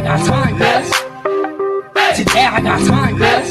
[0.00, 0.90] I got time, cuz.
[2.16, 3.50] Today I got time, cuz.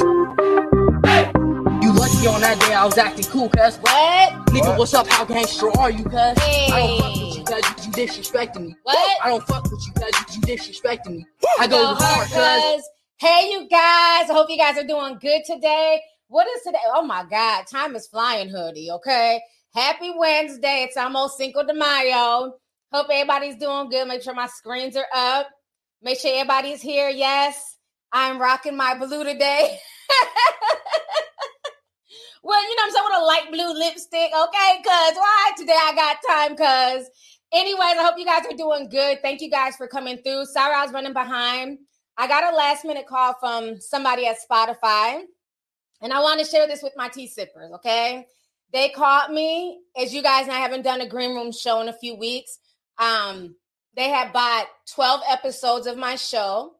[1.84, 3.78] You lucky on that day I was acting cool, cuz.
[3.78, 4.34] What?
[4.48, 5.08] Nigga, what's up?
[5.08, 6.16] How gangster are you, cuz?
[6.16, 7.86] I don't fuck with you, cuz.
[7.86, 8.76] You disrespecting me.
[8.82, 9.18] What?
[9.24, 10.36] I don't fuck with you, cuz.
[10.36, 11.26] You disrespecting me.
[11.60, 12.90] I Go go hard, cuz.
[13.18, 14.28] Hey, you guys.
[14.28, 16.02] I hope you guys are doing good today.
[16.30, 16.80] What is today?
[16.88, 17.66] Oh my God.
[17.68, 18.90] Time is flying, hoodie.
[18.90, 19.40] Okay.
[19.76, 20.88] Happy Wednesday.
[20.88, 22.56] It's almost Cinco de Mayo.
[22.92, 24.08] Hope everybody's doing good.
[24.08, 25.48] Make sure my screens are up.
[26.02, 27.10] Make sure everybody's here.
[27.10, 27.78] Yes.
[28.12, 29.78] I'm rocking my blue today.
[32.44, 33.06] well, you know I'm saying?
[33.06, 34.32] With a light blue lipstick.
[34.32, 34.82] Okay.
[34.84, 35.52] Cuz why?
[35.58, 36.56] Today I got time.
[36.56, 37.10] Cuz.
[37.52, 39.22] Anyways, I hope you guys are doing good.
[39.22, 40.46] Thank you guys for coming through.
[40.46, 41.80] Sorry I was running behind.
[42.16, 45.22] I got a last minute call from somebody at Spotify,
[46.02, 48.28] and I want to share this with my tea sippers, okay?
[48.74, 51.88] They called me, as you guys know, I haven't done a green room show in
[51.88, 52.60] a few weeks.
[52.98, 53.56] Um,
[54.00, 56.72] they had bought 12 episodes of my show.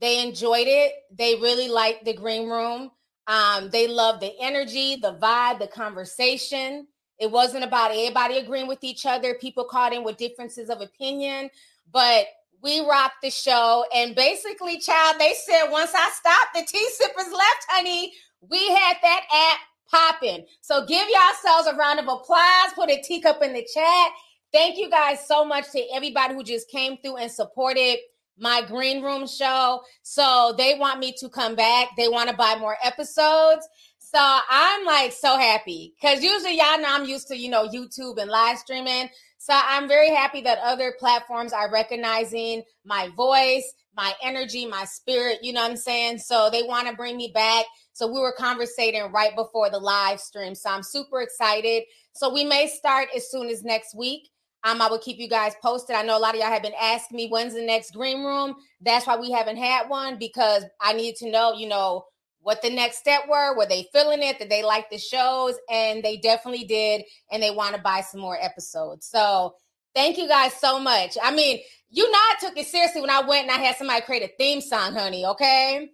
[0.00, 0.94] They enjoyed it.
[1.16, 2.90] They really liked the green room.
[3.28, 6.88] Um, they loved the energy, the vibe, the conversation.
[7.20, 9.34] It wasn't about everybody agreeing with each other.
[9.34, 11.50] People caught in with differences of opinion,
[11.92, 12.26] but
[12.60, 13.84] we rocked the show.
[13.94, 18.12] And basically, child, they said once I stopped, the tea sippers left, honey.
[18.40, 20.46] We had that app popping.
[20.62, 22.72] So give yourselves a round of applause.
[22.74, 24.10] Put a teacup in the chat.
[24.56, 27.98] Thank you guys so much to everybody who just came through and supported
[28.38, 29.82] my green room show.
[30.00, 31.88] So they want me to come back.
[31.98, 33.68] They want to buy more episodes.
[33.98, 38.16] So I'm like so happy because usually y'all know I'm used to, you know, YouTube
[38.16, 39.10] and live streaming.
[39.36, 45.40] So I'm very happy that other platforms are recognizing my voice, my energy, my spirit,
[45.42, 46.16] you know what I'm saying?
[46.16, 47.66] So they want to bring me back.
[47.92, 50.54] So we were conversating right before the live stream.
[50.54, 51.82] So I'm super excited.
[52.14, 54.30] So we may start as soon as next week.
[54.64, 55.94] Um, I will keep you guys posted.
[55.94, 58.56] I know a lot of y'all have been asking me when's the next green room.
[58.80, 62.04] That's why we haven't had one because I need to know, you know,
[62.40, 63.56] what the next step were.
[63.56, 64.38] Were they feeling it?
[64.38, 65.54] Did they like the shows?
[65.70, 67.02] And they definitely did.
[67.30, 69.06] And they want to buy some more episodes.
[69.06, 69.54] So
[69.94, 71.16] thank you guys so much.
[71.22, 71.60] I mean,
[71.90, 74.30] you know, I took it seriously when I went and I had somebody create a
[74.38, 75.24] theme song, honey.
[75.26, 75.90] Okay.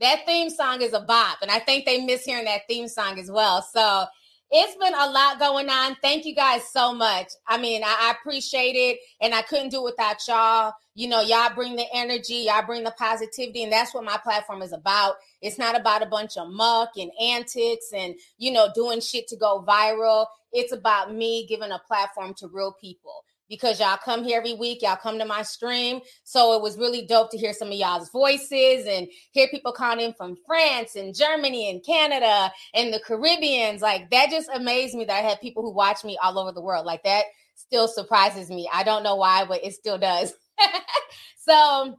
[0.00, 1.38] That theme song is a bop.
[1.42, 3.62] And I think they miss hearing that theme song as well.
[3.62, 4.04] So
[4.50, 5.96] it's been a lot going on.
[6.02, 7.28] Thank you guys so much.
[7.46, 10.72] I mean, I, I appreciate it, and I couldn't do it without y'all.
[10.94, 14.62] You know, y'all bring the energy, y'all bring the positivity, and that's what my platform
[14.62, 15.16] is about.
[15.42, 19.36] It's not about a bunch of muck and antics and, you know, doing shit to
[19.36, 20.26] go viral.
[20.52, 24.82] It's about me giving a platform to real people because y'all come here every week,
[24.82, 26.00] y'all come to my stream.
[26.24, 30.04] So it was really dope to hear some of y'all's voices and hear people calling
[30.04, 33.82] in from France and Germany and Canada and the Caribbeans.
[33.82, 36.62] Like that just amazed me that I had people who watch me all over the
[36.62, 36.86] world.
[36.86, 37.24] Like that
[37.54, 38.68] still surprises me.
[38.72, 40.34] I don't know why, but it still does.
[41.38, 41.98] so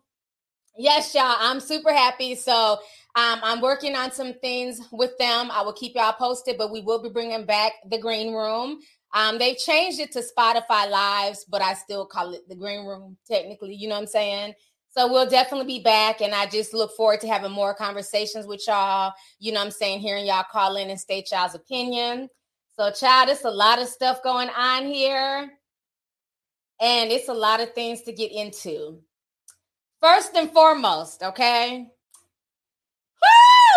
[0.78, 2.36] yes, y'all, I'm super happy.
[2.36, 2.78] So
[3.16, 5.50] um, I'm working on some things with them.
[5.52, 8.80] I will keep y'all posted, but we will be bringing back the green room.
[9.13, 13.18] Um, they've changed it to Spotify Lives, but I still call it the Green Room,
[13.25, 13.73] technically.
[13.73, 14.53] You know what I'm saying?
[14.90, 18.66] So we'll definitely be back, and I just look forward to having more conversations with
[18.68, 19.13] y'all.
[19.40, 20.00] You know what I'm saying?
[20.00, 22.29] Hearing y'all call in and state y'all's opinion.
[22.75, 25.51] So, child, it's a lot of stuff going on here,
[26.81, 29.01] and it's a lot of things to get into.
[30.01, 31.88] First and foremost, okay?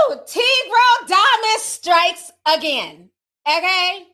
[0.08, 0.16] Woo!
[0.26, 3.10] T-Bro Diamond strikes again.
[3.48, 4.06] Okay?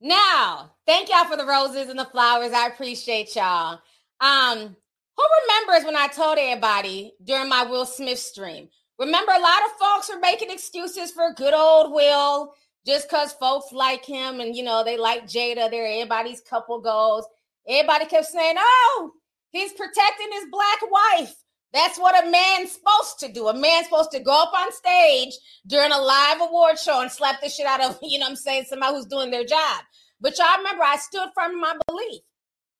[0.00, 2.52] Now, thank y'all for the roses and the flowers.
[2.52, 3.80] I appreciate y'all.
[4.20, 4.76] Um,
[5.16, 8.68] who remembers when I told everybody during my Will Smith stream?
[8.98, 12.52] Remember, a lot of folks were making excuses for good old Will
[12.86, 15.70] just because folks like him and you know they like Jada.
[15.70, 17.26] They're everybody's couple goals.
[17.66, 19.12] Everybody kept saying, "Oh,
[19.50, 21.34] he's protecting his black wife."
[21.72, 23.48] That's what a man's supposed to do.
[23.48, 25.34] A man's supposed to go up on stage
[25.66, 28.36] during a live award show and slap the shit out of, you know what I'm
[28.36, 29.82] saying, somebody who's doing their job.
[30.20, 32.22] But y'all remember, I stood firm in my belief.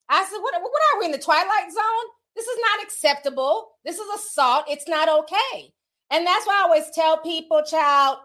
[0.09, 2.11] I said, what, what are we in the twilight zone?
[2.35, 3.72] This is not acceptable.
[3.84, 4.66] This is assault.
[4.69, 5.72] It's not okay.
[6.10, 8.19] And that's why I always tell people, child,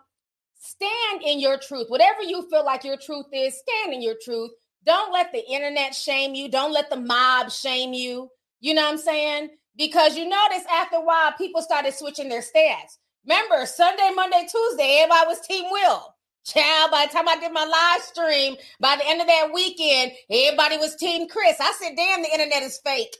[0.59, 1.87] stand in your truth.
[1.89, 4.51] Whatever you feel like your truth is, stand in your truth.
[4.85, 6.49] Don't let the internet shame you.
[6.49, 8.29] Don't let the mob shame you.
[8.59, 9.49] You know what I'm saying?
[9.77, 12.97] Because you notice after a while, people started switching their stance.
[13.25, 16.15] Remember, Sunday, Monday, Tuesday, everybody was Team Will.
[16.43, 20.11] Child, by the time I did my live stream, by the end of that weekend,
[20.29, 21.57] everybody was Team Chris.
[21.59, 23.15] I said, damn, the internet is fake.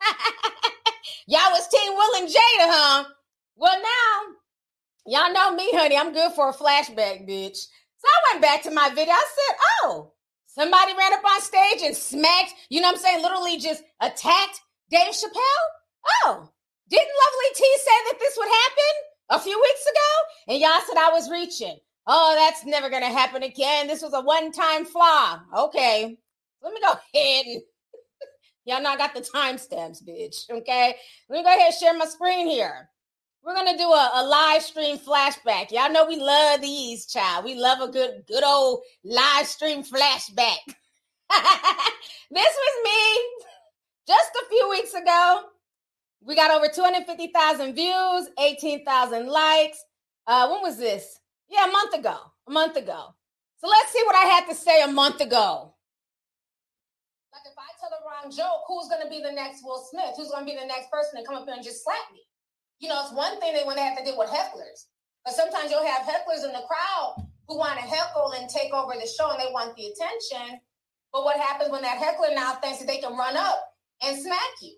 [1.26, 3.04] y'all was Team Will and Jada, huh?
[3.56, 4.34] Well, now,
[5.06, 5.96] y'all know me, honey.
[5.96, 7.66] I'm good for a flashback, bitch.
[7.98, 9.12] So I went back to my video.
[9.12, 10.12] I said, oh,
[10.46, 13.22] somebody ran up on stage and smacked, you know what I'm saying?
[13.22, 14.60] Literally just attacked
[14.90, 15.66] Dave Chappelle?
[16.24, 16.48] Oh,
[16.88, 18.94] Didn't Lovely T say that this would happen
[19.30, 20.52] a few weeks ago?
[20.52, 21.78] And y'all said I was reaching.
[22.06, 23.86] Oh, that's never going to happen again.
[23.86, 25.40] This was a one time flaw.
[25.54, 26.16] Okay.
[26.62, 27.62] Let me go ahead and
[28.64, 30.48] y'all know I got the timestamps, bitch.
[30.50, 30.94] Okay.
[31.28, 32.88] Let me go ahead and share my screen here.
[33.44, 35.70] We're gonna do a, a, live stream flashback.
[35.70, 37.44] Y'all know we love these, child.
[37.44, 40.58] We love a good, good old live stream flashback.
[42.30, 43.44] this was me
[44.08, 45.42] just a few weeks ago.
[46.24, 49.84] We got over 250,000 views, 18,000 likes.
[50.26, 51.20] Uh, when was this?
[51.48, 52.16] Yeah, a month ago.
[52.48, 53.14] A month ago.
[53.58, 55.74] So let's see what I had to say a month ago.
[57.32, 60.16] Like if I tell the wrong joke, who's gonna be the next Will Smith?
[60.16, 62.20] Who's gonna be the next person to come up here and just slap me?
[62.80, 64.88] You know, it's one thing that when they have to deal with hecklers,
[65.24, 68.94] but sometimes you'll have hecklers in the crowd who want to heckle and take over
[68.94, 70.60] the show and they want the attention.
[71.12, 73.67] But what happens when that heckler now thinks that they can run up
[74.02, 74.76] and smack you?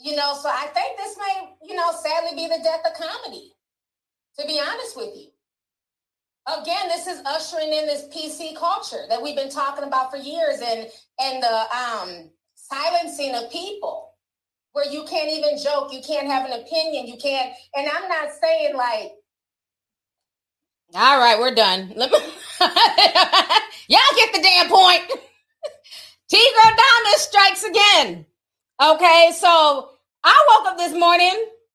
[0.00, 3.52] You know, so I think this may, you know, sadly be the death of comedy,
[4.38, 5.28] to be honest with you.
[6.46, 10.60] Again, this is ushering in this PC culture that we've been talking about for years
[10.60, 10.88] and
[11.20, 14.10] and the um silencing of people
[14.72, 18.28] where you can't even joke, you can't have an opinion, you can't, and I'm not
[18.42, 19.12] saying like
[20.94, 21.88] all right, we're done.
[23.88, 25.02] Y'all get the damn point.
[26.32, 28.26] Tigro Diamond strikes again.
[28.82, 29.90] Okay, so
[30.24, 31.34] I woke up this morning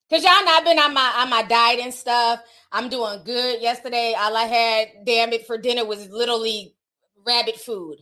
[0.10, 2.42] because y'all know I've been on my on my diet and stuff.
[2.72, 3.62] I'm doing good.
[3.62, 6.75] Yesterday, all I had, damn it, for dinner was literally
[7.28, 7.98] rabbit food.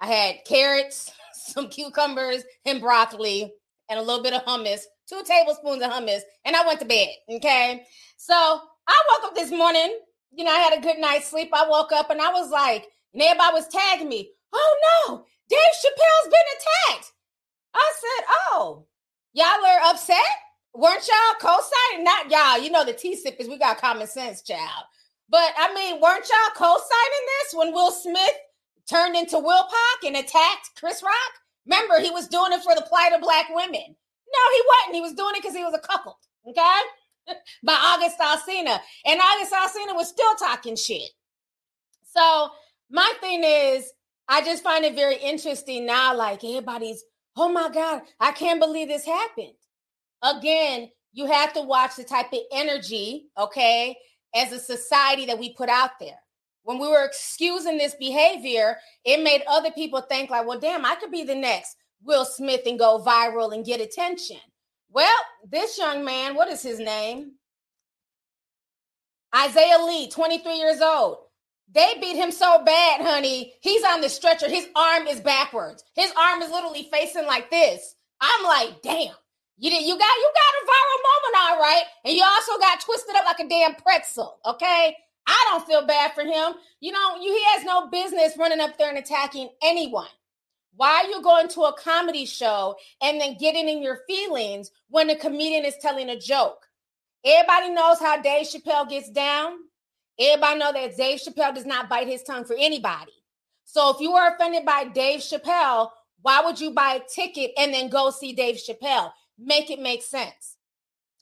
[0.00, 3.52] I had carrots, some cucumbers, and broccoli,
[3.88, 7.08] and a little bit of hummus, two tablespoons of hummus, and I went to bed.
[7.30, 7.86] Okay,
[8.16, 10.00] so I woke up this morning.
[10.32, 11.50] You know, I had a good night's sleep.
[11.52, 14.32] I woke up and I was like, and everybody was tagging me.
[14.52, 14.76] Oh
[15.08, 17.12] no, Dave Chappelle's been attacked.
[17.74, 18.86] I said, oh,
[19.32, 20.18] y'all are upset?
[20.74, 22.04] Weren't y'all co-signing?
[22.04, 22.62] Not y'all.
[22.62, 23.48] You know the T sippers.
[23.48, 24.84] We got common sense, child.
[25.28, 28.36] But I mean, weren't y'all co-signing this when Will Smith
[28.88, 31.32] turned into Will Pac and attacked Chris Rock?
[31.66, 33.72] Remember, he was doing it for the plight of black women.
[33.72, 34.94] No, he wasn't.
[34.94, 36.16] He was doing it because he was a cuckold.
[36.48, 36.80] Okay.
[37.64, 38.78] By August Alsina.
[39.04, 41.10] And August Alsina was still talking shit.
[42.04, 42.50] So
[42.90, 43.92] my thing is,
[44.28, 46.14] I just find it very interesting now.
[46.14, 47.04] Like everybody's,
[47.36, 49.54] oh my God, I can't believe this happened.
[50.22, 53.96] Again, you have to watch the type of energy, okay,
[54.34, 56.18] as a society that we put out there.
[56.64, 60.96] When we were excusing this behavior, it made other people think, like, well, damn, I
[60.96, 64.38] could be the next Will Smith and go viral and get attention.
[64.90, 65.16] Well,
[65.48, 67.32] this young man, what is his name?
[69.34, 71.18] Isaiah Lee, 23 years old.
[71.72, 73.54] They beat him so bad, honey.
[73.60, 74.48] He's on the stretcher.
[74.48, 75.84] His arm is backwards.
[75.94, 77.94] His arm is literally facing like this.
[78.20, 79.14] I'm like, damn.
[79.58, 82.80] You did, you got you got a viral moment, all right, and you also got
[82.80, 84.38] twisted up like a damn pretzel.
[84.44, 84.94] Okay,
[85.26, 86.52] I don't feel bad for him.
[86.80, 90.08] You know, you, he has no business running up there and attacking anyone.
[90.74, 95.06] Why are you going to a comedy show and then getting in your feelings when
[95.06, 96.66] the comedian is telling a joke?
[97.24, 99.56] Everybody knows how Dave Chappelle gets down.
[100.18, 103.12] Everybody know that Dave Chappelle does not bite his tongue for anybody.
[103.64, 105.90] So if you are offended by Dave Chappelle,
[106.22, 109.12] why would you buy a ticket and then go see Dave Chappelle?
[109.38, 110.56] Make it make sense.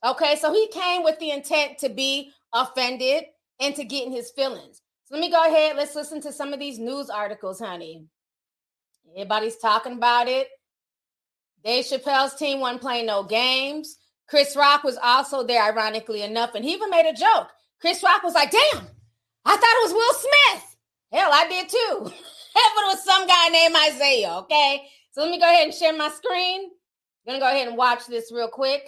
[0.04, 3.24] Okay, so he came with the intent to be offended
[3.60, 4.82] and to get in his feelings.
[5.06, 5.76] So let me go ahead.
[5.76, 8.06] Let's listen to some of these news articles, honey.
[9.12, 10.48] Everybody's talking about it.
[11.64, 13.96] Dave Chappelle's team wasn't playing no games.
[14.28, 17.48] Chris Rock was also there, ironically enough, and he even made a joke.
[17.80, 18.86] Chris Rock was like, damn,
[19.44, 20.76] I thought it was Will Smith.
[21.12, 21.98] Hell, I did too.
[22.54, 24.88] but it was some guy named Isaiah, okay?
[25.12, 26.64] So let me go ahead and share my screen.
[26.64, 26.70] I'm
[27.26, 28.82] gonna go ahead and watch this real quick.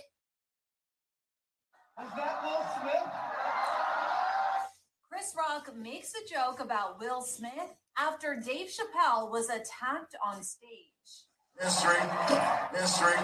[2.03, 3.13] Is that Will Smith?
[5.09, 10.71] Chris Rock makes a joke about Will Smith after Dave Chappelle was attacked on stage.
[11.59, 11.97] Mystery,
[12.73, 13.15] mystery.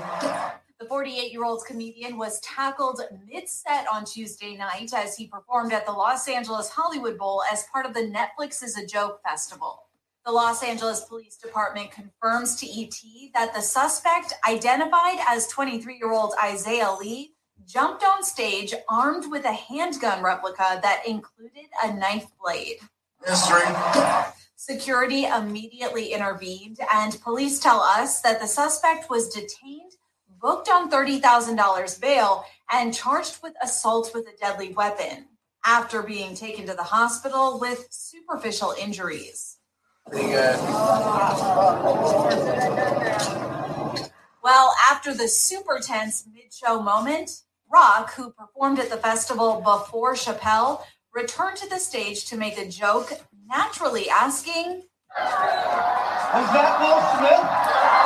[0.82, 5.72] The 48 year old comedian was tackled mid set on Tuesday night as he performed
[5.72, 9.84] at the Los Angeles Hollywood Bowl as part of the Netflix is a Joke Festival.
[10.26, 12.96] The Los Angeles Police Department confirms to ET
[13.32, 17.34] that the suspect, identified as 23 year old Isaiah Lee,
[17.64, 22.78] jumped on stage armed with a handgun replica that included a knife blade.
[23.24, 23.72] Mystery.
[24.56, 29.92] Security immediately intervened, and police tell us that the suspect was detained
[30.42, 35.28] booked on $30,000 bail and charged with assault with a deadly weapon
[35.64, 39.58] after being taken to the hospital with superficial injuries.
[44.42, 50.14] Well, After the super tense mid show moment, Rock, who performed at the festival before
[50.14, 50.82] Chappelle,
[51.14, 53.12] returned to the stage to make a joke,
[53.48, 54.82] naturally asking,
[55.16, 58.01] Was that Will Smith?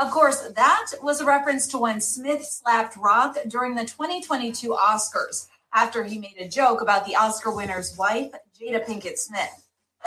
[0.00, 5.48] Of course, that was a reference to when Smith slapped Rock during the 2022 Oscars
[5.74, 9.66] after he made a joke about the Oscar winner's wife, Jada Pinkett Smith.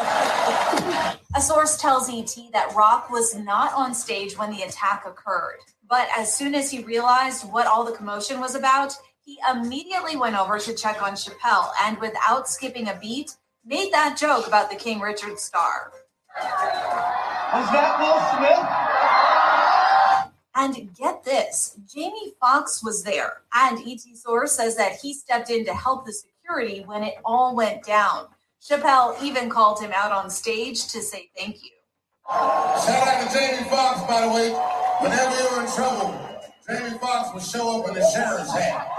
[1.36, 6.08] A source tells ET that Rock was not on stage when the attack occurred, but
[6.18, 8.94] as soon as he realized what all the commotion was about,
[9.24, 14.18] he immediately went over to check on Chappelle and, without skipping a beat, made that
[14.18, 15.92] joke about the King Richard star.
[16.38, 19.01] Was that Will Smith?
[20.56, 25.66] And get this Jamie Foxx was there, and ET Source says that he stepped in
[25.66, 28.28] to help the security when it all went down.
[28.62, 31.70] Chappelle even called him out on stage to say thank you.
[32.30, 34.52] Shout out to Jamie Foxx, by the way.
[35.00, 36.20] Whenever you're in trouble,
[36.68, 38.88] Jamie Foxx will show up in a sheriff's hat.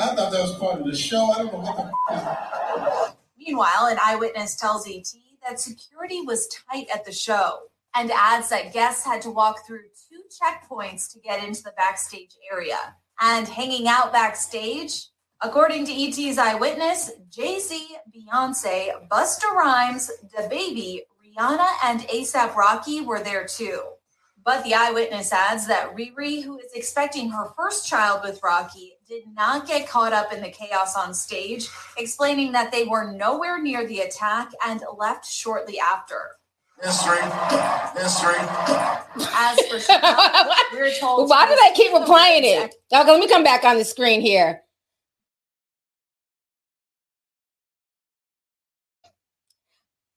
[0.00, 1.24] I thought that was part of the show.
[1.32, 3.14] I don't know what the f- is.
[3.38, 5.06] Meanwhile, an eyewitness tells ET
[5.46, 7.58] that security was tight at the show
[7.94, 12.34] and adds that guests had to walk through two checkpoints to get into the backstage
[12.52, 12.96] area.
[13.20, 15.06] And hanging out backstage,
[15.40, 23.20] according to ET's eyewitness, Jay Z, Beyonce, Busta Rhymes, DaBaby, Rihanna, and ASAP Rocky were
[23.20, 23.80] there too.
[24.44, 29.22] But the eyewitness adds that Riri, who is expecting her first child with Rocky, did
[29.34, 33.86] not get caught up in the chaos on stage, explaining that they were nowhere near
[33.86, 36.32] the attack and left shortly after.
[36.84, 37.16] Mystery.
[37.94, 38.34] Mystery.
[39.34, 41.30] As for Chappelle, we're told.
[41.30, 42.74] Why do they keep was replaying still it?
[42.92, 44.60] Okay, let me come back on the screen here.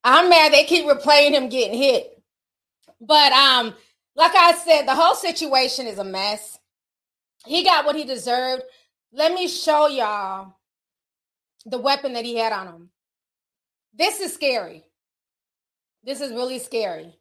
[0.04, 2.22] I'm mad they keep replaying him getting hit.
[3.00, 3.74] But um,
[4.16, 6.58] like I said, the whole situation is a mess.
[7.46, 8.64] He got what he deserved.
[9.14, 10.56] Let me show y'all
[11.66, 12.90] the weapon that he had on him.
[13.94, 14.87] This is scary.
[16.08, 17.20] This is really scary.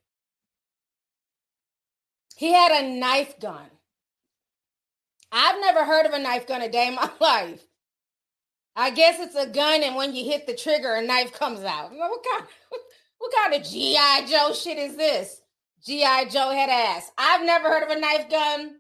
[2.36, 3.66] He had a knife gun.
[5.32, 7.66] I've never heard of a knife gun a day in my life.
[8.76, 11.90] I guess it's a gun, and when you hit the trigger, a knife comes out.
[11.92, 12.46] What kind,
[13.18, 14.26] what kind of G.I.
[14.26, 15.42] Joe shit is this?
[15.84, 16.26] G.I.
[16.26, 17.10] Joe head ass.
[17.18, 18.76] I've never heard of a knife gun,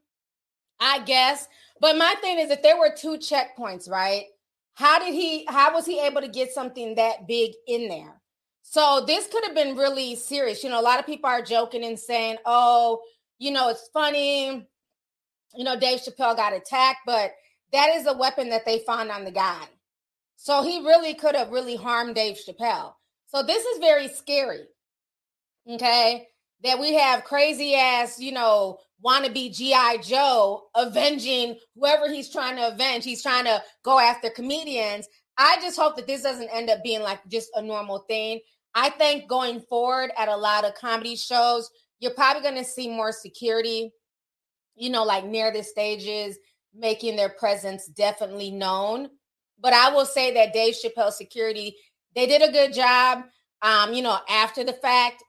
[0.78, 1.48] I guess.
[1.80, 4.26] But my thing is, if there were two checkpoints, right?
[4.74, 8.20] How did he, how was he able to get something that big in there?
[8.68, 10.64] So this could have been really serious.
[10.64, 13.00] You know, a lot of people are joking and saying, oh,
[13.38, 14.68] you know, it's funny.
[15.54, 17.30] You know, Dave Chappelle got attacked, but
[17.72, 19.62] that is a weapon that they found on the guy.
[20.34, 22.94] So he really could have really harmed Dave Chappelle.
[23.28, 24.64] So this is very scary.
[25.70, 26.26] Okay.
[26.64, 29.98] That we have crazy ass, you know, wannabe G.I.
[29.98, 33.04] Joe avenging whoever he's trying to avenge.
[33.04, 35.06] He's trying to go after comedians.
[35.38, 38.40] I just hope that this doesn't end up being like just a normal thing.
[38.76, 42.88] I think going forward at a lot of comedy shows, you're probably going to see
[42.88, 43.90] more security,
[44.74, 46.36] you know, like near the stages,
[46.74, 49.08] making their presence definitely known.
[49.58, 51.74] But I will say that Dave Chappelle security,
[52.14, 53.22] they did a good job.
[53.62, 55.24] Um, you know, after the fact,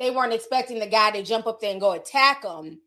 [0.00, 2.80] they weren't expecting the guy to jump up there and go attack them.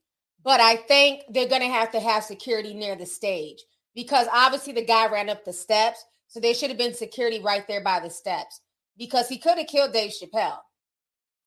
[0.43, 3.63] But I think they're going to have to have security near the stage
[3.93, 6.03] because obviously the guy ran up the steps.
[6.27, 8.61] So there should have been security right there by the steps
[8.97, 10.59] because he could have killed Dave Chappelle.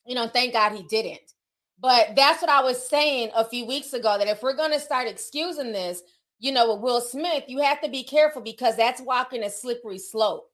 [0.06, 1.32] You know, thank God he didn't.
[1.80, 4.80] But that's what I was saying a few weeks ago that if we're going to
[4.80, 6.02] start excusing this,
[6.38, 9.98] you know, with Will Smith, you have to be careful because that's walking a slippery
[9.98, 10.50] slope.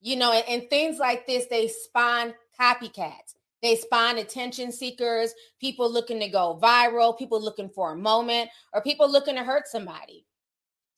[0.00, 3.34] You know, and, and things like this, they spawn copycats.
[3.62, 8.80] They spawn attention seekers, people looking to go viral, people looking for a moment, or
[8.80, 10.24] people looking to hurt somebody.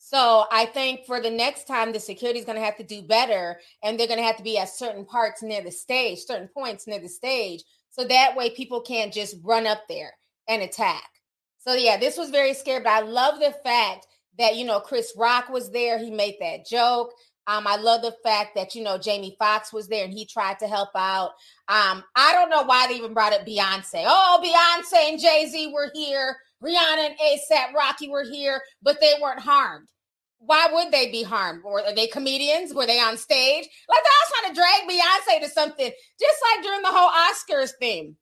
[0.05, 3.03] So I think for the next time, the security is going to have to do
[3.03, 6.49] better, and they're going to have to be at certain parts near the stage, certain
[6.49, 10.13] points near the stage, so that way people can't just run up there
[10.49, 11.09] and attack.
[11.59, 14.09] So yeah, this was very scary, but I love the fact
[14.41, 15.99] that you know Chris Rock was there.
[15.99, 17.13] He made that joke.
[17.47, 20.59] Um, I love the fact that you know Jamie Foxx was there and he tried
[20.59, 21.31] to help out.
[21.69, 24.03] Um, I don't know why they even brought up Beyonce.
[24.05, 26.37] Oh, Beyonce and Jay Z were here.
[26.63, 29.89] Rihanna and ASAP Rocky were here, but they weren't harmed.
[30.39, 31.63] Why would they be harmed?
[31.65, 32.75] Were they comedians?
[32.75, 33.69] Were they on stage?
[33.89, 35.91] Like they're all trying to drag Beyonce to something,
[36.21, 38.17] just like during the whole Oscars thing.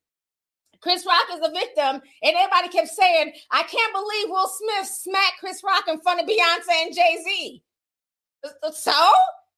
[0.81, 5.39] Chris Rock is a victim, and everybody kept saying, "I can't believe Will Smith smacked
[5.39, 7.63] Chris Rock in front of Beyonce and Jay Z."
[8.71, 9.11] So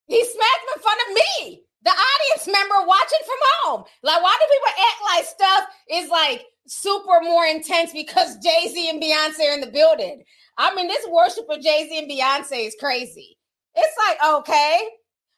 [0.08, 3.86] he smacked him in front of me, the audience member watching from home.
[4.04, 8.90] Like, why do people act like stuff is like super more intense because Jay Z
[8.90, 10.24] and Beyonce are in the building.
[10.58, 13.38] I mean, this worship of Jay Z and Beyonce is crazy.
[13.76, 14.82] It's like, okay,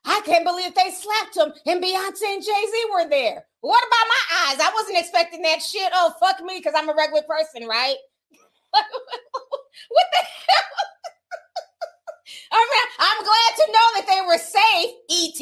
[0.05, 3.45] I can't believe they slapped him and Beyonce and Jay Z were there.
[3.61, 4.59] What about my eyes?
[4.59, 5.91] I wasn't expecting that shit.
[5.93, 7.95] Oh, fuck me, because I'm a regular person, right?
[8.71, 10.65] what the hell?
[12.51, 15.41] I mean, I'm glad to know that they were safe, ET,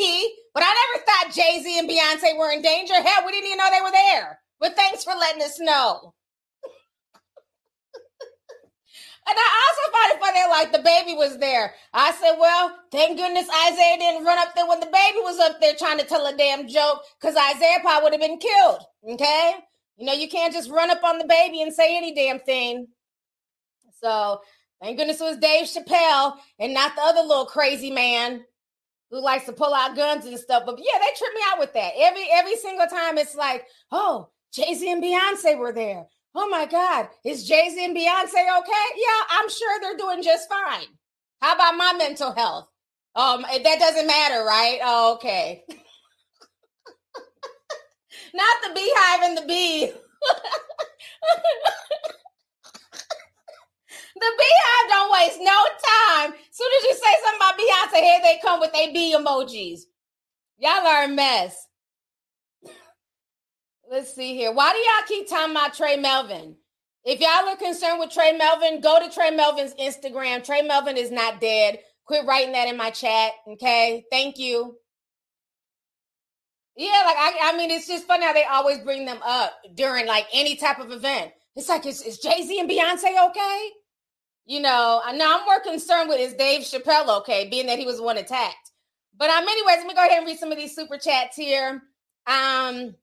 [0.53, 2.93] but I never thought Jay Z and Beyonce were in danger.
[2.93, 4.39] Hell, we didn't even know they were there.
[4.63, 6.13] But thanks for letting us know.
[9.25, 11.73] And I also find it funny, like DaBaby was there.
[11.93, 15.75] I said, well, thank goodness Isaiah didn't run up there when DaBaby was up there
[15.77, 18.79] trying to tell a damn joke because Isaiah probably would have been killed.
[19.11, 19.55] Okay.
[19.97, 22.87] You know, you can't just run up on DaBaby and say any damn thing.
[24.01, 24.39] So
[24.81, 28.45] thank goodness it was Dave Chappelle and not the other little crazy man
[29.09, 30.63] who likes to pull out guns and stuff.
[30.65, 31.93] But yeah, they trip me out with that.
[31.97, 36.05] Every every single time it's like, oh, Jay-Z and Beyonce were there
[36.35, 38.85] oh my God, is Jay Z and Beyonce okay?
[38.95, 40.87] Yeah, I'm sure they're doing just fine.
[41.41, 42.67] How about my mental health?
[43.15, 44.79] Um, that doesn't matter, right?
[44.83, 45.63] Oh, okay.
[48.33, 49.85] Not the beehive and the bee.
[54.15, 56.33] the beehive don't waste no time.
[56.51, 59.81] Soon as you say something about Beyonce, here they come with their bee emojis.
[60.57, 61.67] Y'all are a mess.
[63.93, 64.51] Let's see here.
[64.51, 66.55] Why do y'all keep talking about Trey Melvin?
[67.05, 70.43] If y'all are concerned with Trey Melvin, go to Trey Melvin's Instagram.
[70.43, 71.77] Trey Melvin is not dead.
[72.05, 73.33] Quit writing that in my chat.
[73.47, 74.03] Okay.
[74.09, 74.77] Thank you.
[76.75, 80.07] Yeah, like I, I mean, it's just funny how they always bring them up during
[80.07, 81.31] like any type of event.
[81.55, 83.69] It's like, is, is Jay Z and Beyonce okay?
[84.47, 87.85] You know, I know I'm more concerned with is Dave Chappelle okay, being that he
[87.85, 88.71] was one attacked.
[89.15, 91.83] But um, anyways, let me go ahead and read some of these super chats here.
[92.25, 92.95] Um,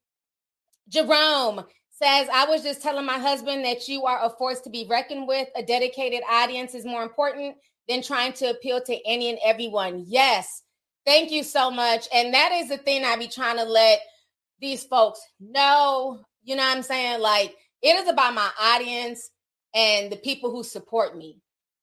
[0.91, 4.87] Jerome says, I was just telling my husband that you are a force to be
[4.89, 5.49] reckoned with.
[5.57, 7.57] A dedicated audience is more important
[7.89, 10.05] than trying to appeal to any and everyone.
[10.07, 10.63] Yes.
[11.07, 12.07] Thank you so much.
[12.13, 14.01] And that is the thing I be trying to let
[14.61, 16.21] these folks know.
[16.43, 17.21] You know what I'm saying?
[17.21, 19.31] Like, it is about my audience
[19.75, 21.39] and the people who support me.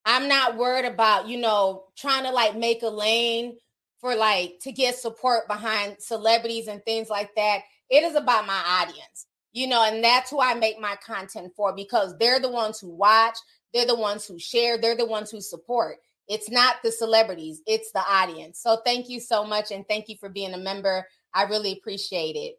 [0.06, 3.58] I'm not worried about, you know, trying to like make a lane
[4.00, 7.62] for like to get support behind celebrities and things like that.
[7.90, 11.76] It is about my audience, you know, and that's who I make my content for
[11.76, 13.38] because they're the ones who watch,
[13.74, 15.98] they're the ones who share, they're the ones who support.
[16.28, 18.60] It's not the celebrities, it's the audience.
[18.60, 21.08] So thank you so much and thank you for being a member.
[21.34, 22.56] I really appreciate it.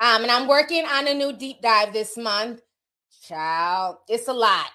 [0.00, 2.62] Um, and I'm working on a new deep dive this month.
[3.22, 4.70] Child, it's a lot.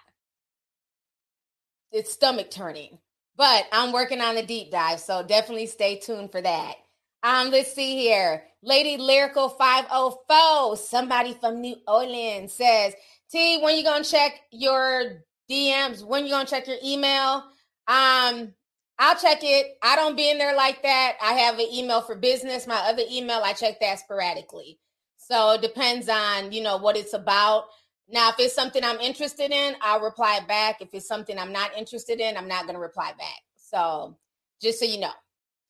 [1.91, 2.99] It's stomach turning,
[3.35, 4.99] but I'm working on the deep dive.
[4.99, 6.75] So definitely stay tuned for that.
[7.25, 8.43] Um, let's see here.
[8.61, 12.93] Lady Lyrical 504, somebody from New Orleans says,
[13.31, 16.05] T, when you gonna check your DMs?
[16.05, 17.43] When you gonna check your email?
[17.87, 18.53] Um,
[18.99, 19.75] I'll check it.
[19.81, 21.13] I don't be in there like that.
[21.19, 22.67] I have an email for business.
[22.67, 24.77] My other email, I check that sporadically.
[25.17, 27.65] So it depends on, you know, what it's about.
[28.07, 30.79] Now, if it's something I'm interested in, I'll reply back.
[30.79, 33.41] If it's something I'm not interested in, I'm not going to reply back.
[33.55, 34.15] So
[34.61, 35.11] just so you know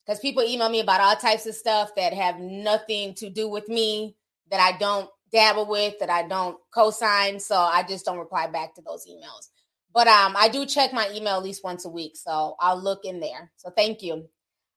[0.06, 3.68] because people email me about all types of stuff that have nothing to do with
[3.68, 4.14] me
[4.50, 7.40] that I don't dabble with, that I don't co-sign.
[7.40, 9.48] So I just don't reply back to those emails.
[9.92, 13.04] But um, I do check my email at least once a week, so I'll look
[13.04, 13.50] in there.
[13.56, 14.28] So thank you.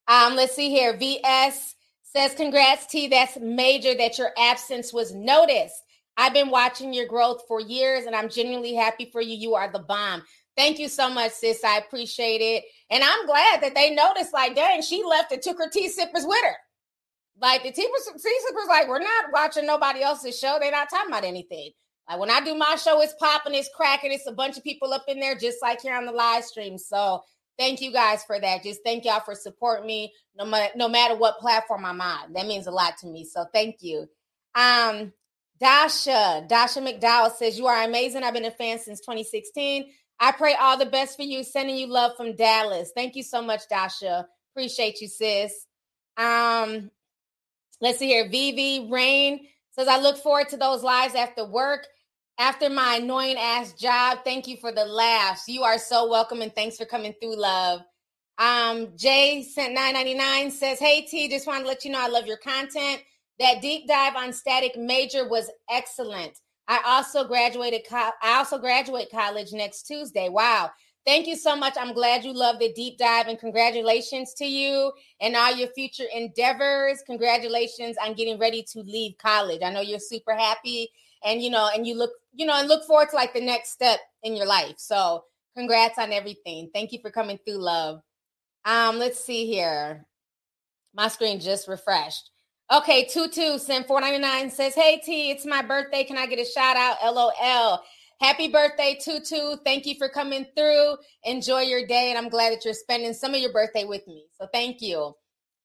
[0.08, 0.96] Um, let's see here.
[0.96, 3.08] VS says, "Congrats, T.
[3.08, 5.76] That's major that your absence was noticed.
[6.16, 9.36] I've been watching your growth for years, and I'm genuinely happy for you.
[9.36, 10.24] You are the bomb.
[10.60, 11.64] Thank you so much, sis.
[11.64, 12.66] I appreciate it.
[12.90, 16.26] And I'm glad that they noticed, like, dang, she left and took her tea sippers
[16.26, 16.56] with her.
[17.42, 20.58] Like the tea sippers, like, we're not watching nobody else's show.
[20.60, 21.72] They're not talking about anything.
[22.10, 24.92] Like when I do my show, it's popping, it's cracking, it's a bunch of people
[24.92, 26.78] up in there, just like here on the live stream.
[26.78, 27.22] So
[27.58, 28.62] thank you guys for that.
[28.62, 32.34] Just thank y'all for supporting me, no matter no matter what platform I'm on.
[32.34, 33.24] That means a lot to me.
[33.24, 34.10] So thank you.
[34.56, 35.14] Um,
[35.58, 38.24] Dasha, Dasha McDowell says, You are amazing.
[38.24, 39.86] I've been a fan since 2016.
[40.20, 41.44] I pray all the best for you.
[41.44, 42.92] Sending you love from Dallas.
[42.96, 44.28] Thank you so much, Dasha.
[44.54, 45.66] Appreciate you, sis.
[46.18, 46.92] Um,
[47.82, 48.28] let's see here.
[48.30, 51.88] Vivi Rain says, I look forward to those lives after work.
[52.38, 55.48] After my annoying ass job, thank you for the laughs.
[55.48, 57.82] You are so welcome and thanks for coming through, love.
[58.38, 62.26] Um, Jay sent 999 says, Hey T, just want to let you know I love
[62.26, 63.04] your content.
[63.40, 66.40] That deep dive on static major was excellent.
[66.70, 67.82] I also graduated.
[67.90, 70.30] Co- I also graduate college next Tuesday.
[70.30, 70.70] Wow.
[71.06, 71.74] Thank you so much.
[71.80, 76.06] I'm glad you love the deep dive and congratulations to you and all your future
[76.14, 77.02] endeavors.
[77.08, 79.62] Congratulations on getting ready to leave college.
[79.64, 80.92] I know you're super happy
[81.26, 83.72] and you know, and you look, you know, and look forward to like the next
[83.72, 84.76] step in your life.
[84.78, 85.24] So
[85.58, 86.70] congrats on everything.
[86.72, 88.02] Thank you for coming through, love.
[88.64, 90.06] Um, let's see here.
[90.94, 92.30] My screen just refreshed.
[92.72, 96.04] Okay, Tutu sent 499 says, Hey T, it's my birthday.
[96.04, 96.98] Can I get a shout out?
[97.04, 97.84] LOL.
[98.22, 99.56] Happy birthday, Tutu.
[99.64, 100.98] Thank you for coming through.
[101.24, 102.10] Enjoy your day.
[102.10, 104.26] And I'm glad that you're spending some of your birthday with me.
[104.40, 105.16] So thank you.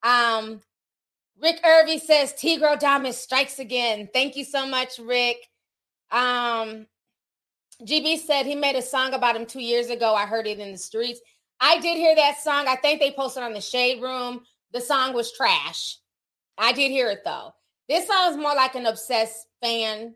[0.03, 0.63] Um,
[1.43, 4.09] Rick Irvy says Tigro Damas strikes again.
[4.15, 5.39] Thank you so much, Rick.
[6.11, 6.87] Um,
[7.83, 10.15] GB said he made a song about him two years ago.
[10.15, 11.21] I heard it in the streets.
[11.61, 12.67] I did hear that song.
[12.67, 14.45] I think they posted on the Shade Room.
[14.73, 15.99] The song was trash.
[16.59, 17.53] I did hear it though.
[17.89, 20.15] This sounds more like an obsessed fan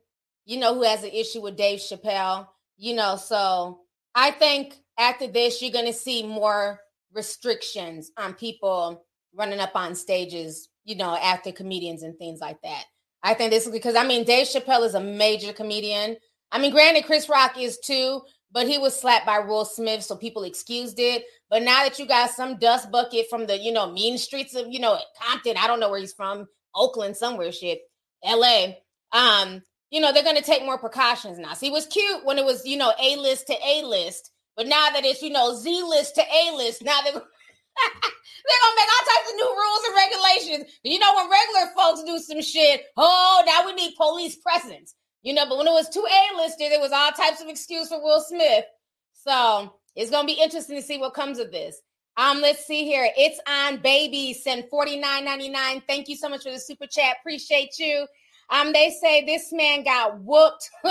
[0.48, 2.48] you know, who has an issue with Dave Chappelle,
[2.79, 3.81] you know, so
[4.14, 6.81] I think after this, you're going to see more
[7.12, 12.85] restrictions on people running up on stages, you know, after comedians and things like that.
[13.22, 16.16] I think this is because I mean, Dave Chappelle is a major comedian.
[16.51, 20.16] I mean, granted, Chris Rock is too, but he was slapped by Will Smith, so
[20.16, 21.24] people excused it.
[21.50, 24.66] But now that you got some dust bucket from the, you know, mean streets of,
[24.70, 27.80] you know, Compton, I don't know where he's from, Oakland, somewhere, shit,
[28.24, 28.74] LA.
[29.12, 31.54] Um, you know, they're to take more precautions now.
[31.54, 34.66] See, it was cute when it was, you know, A list to A list, but
[34.66, 38.88] now that it's, you know, Z list to A list, now they're, they're to make
[38.88, 40.78] all types of new rules and regulations.
[40.82, 45.35] You know, when regular folks do some shit, oh, now we need police presence, you
[45.35, 48.02] know, but when it was two A listed, there was all types of excuse for
[48.02, 48.64] Will Smith.
[49.12, 51.81] So it's to be interesting to see what comes of this.
[52.16, 53.09] Um, let's see here.
[53.16, 54.33] It's on baby.
[54.33, 55.83] Send forty nine ninety nine.
[55.87, 57.16] Thank you so much for the super chat.
[57.20, 58.07] Appreciate you.
[58.50, 60.68] Um, they say this man got whooped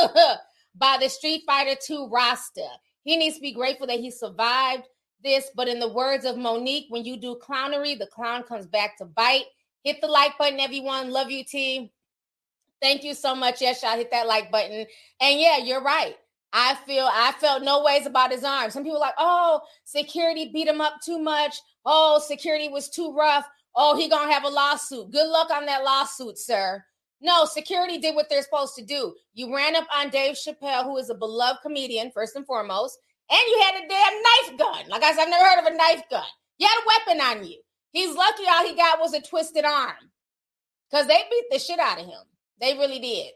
[0.75, 2.61] by the Street Fighter 2 roster.
[3.03, 4.83] He needs to be grateful that he survived
[5.23, 5.49] this.
[5.55, 9.05] But in the words of Monique, when you do clownery, the clown comes back to
[9.05, 9.45] bite.
[9.83, 11.09] Hit the like button, everyone.
[11.09, 11.91] Love you, T.
[12.81, 13.61] Thank you so much.
[13.61, 14.85] Yes, y'all hit that like button.
[15.19, 16.15] And yeah, you're right.
[16.53, 18.71] I feel I felt no ways about his arm.
[18.71, 21.57] Some people like, oh, security beat him up too much.
[21.85, 23.45] Oh, security was too rough.
[23.75, 25.11] Oh, he gonna have a lawsuit.
[25.11, 26.83] Good luck on that lawsuit, sir.
[27.19, 29.13] No, security did what they're supposed to do.
[29.33, 33.39] You ran up on Dave Chappelle, who is a beloved comedian, first and foremost, and
[33.47, 34.89] you had a damn knife gun.
[34.89, 36.23] Like I said, I've never heard of a knife gun.
[36.59, 37.59] You had a weapon on you.
[37.91, 39.95] He's lucky all he got was a twisted arm
[40.89, 42.21] because they beat the shit out of him.
[42.59, 43.31] They really did.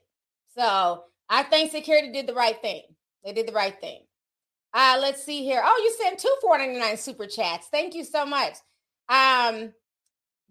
[0.55, 2.84] So I think security did the right thing.
[3.23, 4.01] They did the right thing.
[4.73, 5.62] Uh, let's see here.
[5.63, 7.67] Oh, you sent two 499 super chats.
[7.67, 8.53] Thank you so much.
[9.10, 9.73] Um,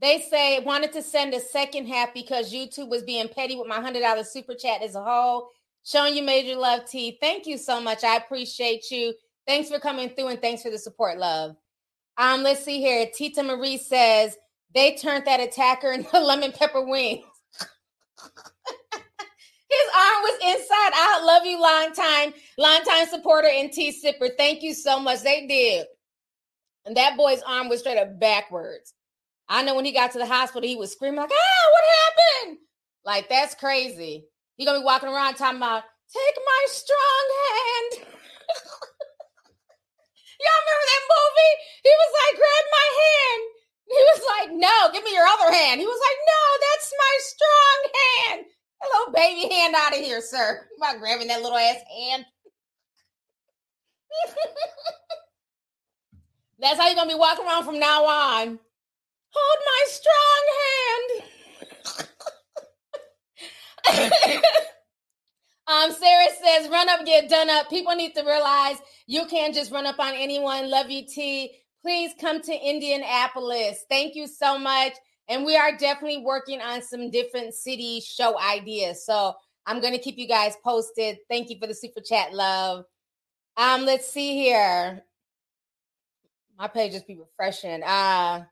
[0.00, 3.80] they say wanted to send a second half because YouTube was being petty with my
[3.80, 5.50] hundred dollar super chat as a whole.
[5.85, 7.18] Showing you major love, T.
[7.20, 8.04] Thank you so much.
[8.04, 9.14] I appreciate you.
[9.46, 11.56] Thanks for coming through and thanks for the support, love.
[12.18, 13.06] Um, let's see here.
[13.14, 14.37] Tita Marie says
[14.74, 17.24] they turned that attacker into lemon pepper wings.
[19.70, 21.24] His arm was inside out.
[21.24, 24.30] Love you, long time, long time supporter and T sipper.
[24.37, 25.22] Thank you so much.
[25.22, 25.87] They did.
[26.85, 28.94] And that boy's arm was straight up backwards.
[29.48, 32.59] I know when he got to the hospital, he was screaming like, "Ah, what happened?"
[33.04, 34.26] Like that's crazy.
[34.56, 38.06] He gonna be walking around talking about, "Take my strong hand."
[40.40, 41.54] Y'all remember that movie?
[41.85, 43.42] He was like, "Grab my hand."
[43.87, 47.14] He was like, "No, give me your other hand." He was like, "No, that's my
[47.22, 48.46] strong hand."
[48.83, 50.66] A little baby hand out of here, sir.
[50.71, 52.25] You about grabbing that little ass hand.
[56.61, 58.59] That's how you're gonna be walking around from now on.
[59.33, 61.23] Hold my strong hand.
[65.66, 67.69] um, Sarah says, run up, get done up.
[67.71, 70.71] People need to realize you can't just run up on anyone.
[70.71, 71.53] Love you, T.
[71.83, 73.85] Please come to Indianapolis.
[73.88, 74.93] Thank you so much.
[75.31, 79.07] And we are definitely working on some different city show ideas.
[79.07, 81.19] So I'm going to keep you guys posted.
[81.31, 82.85] Thank you for the super chat, love.
[83.57, 85.03] Um, let's see here.
[86.59, 87.83] My page just be refreshing.
[87.83, 88.45] Uh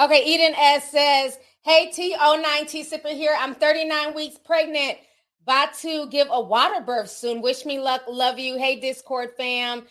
[0.00, 3.34] Okay, Eden S says, Hey T09 T Sipper here.
[3.38, 4.98] I'm 39 weeks pregnant.
[5.42, 7.42] About to give a water birth soon.
[7.42, 8.02] Wish me luck.
[8.08, 8.58] Love you.
[8.58, 9.84] Hey, Discord fam.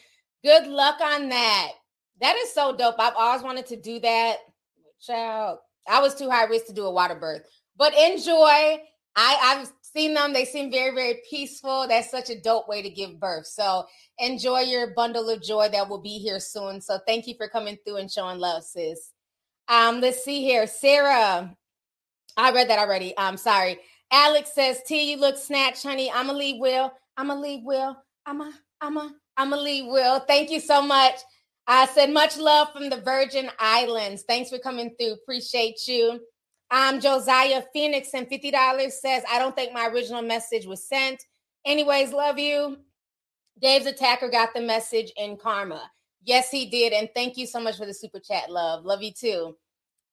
[0.44, 1.72] Good luck on that.
[2.20, 2.96] That is so dope.
[3.00, 4.38] I've always wanted to do that.
[5.02, 5.60] Child,
[5.90, 7.44] I was too high risk to do a water birth,
[7.78, 8.82] but enjoy.
[9.14, 10.32] I, I've seen them.
[10.32, 11.86] They seem very, very peaceful.
[11.88, 13.46] That's such a dope way to give birth.
[13.46, 13.86] So
[14.20, 16.80] enjoy your bundle of joy that will be here soon.
[16.80, 19.12] So thank you for coming through and showing love, sis.
[19.68, 20.66] Um, let's see here.
[20.66, 21.56] Sarah,
[22.38, 23.14] I read that already.
[23.18, 23.80] I'm sorry.
[24.12, 26.12] Alex says, T, you look snatched, honey.
[26.12, 26.92] I'm a leave Will.
[27.18, 27.98] I'm a leave Will.
[28.26, 30.20] I'm a, I'm a, I'm a leave Will.
[30.20, 31.16] Thank you so much.
[31.68, 34.24] I said much love from the Virgin Islands.
[34.28, 35.14] Thanks for coming through.
[35.14, 36.20] Appreciate you.
[36.72, 41.22] Um, Josiah Phoenix and $50 says, I don't think my original message was sent.
[41.66, 42.78] Anyways, love you.
[43.62, 45.92] Dave's attacker got the message in karma.
[46.24, 46.94] Yes, he did.
[46.94, 48.86] And thank you so much for the super chat, love.
[48.86, 49.58] Love you too.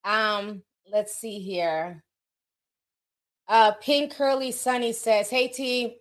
[0.05, 2.03] Um, let's see here.
[3.47, 5.97] Uh, Pink Curly Sunny says, Hey T,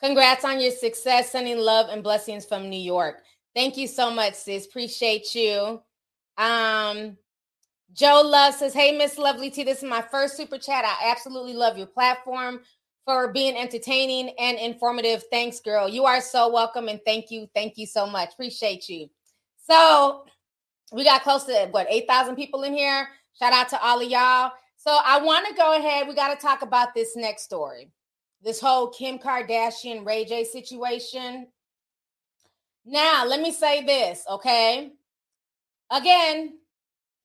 [0.00, 3.22] congrats on your success, sending love and blessings from New York.
[3.58, 4.66] Thank you so much, sis.
[4.66, 5.82] Appreciate you.
[6.36, 7.16] Um,
[7.92, 10.84] Joe Love says, Hey, Miss Lovely T, this is my first super chat.
[10.84, 12.60] I absolutely love your platform
[13.04, 15.24] for being entertaining and informative.
[15.32, 15.88] Thanks, girl.
[15.88, 17.48] You are so welcome and thank you.
[17.52, 18.32] Thank you so much.
[18.34, 19.08] Appreciate you.
[19.68, 20.24] So
[20.92, 23.08] we got close to what 8,000 people in here.
[23.40, 24.52] Shout out to all of y'all.
[24.76, 26.06] So I want to go ahead.
[26.06, 27.90] We got to talk about this next story.
[28.40, 31.48] This whole Kim Kardashian Ray J situation.
[32.90, 34.92] Now, let me say this, okay?
[35.90, 36.54] Again,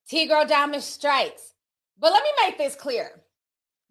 [0.10, 1.54] T Girl Diamond strikes.
[1.97, 3.23] But let me make this clear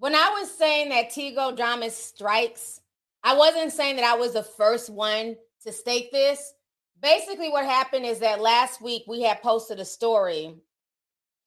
[0.03, 2.81] when I was saying that Tigo drama strikes,
[3.23, 6.55] I wasn't saying that I was the first one to state this.
[7.01, 10.57] Basically, what happened is that last week we had posted a story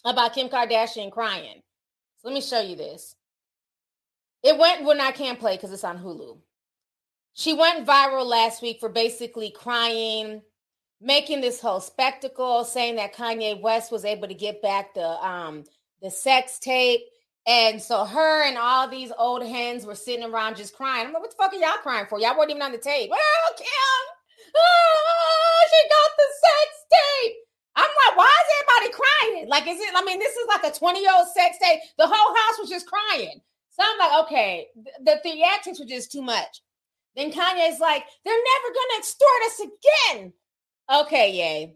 [0.06, 1.62] about Kim Kardashian crying.
[2.18, 3.18] So let me show you this.
[4.42, 6.38] It went when I can't play because it's on Hulu.
[7.36, 10.41] She went viral last week for basically crying,
[11.00, 15.65] making this whole spectacle, saying that Kanye West was able to get back the um
[16.02, 17.02] the sex tape
[17.48, 21.08] and so her and all these old hens were sitting around just crying.
[21.08, 22.19] I'm like, what the fuck are y'all crying for?
[22.19, 23.12] Y'all weren't even on the tape.
[23.13, 23.67] Oh, Kim.
[24.56, 27.36] Oh, she got the sex tape.
[27.76, 29.50] I'm like, why is everybody crying?
[29.50, 31.82] Like, is it, I mean, this is like a 20 year old sex tape.
[31.98, 33.41] The whole house was just crying.
[33.69, 36.62] So I'm like, okay, the, the theatrics were just too much.
[37.15, 40.34] Then Kanye's like, they're never going to extort us again.
[40.93, 41.75] Okay, yay.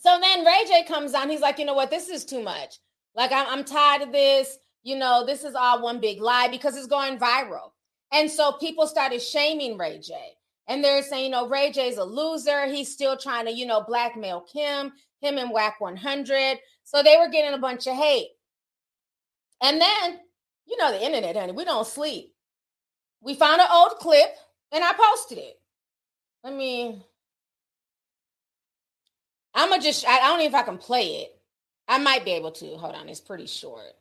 [0.00, 1.30] So then Ray J comes on.
[1.30, 1.90] He's like, you know what?
[1.90, 2.78] This is too much.
[3.14, 6.76] Like, I'm, I'm tired of this you know, this is all one big lie because
[6.76, 7.70] it's going viral.
[8.12, 10.14] And so people started shaming Ray J.
[10.68, 12.66] And they're saying, you know, Ray J's a loser.
[12.66, 16.58] He's still trying to, you know, blackmail Kim, him and Wack 100.
[16.84, 18.28] So they were getting a bunch of hate.
[19.62, 20.18] And then,
[20.66, 22.31] you know, the internet, honey, we don't sleep.
[23.22, 24.34] We found an old clip
[24.72, 25.58] and I posted it.
[26.44, 27.04] Let me,
[29.54, 31.38] I'm gonna just, I, I don't know if I can play it.
[31.88, 32.66] I might be able to.
[32.76, 33.92] Hold on, it's pretty short.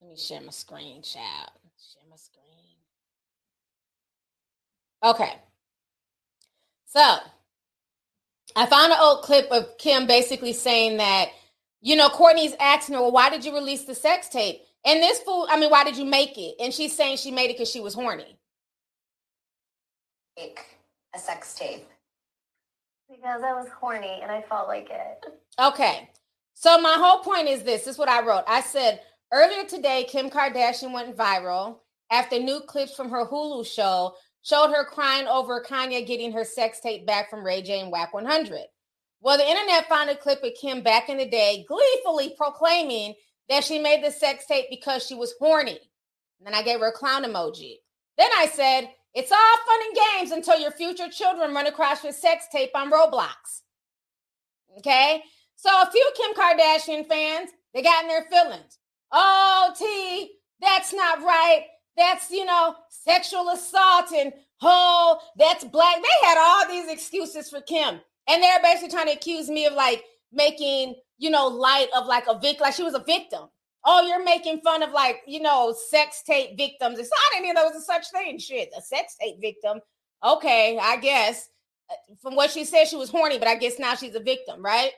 [0.00, 1.50] Let me share my screen, child.
[1.78, 2.76] Share my screen.
[5.02, 5.32] Okay.
[6.86, 7.16] So
[8.56, 11.28] I found an old clip of Kim basically saying that,
[11.80, 14.60] you know, Courtney's asking her, well, why did you release the sex tape?
[14.84, 16.56] And this fool, I mean, why did you make it?
[16.60, 18.38] And she's saying she made it because she was horny.
[20.36, 20.60] Make
[21.14, 21.86] a sex tape.
[23.08, 25.24] Because I was horny and I felt like it.
[25.60, 26.10] Okay.
[26.54, 27.84] So my whole point is this.
[27.84, 28.44] This is what I wrote.
[28.46, 29.00] I said,
[29.32, 31.78] Earlier today, Kim Kardashian went viral
[32.10, 36.78] after new clips from her Hulu show showed her crying over Kanye getting her sex
[36.78, 38.60] tape back from Ray J and Wack 100.
[39.20, 43.14] Well, the internet found a clip of Kim back in the day gleefully proclaiming
[43.48, 45.78] that she made the sex tape because she was horny.
[46.38, 47.76] And then I gave her a clown emoji.
[48.16, 52.12] Then I said, it's all fun and games until your future children run across your
[52.12, 53.62] sex tape on Roblox.
[54.78, 55.22] Okay?
[55.56, 58.78] So a few Kim Kardashian fans, they got in their feelings.
[59.12, 61.66] Oh, T, that's not right.
[61.96, 65.96] That's, you know, sexual assault and oh, that's black.
[65.96, 68.00] They had all these excuses for Kim.
[68.28, 70.02] And they're basically trying to accuse me of like
[70.32, 73.48] making, you know, light of like a victim, like she was a victim.
[73.84, 76.98] Oh, you're making fun of like, you know, sex tape victims.
[76.98, 78.38] It's not any of those such thing.
[78.38, 79.80] Shit, a sex tape victim.
[80.24, 81.48] Okay, I guess.
[81.90, 84.64] Uh, from what she said, she was horny, but I guess now she's a victim,
[84.64, 84.92] right?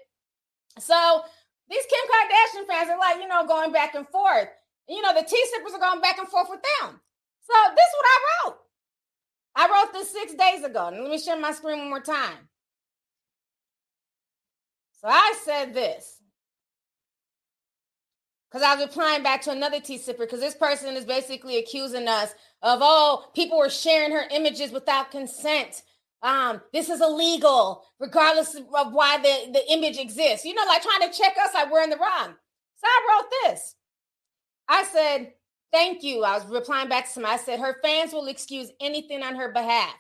[0.79, 1.23] So
[1.69, 4.49] these Kim Kardashian fans are like, you know, going back and forth.
[4.89, 7.01] You know, the T sippers are going back and forth with them.
[7.41, 8.59] So this is what I wrote.
[9.57, 10.89] I wrote this six days ago.
[10.89, 12.49] And let me share my screen one more time.
[15.07, 16.21] So I said this.
[18.51, 22.09] Because I was replying back to another T sipper, because this person is basically accusing
[22.09, 25.83] us of, oh, people were sharing her images without consent
[26.23, 30.45] um, this is illegal, regardless of why the, the image exists.
[30.45, 32.35] You know, like trying to check us like we're in the wrong.
[32.77, 33.77] So I wrote this.
[34.69, 35.33] I said,
[35.73, 36.25] thank you.
[36.25, 37.27] I was replying back to some.
[37.27, 39.95] I said, her fans will excuse anything on her behalf.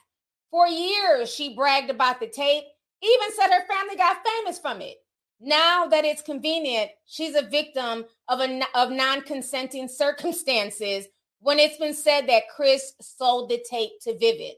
[0.51, 2.65] For years, she bragged about the tape,
[3.03, 4.97] even said her family got famous from it.
[5.41, 11.07] Now that it's convenient, she's a victim of a of non-consenting circumstances
[11.41, 14.55] when it's been said that Chris sold the tape to Vivid.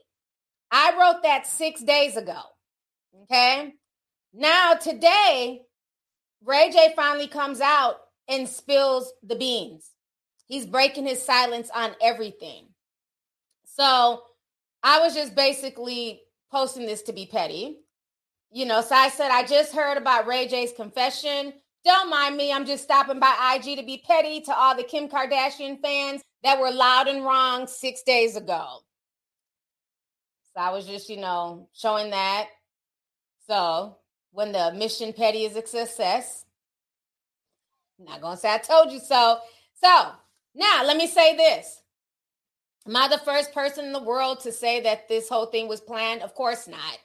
[0.70, 2.40] I wrote that six days ago.
[3.22, 3.74] Okay.
[4.32, 5.62] Now, today,
[6.44, 7.96] Ray J finally comes out
[8.28, 9.90] and spills the beans.
[10.46, 12.68] He's breaking his silence on everything.
[13.64, 14.22] So
[14.82, 16.22] I was just basically
[16.52, 17.80] posting this to be petty.
[18.50, 21.52] You know, so I said, I just heard about Ray J's confession.
[21.84, 22.52] Don't mind me.
[22.52, 26.58] I'm just stopping by IG to be petty to all the Kim Kardashian fans that
[26.58, 28.66] were loud and wrong six days ago.
[30.54, 32.48] So I was just, you know, showing that.
[33.46, 33.96] So
[34.32, 36.44] when the mission petty is a success,
[37.98, 39.38] I'm not gonna say I told you so.
[39.74, 40.10] So
[40.54, 41.82] now let me say this.
[42.86, 45.80] Am I the first person in the world to say that this whole thing was
[45.80, 46.22] planned?
[46.22, 46.98] Of course not.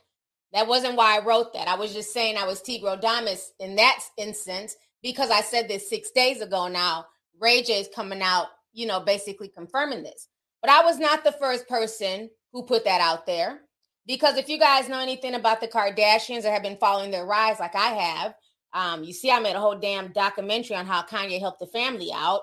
[0.54, 1.68] That wasn't why I wrote that.
[1.68, 6.12] I was just saying I was Tigradamus in that instance because I said this six
[6.12, 7.08] days ago now.
[7.39, 10.28] Ray J is coming out, you know, basically confirming this.
[10.62, 13.62] But I was not the first person who put that out there.
[14.06, 17.60] Because if you guys know anything about the Kardashians or have been following their rise
[17.60, 18.36] like I have,
[18.74, 22.12] um, you see, I made a whole damn documentary on how Kanye helped the family
[22.13, 22.42] out.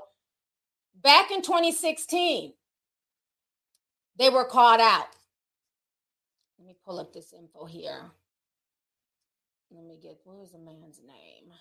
[1.02, 2.52] Back in 2016,
[4.18, 5.06] they were called out.
[6.90, 8.10] Pull up this info here.
[9.70, 11.52] Let me get what was the man's name?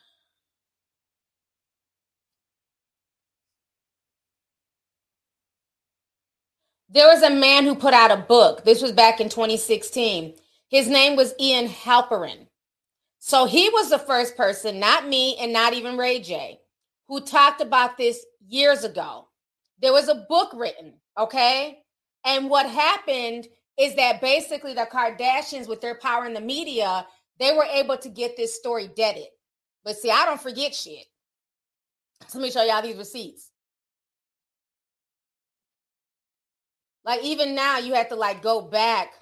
[6.90, 8.66] There was a man who put out a book.
[8.66, 10.34] This was back in 2016.
[10.68, 12.48] His name was Ian Halperin.
[13.20, 16.60] So he was the first person, not me and not even Ray J,
[17.08, 19.28] who talked about this years ago.
[19.80, 21.84] There was a book written, okay?
[22.26, 23.48] And what happened
[23.80, 27.08] is that basically the Kardashians, with their power in the media,
[27.40, 29.28] they were able to get this story deaded.
[29.86, 31.06] But see, I don't forget shit.
[32.28, 33.50] So let me show y'all these receipts.
[37.06, 39.14] Like even now, you have to like go back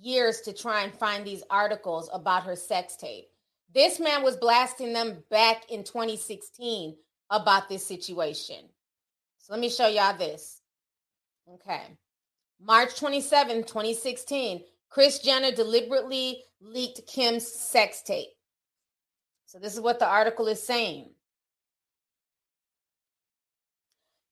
[0.00, 3.28] years to try and find these articles about her sex tape.
[3.72, 6.96] This man was blasting them back in 2016
[7.30, 8.64] about this situation.
[9.38, 10.60] So let me show y'all this.
[11.54, 11.82] Okay.
[12.60, 18.28] March 27, 2016, Kris Jenner deliberately leaked Kim's sex tape.
[19.46, 21.10] So this is what the article is saying.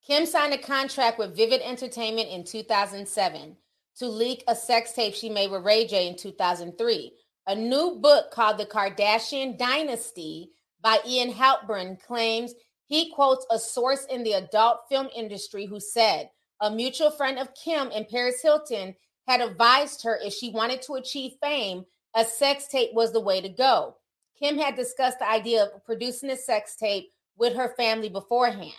[0.05, 3.57] Kim signed a contract with Vivid Entertainment in 2007
[3.97, 7.11] to leak a sex tape she made with Ray J in 2003.
[7.47, 12.53] A new book called The Kardashian Dynasty by Ian Halperin claims
[12.85, 16.29] he quotes a source in the adult film industry who said
[16.61, 18.95] a mutual friend of Kim and Paris Hilton
[19.27, 23.41] had advised her if she wanted to achieve fame, a sex tape was the way
[23.41, 23.95] to go.
[24.39, 28.73] Kim had discussed the idea of producing a sex tape with her family beforehand.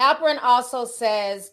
[0.00, 1.52] Halperin also says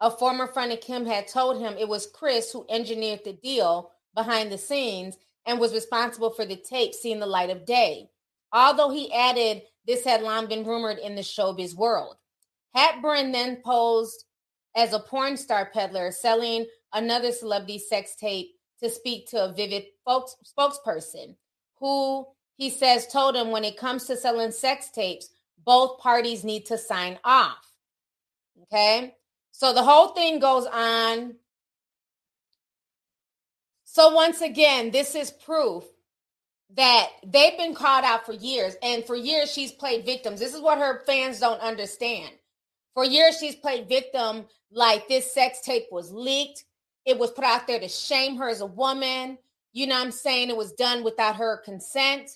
[0.00, 3.92] a former friend of Kim had told him it was Kris who engineered the deal
[4.14, 8.10] behind the scenes and was responsible for the tape seeing the light of day.
[8.52, 12.16] Although he added this had long been rumored in the showbiz world.
[12.76, 14.24] Halperin then posed
[14.76, 18.50] as a porn star peddler selling another celebrity sex tape
[18.82, 21.36] to speak to a Vivid folks, spokesperson
[21.78, 25.28] who he says told him when it comes to selling sex tapes,
[25.64, 27.70] both parties need to sign off.
[28.62, 29.14] Okay.
[29.52, 31.36] So the whole thing goes on.
[33.84, 35.84] So once again, this is proof
[36.74, 38.76] that they've been called out for years.
[38.82, 40.40] And for years, she's played victims.
[40.40, 42.30] This is what her fans don't understand.
[42.96, 46.64] For years, she's played victim like this sex tape was leaked.
[47.04, 49.38] It was put out there to shame her as a woman.
[49.72, 50.50] You know I'm saying?
[50.50, 52.30] It was done without her consent.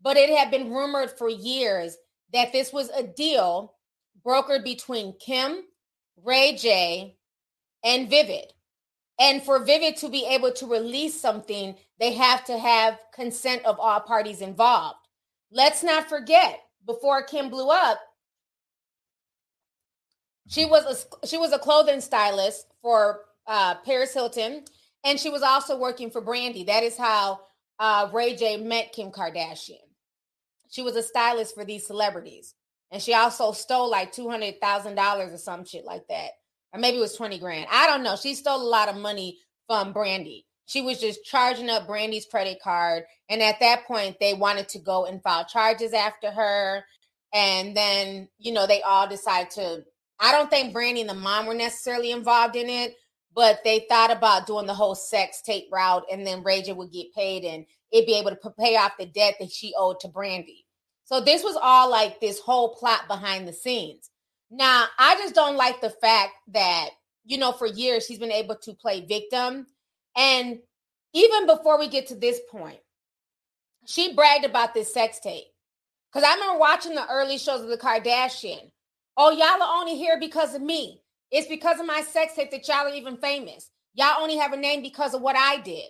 [0.00, 1.98] But it had been rumored for years
[2.32, 3.74] that this was a deal
[4.24, 5.64] brokered between Kim
[6.24, 7.16] Ray J,
[7.84, 8.52] and Vivid.
[9.20, 13.78] And for Vivid to be able to release something, they have to have consent of
[13.80, 14.98] all parties involved.
[15.50, 17.98] Let's not forget, before Kim blew up,
[20.48, 24.64] she was a she was a clothing stylist for uh, Paris Hilton,
[25.04, 26.64] and she was also working for Brandy.
[26.64, 27.40] That is how
[27.78, 29.76] uh, Ray J met Kim Kardashian.
[30.70, 32.54] She was a stylist for these celebrities.
[32.90, 36.30] And she also stole like $200,000 or some shit like that.
[36.72, 37.66] Or maybe it was 20 grand.
[37.70, 38.16] I don't know.
[38.16, 40.46] She stole a lot of money from Brandy.
[40.66, 43.04] She was just charging up Brandy's credit card.
[43.28, 46.84] And at that point, they wanted to go and file charges after her.
[47.32, 49.84] And then, you know, they all decided to.
[50.20, 52.94] I don't think Brandy and the mom were necessarily involved in it,
[53.34, 56.04] but they thought about doing the whole sex tape route.
[56.10, 59.06] And then Ray J would get paid and it'd be able to pay off the
[59.06, 60.66] debt that she owed to Brandy.
[61.04, 64.10] So this was all like this whole plot behind the scenes.
[64.50, 66.90] Now, I just don't like the fact that,
[67.24, 69.66] you know, for years she's been able to play victim.
[70.16, 70.58] And
[71.14, 72.80] even before we get to this point,
[73.86, 75.46] she bragged about this sex tape.
[76.12, 78.70] Because I remember watching the early shows of the Kardashian.
[79.20, 81.02] Oh, y'all are only here because of me.
[81.32, 83.68] It's because of my sex tape that y'all are even famous.
[83.94, 85.86] Y'all only have a name because of what I did.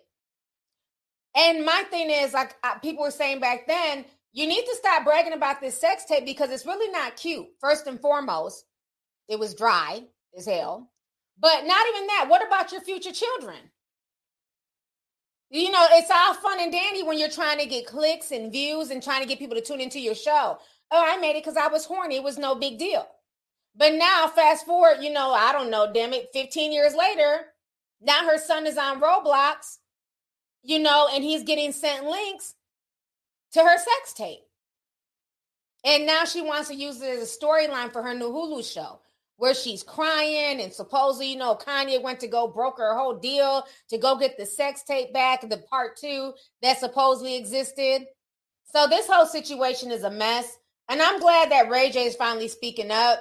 [1.36, 5.34] And my thing is, like people were saying back then, you need to stop bragging
[5.34, 7.46] about this sex tape because it's really not cute.
[7.60, 8.64] First and foremost,
[9.28, 10.00] it was dry
[10.36, 10.90] as hell.
[11.38, 12.26] But not even that.
[12.28, 13.58] What about your future children?
[15.50, 18.90] You know, it's all fun and dandy when you're trying to get clicks and views
[18.90, 20.58] and trying to get people to tune into your show.
[20.90, 22.16] Oh, I made it because I was horny.
[22.16, 23.06] It was no big deal.
[23.78, 27.46] But now, fast forward, you know, I don't know, damn it, 15 years later,
[28.02, 29.78] now her son is on Roblox,
[30.64, 32.54] you know, and he's getting sent links
[33.52, 34.40] to her sex tape.
[35.84, 38.98] And now she wants to use it as a storyline for her new Hulu show
[39.36, 43.64] where she's crying and supposedly, you know, Kanye went to go broker her whole deal
[43.88, 48.06] to go get the sex tape back, the part two that supposedly existed.
[48.64, 50.58] So this whole situation is a mess.
[50.88, 53.20] And I'm glad that Ray J is finally speaking up.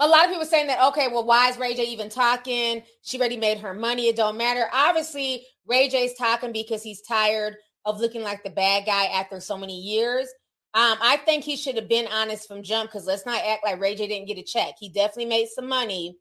[0.00, 2.82] A lot of people saying that, okay, well, why is Ray J even talking?
[3.02, 4.08] She already made her money.
[4.08, 4.66] It don't matter.
[4.72, 9.56] Obviously, Ray J's talking because he's tired of looking like the bad guy after so
[9.56, 10.26] many years.
[10.72, 13.80] Um, I think he should have been honest from jump because let's not act like
[13.80, 14.74] Ray J didn't get a check.
[14.78, 16.16] He definitely made some money,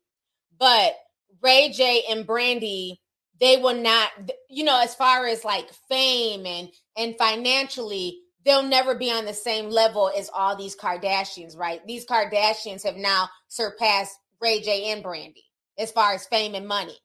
[0.58, 0.94] but
[1.42, 3.00] Ray J and Brandy,
[3.40, 4.10] they will not,
[4.50, 8.20] you know, as far as like fame and and financially,
[8.50, 11.86] they'll never be on the same level as all these Kardashians, right?
[11.86, 15.43] These Kardashians have now surpassed Ray J and Brandy
[15.78, 16.97] as far as fame and money,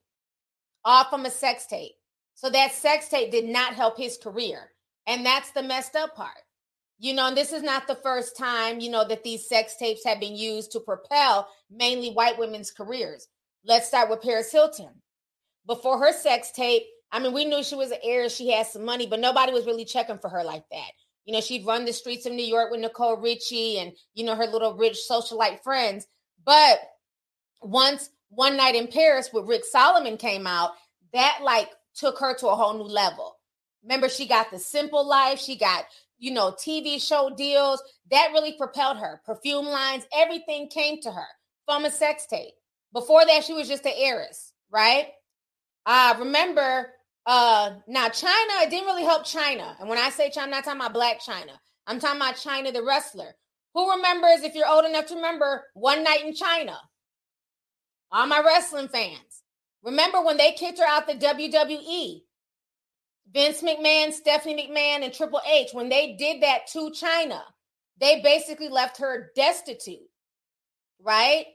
[0.83, 1.91] all from a sex tape.
[2.33, 4.71] So that sex tape did not help his career.
[5.05, 6.31] And that's the messed up part.
[6.97, 10.03] You know, and this is not the first time, you know, that these sex tapes
[10.03, 13.27] have been used to propel mainly white women's careers.
[13.63, 14.89] Let's start with Paris Hilton.
[15.67, 18.83] Before her sex tape, I mean, we knew she was an heiress, she had some
[18.83, 20.91] money, but nobody was really checking for her like that.
[21.25, 24.35] You know, she'd run the streets of New York with Nicole Richie and, you know,
[24.35, 26.07] her little rich socialite friends.
[26.45, 26.79] But
[27.61, 30.71] once One Night in Paris with Rick Salomon came out,
[31.13, 33.37] that like took her to a whole new level.
[33.83, 35.85] Remember, she got the simple life, she got
[36.17, 37.81] you know, TV show deals.
[38.11, 39.21] That really propelled her.
[39.25, 41.27] Perfume lines, everything came to her
[41.65, 42.53] from a sex tape.
[42.93, 45.07] Before that, she was just an heiress, right?
[45.85, 46.93] Uh, remember,
[47.25, 49.79] uh, now Chyna, it didn't really help Chyna.
[49.79, 51.57] And when I say Chyna, I'm not talking about Blac Chyna.
[51.87, 53.35] I'm talking about Chyna the wrestler.
[53.73, 56.77] Who remembers, if you're old enough to remember, One Night in Chyna?
[58.11, 59.43] All my wrestling fans.
[59.83, 62.21] Remember when they kicked her out the WWE?
[63.31, 67.41] Vince McMahon, Stephanie McMahon, and Triple H, when they did that to Chyna,
[67.99, 70.09] they basically left her destitute,
[71.01, 71.45] right?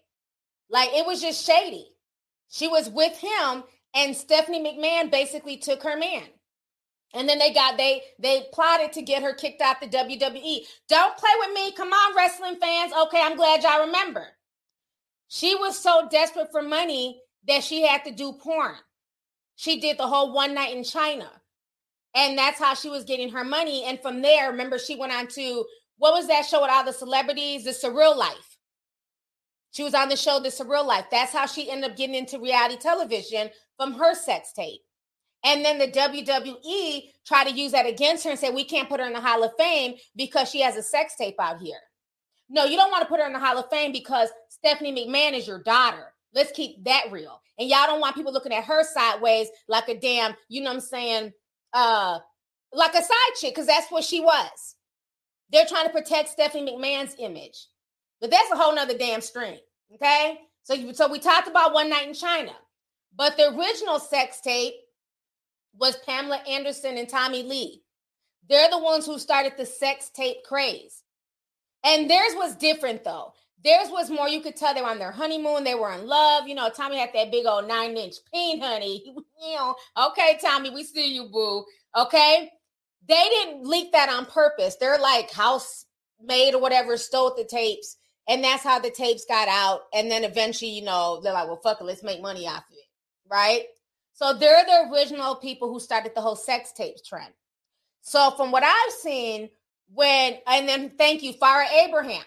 [0.68, 1.86] Like it was just shady.
[2.48, 3.62] She was with him,
[3.94, 6.24] and Stephanie McMahon basically took her man.
[7.12, 10.60] And then they got they they plotted to get her kicked out the WWE.
[10.88, 11.72] Don't play with me.
[11.72, 12.92] Come on, wrestling fans.
[12.92, 14.26] Okay, I'm glad y'all remember.
[15.28, 18.74] She was so desperate for money that she had to do porn.
[19.56, 21.28] She did the whole one night in Chyna.
[22.14, 23.84] And that's how she was getting her money.
[23.84, 25.64] And from there, remember, she went on to
[25.98, 27.64] what was that show with all the celebrities?
[27.64, 28.49] The Surreal Life.
[29.72, 31.06] She was on the show The Surreal Life.
[31.10, 34.80] That's how she ended up getting into reality television from her sex tape.
[35.44, 39.00] And then the WWE tried to use that against her and say, we can't put
[39.00, 41.78] her in the Hall of Fame because she has a sex tape out here.
[42.50, 45.32] No, you don't want to put her in the Hall of Fame because Stephanie McMahon
[45.32, 46.12] is your daughter.
[46.34, 47.40] Let's keep that real.
[47.58, 50.74] And y'all don't want people looking at her sideways like a damn, you know what
[50.74, 51.32] I'm saying,
[51.72, 52.18] uh
[52.72, 54.76] like a side chick because that's what she was.
[55.50, 57.66] They're trying to protect Stephanie McMahon's image,
[58.20, 59.58] but that's a whole nother damn string.
[59.94, 62.54] Okay, so so we talked about one night in Chyna,
[63.16, 64.74] but the original sex tape
[65.78, 67.82] was Pamela Anderson and Tommy Lee.
[68.48, 71.02] They're the ones who started the sex tape craze,
[71.84, 73.32] and theirs was different though.
[73.62, 75.64] Theirs was more, you could tell they were on their honeymoon.
[75.64, 76.48] They were in love.
[76.48, 79.02] You know, Tommy had that big old nine inch peen, honey.
[79.42, 79.74] you know,
[80.08, 81.64] okay, Tommy, we see you, boo.
[81.94, 82.50] Okay.
[83.06, 84.76] They didn't leak that on purpose.
[84.76, 85.84] They're like house
[86.20, 87.96] housemaid or whatever stole the tapes.
[88.30, 89.82] And that's how the tapes got out.
[89.92, 92.76] And then eventually, you know, they're like, well, fuck it, let's make money off of
[92.76, 92.84] it.
[93.28, 93.64] Right.
[94.12, 97.32] So they're the original people who started the whole sex tapes trend.
[98.02, 99.50] So from what I've seen,
[99.92, 102.22] when and then thank you, Farrah Abraham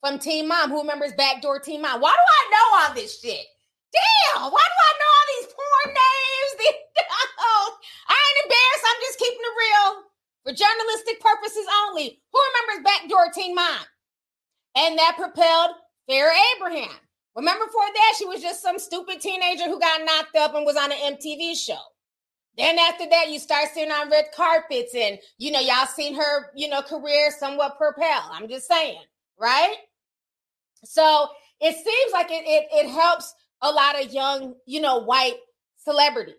[0.00, 0.70] from Teen Mom.
[0.70, 2.00] Who remembers Backdoor Teen Mom?
[2.00, 3.44] Why do I know all this shit?
[3.92, 6.72] Damn, why do I know all these porn names?
[8.08, 8.86] I ain't embarrassed.
[8.86, 10.02] I'm just keeping it real
[10.44, 12.20] for journalistic purposes only.
[12.32, 13.82] Who remembers Backdoor Teen Mom?
[14.76, 15.70] And that propelled
[16.08, 16.96] Farrah Abraham.
[17.34, 20.76] Remember before that, she was just some stupid teenager who got knocked up and was
[20.76, 21.78] on an MTV show.
[22.58, 26.50] Then after that, you start seeing on red carpets, and you know, y'all seen her,
[26.54, 28.30] you know, career somewhat propel.
[28.30, 29.00] I'm just saying,
[29.40, 29.76] right?
[30.84, 31.28] So
[31.60, 35.36] it seems like it, it, it helps a lot of young, you know, white
[35.78, 36.34] celebrities.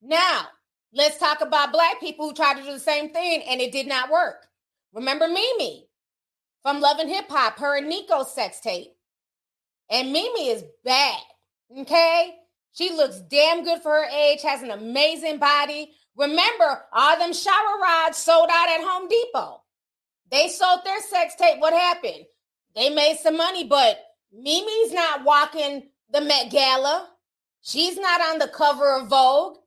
[0.00, 0.46] Now,
[0.92, 3.86] let's talk about black people who tried to do the same thing and it did
[3.86, 4.46] not work.
[4.92, 5.86] Remember Mimi
[6.62, 8.92] from Love and Hip Hop, her and Nikko sex tape.
[9.90, 11.20] And Mimi is bad,
[11.78, 12.36] okay?
[12.72, 15.92] She looks damn good for her age, has an amazing body.
[16.16, 19.62] Remember, all them shower rods sold out at Home Depot.
[20.30, 21.58] They sold their sex tape.
[21.58, 22.24] What happened?
[22.74, 23.98] They made some money, but
[24.32, 27.08] Mimi's not walking the Met Gala.
[27.60, 29.58] She's not on the cover of Vogue.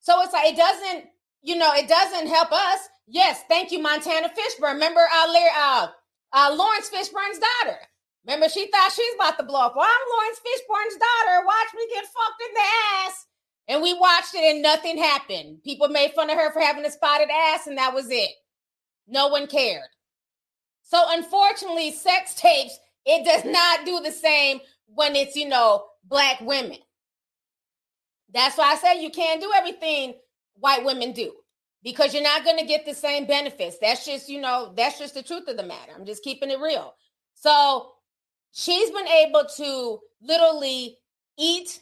[0.00, 1.04] So it's like it doesn't,
[1.42, 2.80] you know, it doesn't help us.
[3.06, 4.74] Yes, thank you, Montana Fishburne.
[4.74, 5.88] Remember uh, uh,
[6.32, 7.78] uh, Laurence Fishburne's daughter.
[8.26, 9.74] Remember, she thought she's about to blow up.
[9.76, 11.46] Well, I'm Laurence Fishburne's daughter.
[11.46, 13.26] Watch me get fucked in the ass.
[13.68, 15.62] And we watched it and nothing happened.
[15.62, 18.30] People made fun of her for having a spotted ass, and that was it.
[19.06, 19.88] No one cared.
[20.82, 26.40] So, unfortunately, sex tapes, it does not do the same when it's, you know, black
[26.40, 26.78] women.
[28.32, 30.14] That's why I say you can't do everything
[30.60, 31.32] white women do
[31.82, 33.78] because you're not going to get the same benefits.
[33.80, 35.92] That's just, you know, that's just the truth of the matter.
[35.94, 36.94] I'm just keeping it real.
[37.34, 37.92] So
[38.52, 40.98] she's been able to literally
[41.38, 41.80] eat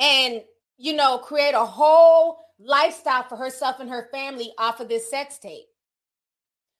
[0.00, 0.42] and,
[0.76, 5.38] you know, create a whole lifestyle for herself and her family off of this sex
[5.38, 5.66] tape.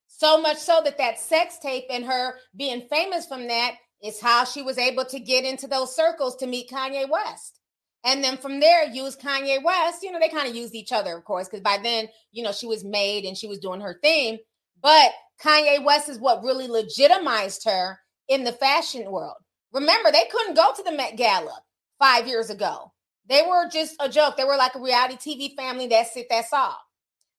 [0.07, 4.45] So much so that that sex tape and her being famous from that is how
[4.45, 7.58] she was able to get into those circles to meet Kanye West.
[8.05, 10.03] And then from there, use Kanye West.
[10.03, 12.53] You know, they kind of used each other, of course, because by then, you know,
[12.53, 14.39] she was made and she was doing her thing.
[14.81, 19.37] But Kanye West is what really legitimized her in the fashion world.
[19.73, 21.61] Remember, they couldn't go to the Met Gala
[21.99, 22.93] five years ago.
[23.29, 24.37] They were just a joke.
[24.37, 25.87] They were like a reality TV family.
[25.87, 26.27] That's it.
[26.31, 26.79] That's all.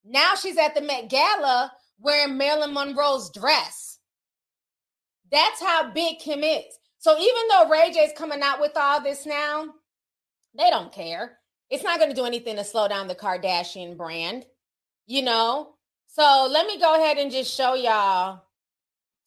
[0.06, 4.00] Now she's at the Met Gala wearing Marilyn Monroe's dress.
[5.32, 6.64] That's how big Kim is.
[7.00, 9.66] So even though Ray J is coming out with all this now,
[10.60, 11.38] they don't care.
[11.70, 14.46] It's not going to do anything to slow down the Kardashian brand,
[15.08, 15.76] you know?
[16.08, 18.44] So let me go ahead and just show y'all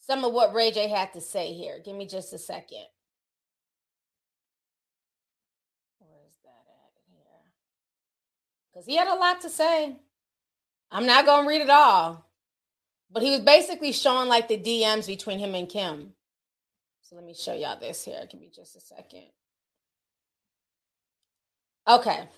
[0.00, 1.80] some of what Ray J had to say here.
[1.82, 2.84] Give me just a second.
[6.00, 7.24] Where's that at here?
[8.72, 9.96] Because he had a lot to say.
[10.90, 12.28] I'm not going to read it all,
[13.10, 16.12] but he was basically showing like the DMs between him and Kim.
[17.00, 18.26] So let me show y'all this here.
[18.30, 19.28] Give me just a second.
[21.88, 22.28] Okay.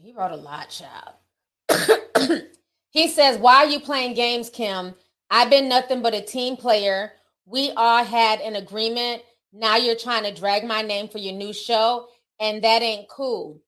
[0.00, 1.14] He wrote a lot, child.
[2.90, 4.94] he says, Why are you playing games, Kim?
[5.30, 7.12] I've been nothing but a team player.
[7.46, 9.22] We all had an agreement.
[9.52, 12.08] Now you're trying to drag my name for your new show,
[12.40, 13.62] and that ain't cool.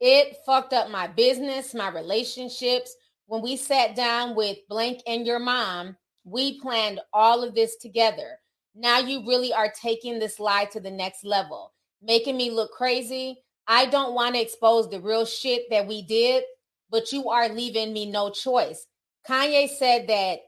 [0.00, 2.94] It fucked up my business, my relationships.
[3.26, 8.38] When we sat down with Blank and your mom, we planned all of this together.
[8.74, 11.72] Now you really are taking this lie to the next level
[12.02, 13.38] making me look crazy.
[13.66, 16.44] I don't want to expose the real shit that we did,
[16.90, 18.86] but you are leaving me no choice.
[19.26, 20.40] Kanye said that,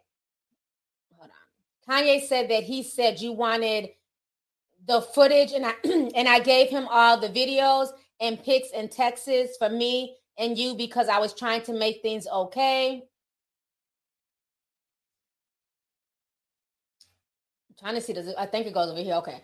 [1.16, 2.02] hold on.
[2.02, 3.90] Kanye said that he said you wanted
[4.86, 7.88] the footage and I and I gave him all the videos
[8.20, 12.26] and pics and texts for me and you because I was trying to make things
[12.26, 13.04] okay.
[17.70, 19.14] I'm trying to see it, I think it goes over here.
[19.14, 19.40] Okay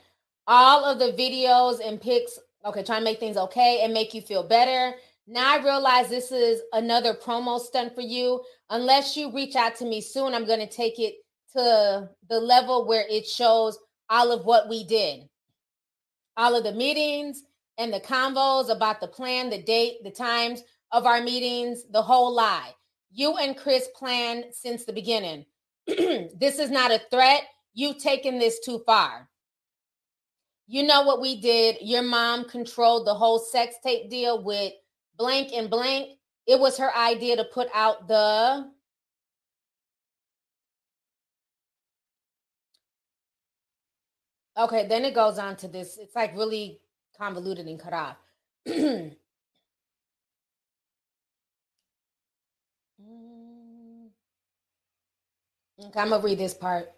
[0.50, 4.20] all of the videos and pics, okay, trying to make things okay and make you
[4.20, 4.96] feel better.
[5.28, 8.42] Now I realize this is another promo stunt for you.
[8.68, 11.14] Unless you reach out to me soon, I'm going to take it
[11.52, 13.78] to the level where it shows
[14.08, 15.28] all of what we did.
[16.36, 17.44] All of the meetings
[17.78, 22.34] and the convos about the plan, the date, the times of our meetings, the whole
[22.34, 22.74] lie.
[23.12, 25.46] You and Kris planned since the beginning.
[25.86, 27.44] this is not a threat.
[27.72, 29.29] You've taken this too far.
[30.72, 31.78] You know what we did?
[31.80, 34.72] Your mom controlled the whole sex tape deal with
[35.18, 36.10] blank and blank.
[36.46, 38.70] It was her idea to put out the
[44.56, 45.98] Okay, then it goes on to this.
[45.98, 46.80] It's like really
[47.18, 48.16] convoluted and cut off.
[53.02, 54.10] Mm.
[55.86, 56.92] okay, I'm gonna read this part.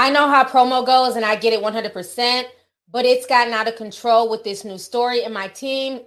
[0.00, 2.44] I know how promo goes and I get it 100%,
[2.90, 5.24] but it's gotten out of control with this new story.
[5.24, 6.00] And my team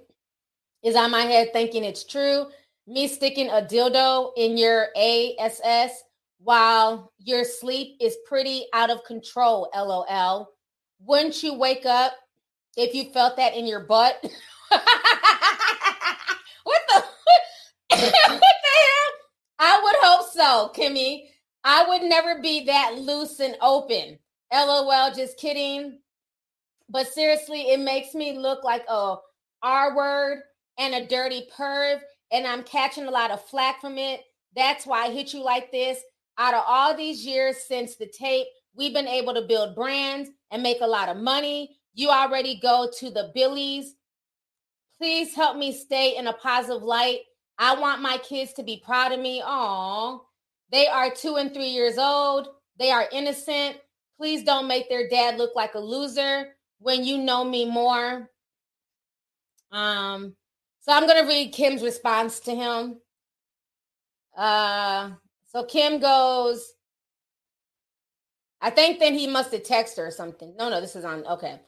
[0.83, 2.47] is on my head thinking it's true.
[2.87, 5.91] Me sticking a dildo in your ASS
[6.39, 9.69] while your sleep is pretty out of control.
[9.75, 10.49] LOL.
[10.99, 12.13] Wouldn't you wake up
[12.75, 14.17] if you felt that in your butt?
[14.69, 14.81] what
[16.63, 16.95] the
[17.89, 19.11] what the hell?
[19.59, 21.27] I would hope so, Kimmy.
[21.64, 24.20] I would never be that loose and open.
[24.51, 25.99] LOL, just kidding.
[26.89, 29.16] But seriously, it makes me look like a
[29.61, 30.41] R word
[30.78, 31.99] and a dirty perv,
[32.32, 34.22] and I'm catching a lot of flack from it.
[34.55, 35.99] That's why I hit you like this.
[36.38, 40.61] Out of all these years since the tape, we've been able to build brands and
[40.61, 41.78] make a lot of money.
[41.93, 43.95] You already go to the Billies.
[44.97, 47.20] Please help me stay in a positive light.
[47.57, 49.41] I want my kids to be proud of me.
[49.45, 50.26] Oh,
[50.72, 52.47] they are two and three years old.
[52.80, 53.78] They are innocent.
[54.18, 58.30] Please don't make their dad look like a loser when you know me more.
[59.72, 60.36] Um,
[60.82, 62.99] so I'm gonna read Kim's response to him.
[64.36, 65.11] Uh,
[65.47, 66.74] so Kim goes,
[68.61, 70.55] I think then he must have texted her or something.
[70.57, 71.26] No, no, this is on.
[71.28, 71.59] Okay.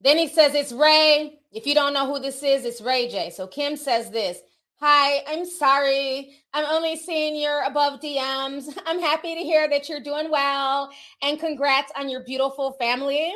[0.00, 1.40] Then he says, It's Ray.
[1.50, 3.30] If you don't know who this is, it's Ray J.
[3.30, 4.38] So Kim says this
[4.86, 6.34] Hi, I'm sorry.
[6.52, 8.68] I'm only seeing your above DMs.
[8.86, 10.90] I'm happy to hear that you're doing well
[11.22, 13.32] and congrats on your beautiful family.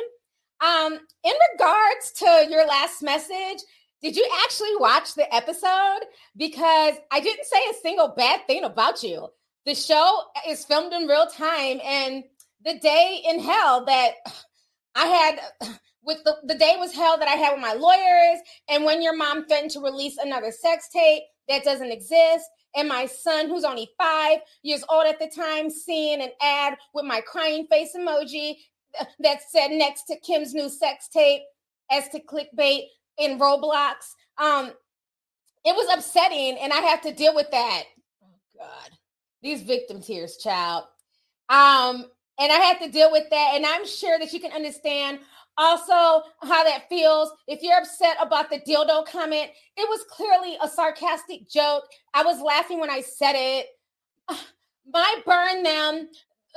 [0.61, 0.93] Um,
[1.23, 3.63] in regards to your last message,
[3.99, 6.01] did you actually watch the episode?
[6.37, 9.29] Because I didn't say a single bad thing about you.
[9.65, 12.25] The show is filmed in real time, and
[12.63, 14.11] the day in hell that
[14.95, 15.39] I had
[16.03, 18.39] with the, the day was hell that I had with my lawyers,
[18.69, 22.45] and when your mom threatened to release another sex tape that doesn't exist,
[22.75, 27.05] and my son, who's only five years old at the time, seeing an ad with
[27.05, 28.55] my crying face emoji
[29.19, 31.41] that said next to Kim's new sex tape
[31.91, 32.83] as to clickbait
[33.17, 34.13] in Roblox.
[34.37, 34.71] Um,
[35.65, 37.83] it was upsetting, and I have to deal with that.
[38.23, 38.27] Oh
[38.57, 38.91] God,
[39.41, 40.85] these victim tears, child.
[41.49, 42.05] Um,
[42.39, 45.19] and I have to deal with that, and I'm sure that you can understand
[45.59, 47.31] also how that feels.
[47.47, 51.83] If you're upset about the dildo comment, it was clearly a sarcastic joke.
[52.13, 53.67] I was laughing when I said it.
[54.91, 56.09] My burn them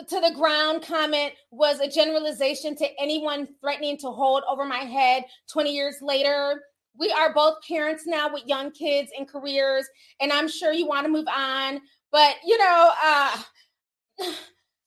[0.09, 5.25] to the ground comment was a generalization to anyone threatening to hold over my head
[5.51, 6.63] 20 years later.
[6.97, 9.87] We are both parents now with young kids and careers,
[10.21, 11.81] and I'm sure you want to move on.
[12.11, 13.43] But, you know, uh,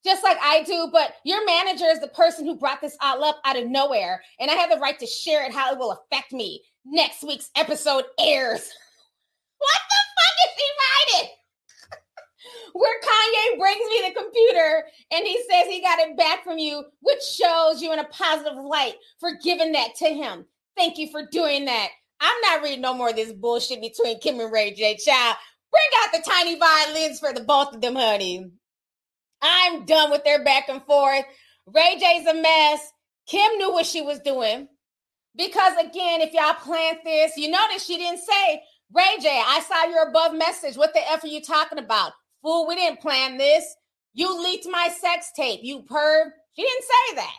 [0.05, 3.41] just like I do, but your manager is the person who brought this all up
[3.43, 6.31] out of nowhere, and I have the right to share it how it will affect
[6.31, 6.61] me.
[6.85, 8.61] Next week's episode airs.
[9.57, 11.29] what the fuck is he writing?
[12.73, 16.83] where Kanye brings me the computer and he says he got it back from you,
[17.01, 20.45] which shows you in a positive light for giving that to him.
[20.77, 21.89] Thank you for doing that.
[22.19, 24.97] I'm not reading no more of this bullshit between Kim and Ray J.
[24.97, 25.37] Child.
[25.71, 28.51] Bring out the tiny violins for the both of them, honey.
[29.45, 31.25] I'm done with their back and forth.
[31.67, 32.91] Ray J's a mess.
[33.27, 34.67] Kim knew what she was doing.
[35.35, 38.61] Because again, if y'all plant this, you notice she didn't say,
[38.93, 40.77] Ray J, I saw your above message.
[40.77, 42.13] What the F are you talking about?
[42.41, 43.75] Fool, we didn't plan this.
[44.13, 46.29] You leaked my sex tape, you perv.
[46.55, 47.35] She didn't say that.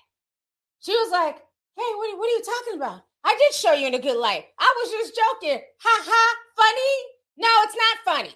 [0.80, 3.02] She was like, hey, what, what are you talking about?
[3.24, 4.44] I did show you in a good light.
[4.58, 5.60] I was just joking.
[5.82, 7.16] Ha ha, funny?
[7.38, 8.34] No, it's not funny.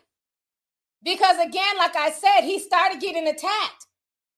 [1.02, 3.86] Because again, like I said, he started getting attacked.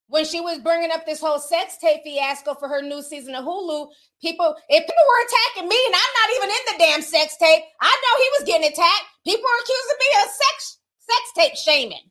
[0.09, 3.45] When she was bringing up this whole sex tape fiasco for her new season of
[3.45, 3.89] Hulu,
[4.21, 7.63] people, if people were attacking me and I'm not even in the damn sex tape,
[7.81, 9.09] I know he was getting attacked.
[9.25, 12.11] People are accusing me of sex sex tape shaming.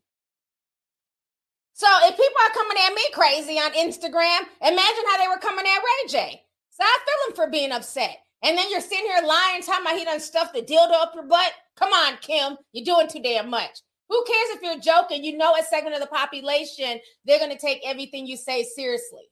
[1.74, 5.66] So if people are coming at me crazy on Instagram, imagine how they were coming
[5.66, 6.44] at Ray J.
[6.72, 8.18] So I feel him for being upset.
[8.44, 11.24] And then you're sitting here lying, talking about he done stuffed the dildo up your
[11.24, 11.54] butt.
[11.76, 13.82] Come on, Kim, you're doing too damn much.
[14.12, 15.24] Who cares if you're joking?
[15.24, 19.24] You know, a segment of the population, they're going to take everything you say seriously.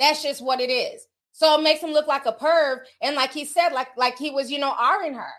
[0.00, 1.06] That's just what it is.
[1.30, 2.78] So it makes him look like a perv.
[3.00, 5.30] And like he said, like, like he was, you know, R-ing her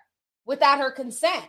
[0.45, 1.43] without her consent.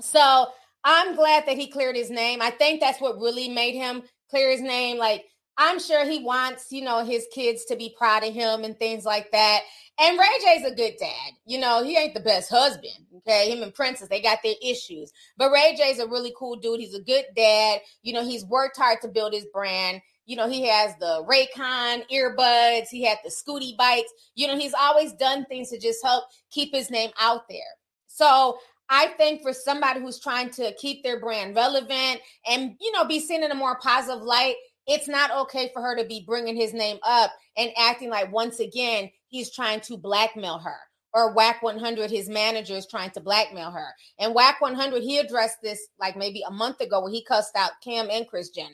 [0.00, 0.46] So
[0.84, 2.40] I'm glad that he cleared his name.
[2.40, 4.98] I think that's what really made him clear his name.
[4.98, 5.24] Like,
[5.62, 9.04] I'm sure he wants, you know, his kids to be proud of him and things
[9.04, 9.60] like that.
[10.00, 11.32] And Ray J's a good dad.
[11.44, 12.94] You know, he ain't the best husband.
[13.18, 13.52] Okay.
[13.52, 15.12] Him and Princess, they got their issues.
[15.36, 16.80] But Ray J's a really cool dude.
[16.80, 17.80] He's a good dad.
[18.02, 20.00] You know, he's worked hard to build his brand.
[20.24, 24.10] You know, he has the Raycon earbuds, he had the Scooty bikes.
[24.34, 27.60] You know, he's always done things to just help keep his name out there.
[28.06, 28.56] So
[28.88, 33.20] I think for somebody who's trying to keep their brand relevant and you know be
[33.20, 34.56] seen in a more positive light,
[34.86, 38.60] it's not okay for her to be bringing his name up and acting like once
[38.60, 40.76] again he's trying to blackmail her
[41.12, 43.88] or Wack 100 his manager is trying to blackmail her.
[44.18, 47.72] And Wack 100 he addressed this like maybe a month ago when he cussed out
[47.82, 48.70] Kim and Kris Jenner.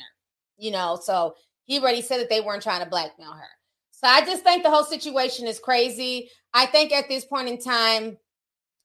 [0.59, 1.35] You know, so
[1.65, 3.49] he already said that they weren't trying to blackmail her.
[3.91, 6.31] So I just think the whole situation is crazy.
[6.53, 8.19] I think at this point in time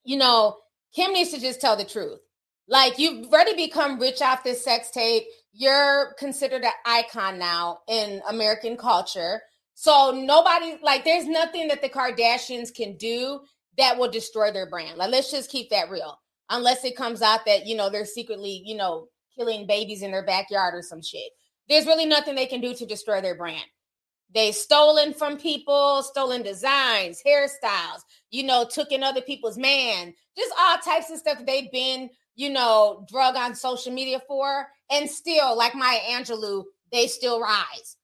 [0.04, 0.58] you know,
[0.94, 2.20] Kim needs to just tell the truth.
[2.68, 5.24] Like you've already become rich off this sex tape.
[5.52, 9.42] You're considered an icon now in American culture.
[9.74, 13.40] So nobody like there's nothing that the Kardashians can do
[13.78, 14.96] that will destroy their brand.
[14.96, 16.18] Like let's just keep that real.
[16.50, 20.24] Unless it comes out that, you know, they're secretly, you know, killing babies in their
[20.24, 21.32] backyard or some shit.
[21.68, 23.64] There's really nothing they can do to destroy their brand.
[24.34, 28.00] They stolen from people, stolen designs, hairstyles,
[28.30, 32.50] you know, took in other people's man, just all types of stuff they've been, you
[32.50, 34.66] know, drug on social media for.
[34.90, 37.96] And still, like Maya Angelou, they still rise.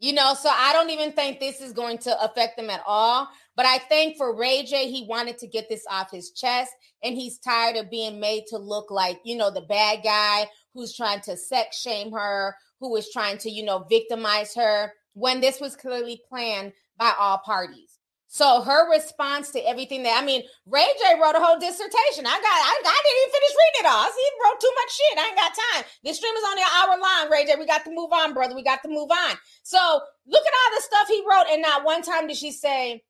[0.00, 3.28] You know, so I don't even think this is going to affect them at all.
[3.54, 6.72] But I think for Ray J, he wanted to get this off his chest
[7.04, 10.96] and he's tired of being made to look like, you know, the bad guy who's
[10.96, 15.60] trying to sex shame her, who is trying to, you know, victimize her when this
[15.60, 17.91] was clearly planned by all parties.
[18.32, 22.24] So her response to everything that I mean, Ray J wrote a whole dissertation.
[22.24, 24.08] I got, I, I didn't even finish reading it all.
[24.08, 25.18] He wrote too much shit.
[25.18, 25.84] I ain't got time.
[26.02, 27.56] This stream is only an hour long, Ray J.
[27.58, 28.54] We got to move on, brother.
[28.54, 29.36] We got to move on.
[29.64, 33.02] So look at all the stuff he wrote, and not one time did she say,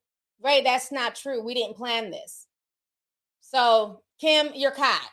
[0.42, 1.40] Ray, that's not true.
[1.40, 2.48] We didn't plan this.
[3.42, 5.08] So Kim, you're caught.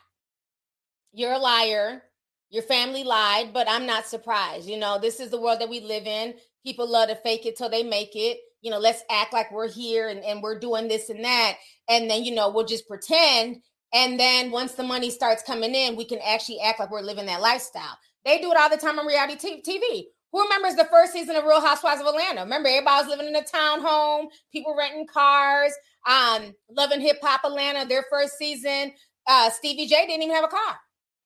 [1.12, 2.02] You're a liar.
[2.50, 4.68] Your family lied, but I'm not surprised.
[4.68, 6.34] You know, this is the world that we live in.
[6.66, 9.70] People love to fake it till they make it you know, let's act like we're
[9.70, 11.56] here and, and we're doing this and that.
[11.88, 13.62] And then, you know, we'll just pretend.
[13.92, 17.26] And then once the money starts coming in, we can actually act like we're living
[17.26, 17.98] that lifestyle.
[18.24, 20.04] They do it all the time on reality TV.
[20.32, 22.42] Who remembers the first season of Real Housewives of Atlanta?
[22.42, 25.72] Remember, everybody was living in a townhome, people renting cars,
[26.08, 27.88] um, loving hip hop Atlanta.
[27.88, 28.92] Their first season,
[29.26, 30.78] uh, Stevie J didn't even have a car;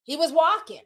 [0.05, 0.81] he was walking.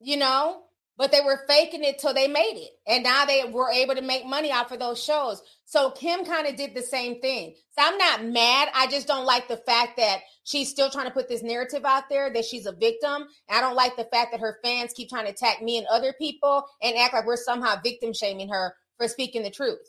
[0.00, 0.62] You know,
[0.98, 2.70] but they were faking it till they made it.
[2.86, 5.42] And now they were able to make money out of those shows.
[5.64, 7.54] So Kim kind of did the same thing.
[7.70, 8.68] So I'm not mad.
[8.74, 12.04] I just don't like the fact that she's still trying to put this narrative out
[12.10, 13.26] there that she's a victim.
[13.48, 15.86] And I don't like the fact that her fans keep trying to attack me and
[15.86, 19.80] other people and act like we're somehow victim shaming her for speaking the truth.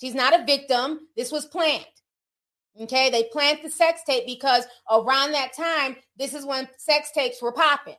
[0.00, 1.00] She's not a victim.
[1.16, 1.86] This was planned.
[2.80, 7.42] Okay, they planned the sex tape because around that time, this is when sex tapes
[7.42, 7.96] were popping.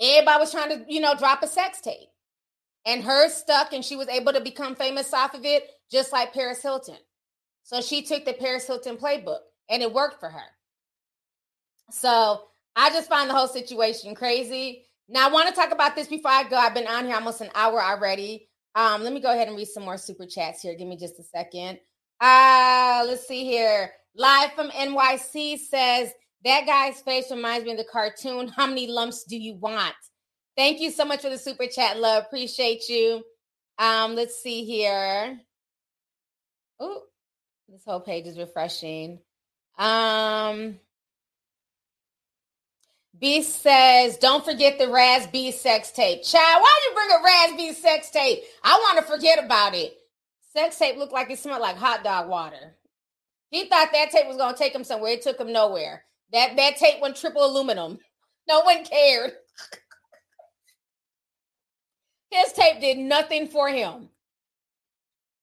[0.00, 2.08] Everybody was trying to, you know, drop a sex tape.
[2.86, 6.32] And hers stuck and she was able to become famous off of it, just like
[6.32, 6.96] Paris Hilton.
[7.64, 10.46] So she took the Paris Hilton playbook and it worked for her.
[11.90, 12.44] So
[12.76, 14.86] I just find the whole situation crazy.
[15.08, 16.56] Now I want to talk about this before I go.
[16.56, 18.48] I've been on here almost an hour already.
[18.74, 20.74] Um, let me go ahead and read some more super chats here.
[20.74, 21.80] Give me just a second.
[22.20, 23.92] Uh, let's see here.
[24.14, 26.12] Live from NYC says
[26.44, 28.48] that guy's face reminds me of the cartoon.
[28.48, 29.94] How many lumps do you want?
[30.56, 32.24] Thank you so much for the super chat, love.
[32.24, 33.22] Appreciate you.
[33.78, 35.40] Um, let's see here.
[36.80, 37.02] Oh,
[37.68, 39.20] this whole page is refreshing.
[39.78, 40.78] Um,
[43.18, 46.22] B says, don't forget the Raz B sex tape.
[46.22, 48.40] Child, why you bring a Raz B sex tape?
[48.62, 49.96] I want to forget about it.
[50.52, 52.76] Sex tape looked like it smelled like hot dog water.
[53.50, 55.12] He thought that tape was going to take him somewhere.
[55.12, 56.04] It took him nowhere.
[56.32, 57.98] That that tape went triple aluminum.
[58.48, 59.32] No one cared.
[62.30, 64.10] His tape did nothing for him.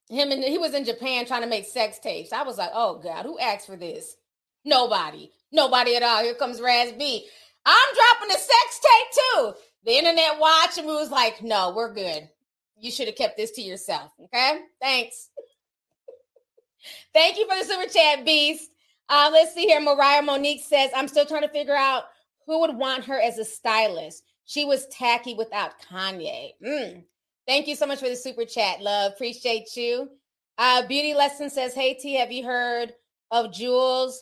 [0.10, 2.32] Him and he was in Japan trying to make sex tapes.
[2.32, 4.16] I was like, oh God, who asked for this?
[4.64, 5.32] Nobody.
[5.52, 6.24] Nobody at all.
[6.24, 7.28] Here comes Raz B.
[7.66, 9.54] I'm dropping a sex tape too.
[9.86, 12.30] The internet watched and we was like, no, we're good.
[12.78, 14.12] You should have kept this to yourself.
[14.26, 14.60] Okay.
[14.80, 15.30] Thanks.
[17.14, 18.70] Thank you for the super chat, Beast.
[19.10, 19.80] Uh, let's see here.
[19.80, 22.06] Mariah Monique says, I'm still trying to figure out
[22.46, 24.24] who would want her as a stylist.
[24.46, 26.52] She was tacky without Kanye.
[26.64, 27.04] Mm.
[27.48, 29.14] Thank you so much for the super chat, love.
[29.14, 30.10] Appreciate you.
[30.58, 32.94] Uh, Beauty Lesson says, Hey T, have you heard
[33.32, 34.16] of Julez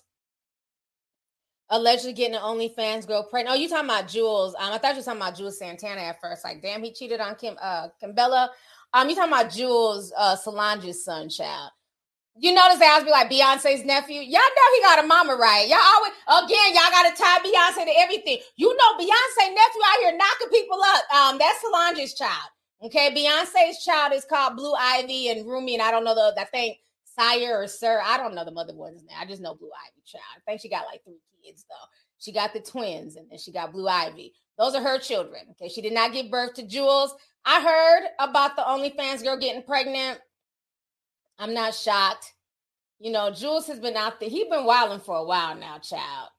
[1.69, 3.55] allegedly getting an OnlyFans girl pregnant?
[3.55, 4.49] Oh, you talking about Julez?
[4.59, 6.43] Um, I thought you were talking about Juelz Santana at first.
[6.43, 8.49] Like, damn, he cheated on Kim uh Kimbella.
[8.93, 11.71] Um, you talking about Julez uh Solange's son, child.
[12.35, 14.21] You notice they always be like Beyonce's nephew.
[14.21, 15.67] Y'all know he got a mama right.
[15.67, 16.13] Y'all always
[16.45, 18.39] again, y'all gotta tie Beyonce to everything.
[18.55, 21.13] You know Beyonce nephew out here knocking people up.
[21.13, 22.49] Um, that's Solange's child.
[22.81, 26.45] Okay, Beyonce's child is called Blue Ivy and Rumi, and I don't know the I
[26.45, 28.01] think Sire or Sir.
[28.03, 29.15] I don't know the mother one's name.
[29.19, 30.23] I just know Blue Ivy child.
[30.35, 31.85] I think she got like three kids though.
[32.17, 34.33] She got the twins, and then she got Blue Ivy.
[34.57, 35.43] Those are her children.
[35.51, 37.11] Okay, she did not give birth to Julez.
[37.45, 40.19] I heard about the OnlyFans girl getting pregnant.
[41.39, 42.33] I'm not shocked.
[42.99, 44.29] You know, Julez has been out there.
[44.29, 46.29] He's been wilding for a while now, child.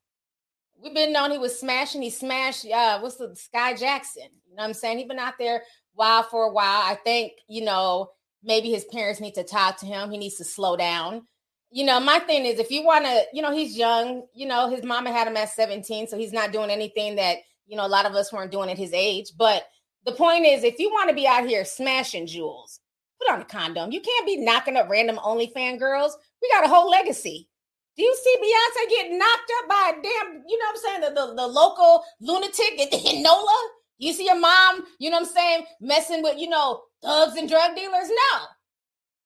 [0.82, 2.02] We've been known he was smashing.
[2.02, 4.28] He smashed, uh, what's the Skai Jackson?
[4.48, 4.98] You know what I'm saying?
[4.98, 5.62] He's been out there
[5.94, 6.82] wild for a while.
[6.82, 8.10] I think, you know,
[8.42, 10.10] maybe his parents need to talk to him.
[10.10, 11.26] He needs to slow down.
[11.70, 14.70] you know, my thing is if you want to, you know, he's young, you know,
[14.70, 17.88] his mama had him at 17, so he's not doing anything that, you know, a
[17.88, 19.32] lot of us weren't doing at his age.
[19.36, 19.64] But
[20.06, 22.78] the point is, if you want to be out here smashing jewels,
[23.24, 23.92] put on a condom.
[23.92, 26.16] You can't be knocking up random OnlyFans girls.
[26.42, 27.48] We got a whole legacy.
[27.96, 31.00] Do you see Beyonce get knocked up by a damn, you know what I'm saying,
[31.00, 33.68] the, the, the local lunatic in, in NOLA?
[33.98, 37.48] You see your mom, you know what I'm saying, messing with, you know, thugs and
[37.48, 38.08] drug dealers?
[38.08, 38.40] No.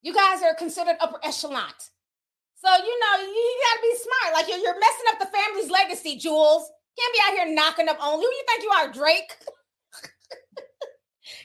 [0.02, 1.72] You guys are considered upper echelon.
[2.56, 4.34] So, you know, you, you got to be smart.
[4.34, 6.64] Like you're, you're messing up the family's legacy, Julez.
[6.98, 8.26] Can't be out here knocking up only.
[8.26, 9.32] Who you think you are, Drake?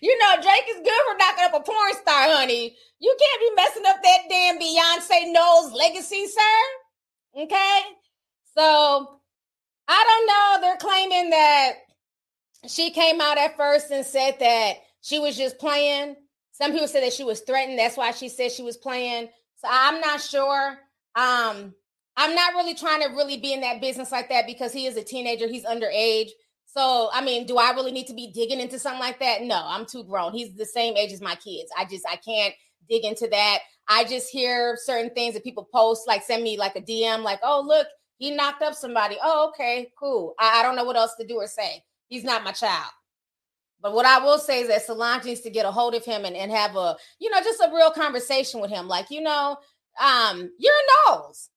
[0.01, 2.75] you know, Drake is good for knocking up a porn star, honey.
[2.99, 7.41] You can't be messing up that damn Beyonce Knowles legacy, sir.
[7.43, 7.79] Okay.
[8.55, 9.19] So
[9.87, 10.67] I don't know.
[10.67, 11.73] They're claiming that
[12.67, 16.15] she came out at first and said that she was just playing.
[16.51, 17.79] Some people said that she was threatened.
[17.79, 19.29] That's why she said she was playing.
[19.57, 20.77] So I'm not sure.
[21.15, 21.73] Um,
[22.15, 24.95] I'm not really trying to really be in that business like that because he is
[24.95, 25.47] a teenager.
[25.47, 26.29] He's underage.
[26.73, 29.43] So, I mean, do I really need to be digging into something like that?
[29.43, 30.33] No, I'm too grown.
[30.33, 31.69] He's the same age as my kids.
[31.77, 32.55] I just, I can't
[32.89, 33.59] dig into that.
[33.87, 37.39] I just hear certain things that people post, like send me like a DM, like,
[37.43, 37.85] oh, look,
[38.17, 39.17] he knocked up somebody.
[39.21, 40.33] Oh, okay, cool.
[40.39, 41.83] I, I don't know what else to do or say.
[42.07, 42.91] He's not my child.
[43.79, 46.25] But what I will say is that Solange needs to get a hold of him
[46.25, 48.87] and, and have a, you know, just a real conversation with him.
[48.87, 49.57] Like, you know,
[50.01, 51.49] um, you're a Knowles.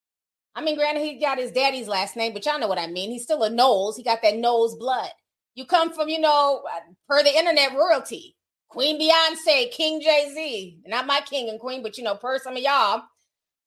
[0.56, 3.10] I mean, granted, he got his daddy's last name, but y'all know what I mean.
[3.10, 3.98] He's still a Knowles.
[3.98, 5.10] He got that Knowles blood.
[5.54, 8.36] You come from, you know, uh, per the internet royalty.
[8.68, 12.56] Queen Beyonce, King Jay Z, not my king and queen, but you know, per some
[12.56, 13.02] of y'all,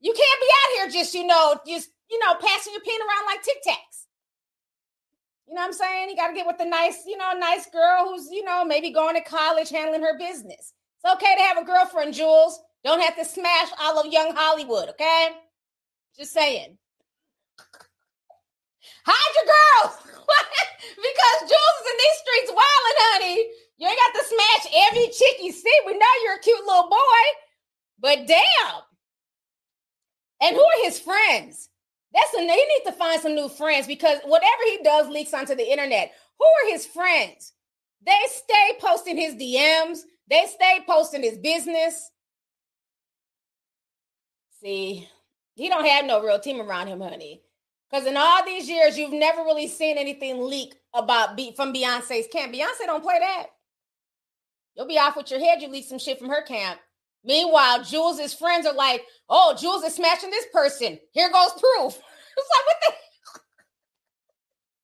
[0.02, 3.26] you can't be out here just you know, just you know, passing your pen around
[3.26, 4.06] like Tic Tacs.
[5.48, 6.10] You know what I'm saying?
[6.10, 8.92] You got to get with the nice, you know, nice girl who's you know maybe
[8.92, 10.74] going to college, handling her business.
[11.04, 12.54] It's okay to have a girlfriend, Julez.
[12.84, 15.30] Don't have to smash all of young Hollywood, okay?
[16.20, 16.78] Just saying.
[19.06, 19.98] Hide your girls
[20.96, 23.48] because Julez is in these streets wilding, honey.
[23.78, 25.80] You ain't got to smash every chick you see.
[25.86, 27.24] We know you're a cute little boy,
[28.00, 28.82] but damn.
[30.42, 31.70] And who are his friends?
[32.14, 35.56] That's a he needs to find some new friends because whatever he does leaks onto
[35.56, 36.12] the internet.
[36.38, 37.54] Who are his friends?
[38.06, 40.00] They stay posting his DMs.
[40.30, 42.12] They stay posting his business.
[44.62, 45.08] See,
[45.60, 47.42] he don't have no real team around him, honey.
[47.90, 52.28] Because in all these years, you've never really seen anything leak about be- from Beyonce's
[52.32, 52.54] camp.
[52.54, 53.48] Beyonce don't play that.
[54.76, 55.62] You'll be off with your head.
[55.62, 56.80] You leak some shit from her camp.
[57.26, 60.98] Meanwhile, Julez' friends are like, oh, Julez is smashing this person.
[61.12, 61.88] Here goes proof.
[62.38, 62.94] it's like, what the?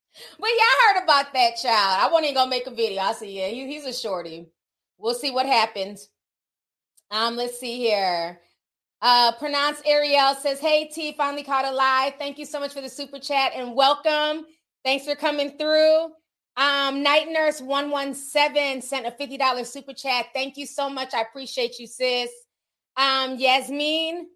[0.40, 2.02] but y'all heard about that child.
[2.02, 3.02] I wasn't even gonna make a video.
[3.02, 4.48] I said, yeah, he, he's a shorty.
[4.98, 6.10] We'll see what happens.
[7.12, 8.42] Um, let's see here.
[9.08, 12.14] Uh, pronounce Ariel says, Hey T, finally caught a live.
[12.18, 14.48] Thank you so much for the super chat and welcome.
[14.84, 16.06] Thanks for coming through.
[16.58, 20.30] Um, Night Nurse 117 sent a $50 super chat.
[20.34, 21.14] Thank you so much.
[21.14, 22.32] I appreciate you, sis.
[22.98, 24.28] Um, Yasmin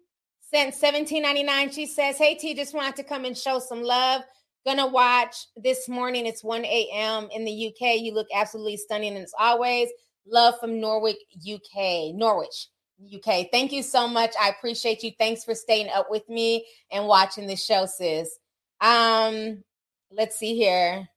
[0.54, 1.72] sent 17.99.
[1.72, 4.22] She says, Hey T, just wanted to come and show some love.
[4.64, 6.26] Gonna watch this morning.
[6.26, 7.28] It's 1 a.m.
[7.34, 7.98] in the UK.
[7.98, 9.88] You look absolutely stunning and as always.
[10.28, 12.14] Love from Norwich, UK.
[12.14, 12.68] Norwich,
[13.02, 13.46] UK.
[13.50, 14.34] Thank you so much.
[14.40, 15.12] I appreciate you.
[15.18, 18.38] Thanks for staying up with me and watching the show, sis.
[18.80, 19.62] Um,
[20.10, 21.08] let's see here.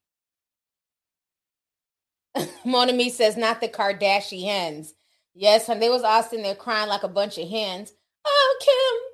[2.66, 4.94] Monami says, not the Kardashian hens.
[5.36, 7.94] Yes, and they was Austin there crying like a bunch of hens.
[8.26, 9.14] Oh, Kim.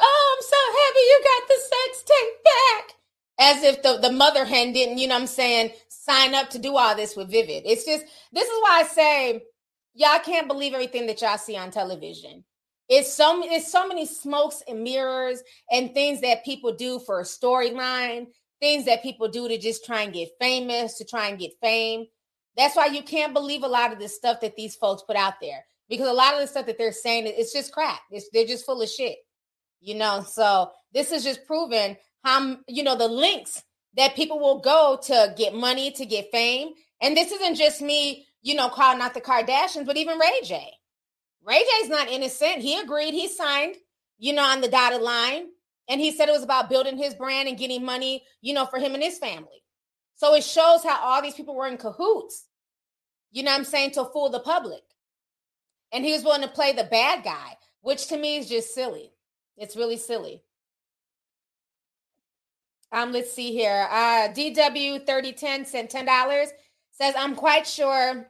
[0.00, 2.94] Oh, I'm so happy you got the sex tape back.
[3.40, 6.76] As if the, the mother hen didn't, you know I'm saying, sign up to do
[6.76, 7.62] all this with Vivid.
[7.66, 9.42] It's just, this is why I say,
[9.98, 12.44] y'all can't believe everything that y'all see on television.
[12.88, 17.24] It's so it's so many smokes and mirrors and things that people do for a
[17.24, 18.28] storyline,
[18.60, 22.06] things that people do to just try and get famous, to try and get fame.
[22.56, 25.34] That's why you can't believe a lot of the stuff that these folks put out
[25.42, 28.00] there because a lot of the stuff that they're saying it's just crap.
[28.10, 29.16] It's, they're just full of shit,
[29.80, 30.22] you know.
[30.22, 33.62] So this is just proving how you know the links
[33.96, 36.70] that people will go to get money to get fame.
[37.02, 40.72] And this isn't just me, you know, calling out the Kardashians, but even Ray J.
[41.44, 42.58] Ray J's not innocent.
[42.58, 43.14] He agreed.
[43.14, 43.76] He signed,
[44.18, 45.46] you know, on the dotted line,
[45.88, 48.78] and he said it was about building his brand and getting money, you know, for
[48.78, 49.62] him and his family.
[50.16, 52.46] So it shows how all these people were in cahoots
[53.30, 54.82] you know I'm saying, to fool the public.
[55.92, 59.12] And he was willing to play the bad guy, which to me is just silly.
[59.56, 60.42] It's really silly.
[62.92, 63.86] Um, let's see here.
[63.90, 66.46] Uh DW 3010 sent $10.
[66.90, 68.26] Says, I'm quite sure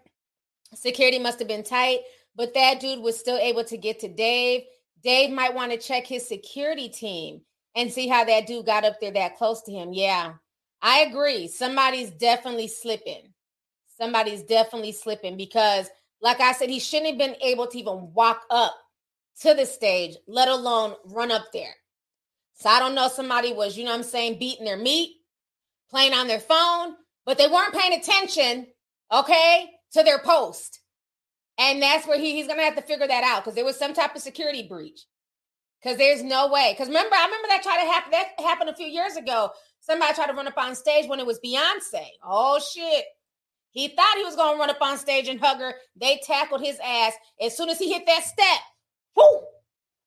[0.74, 2.00] security must have been tight,
[2.36, 4.62] but that dude was still able to get to Dave.
[5.02, 7.40] Dave might want to check his security team
[7.74, 9.92] and see how that dude got up there that close to him.
[9.92, 10.34] Yeah,
[10.82, 11.48] I agree.
[11.48, 13.32] Somebody's definitely slipping.
[13.96, 15.88] Somebody's definitely slipping because,
[16.20, 18.74] like I said, he shouldn't have been able to even walk up
[19.40, 21.74] to the stage, let alone run up there.
[22.54, 25.16] So I don't know, somebody was, you know I'm saying, beating their meat,
[25.90, 26.94] playing on their phone,
[27.24, 28.66] but they weren't paying attention,
[29.12, 30.80] okay, to their post.
[31.58, 33.78] And that's where he, he's going to have to figure that out because there was
[33.78, 35.06] some type of security breach.
[35.82, 36.72] Because there's no way.
[36.72, 38.10] Because remember, I remember that tried to happen.
[38.10, 39.50] That happened a few years ago.
[39.80, 42.04] Somebody tried to run up on stage when it was Beyonce.
[42.22, 43.04] Oh shit!
[43.70, 45.74] He thought he was going to run up on stage and hug her.
[45.96, 48.60] They tackled his ass as soon as he hit that step.
[49.16, 49.40] Whoo!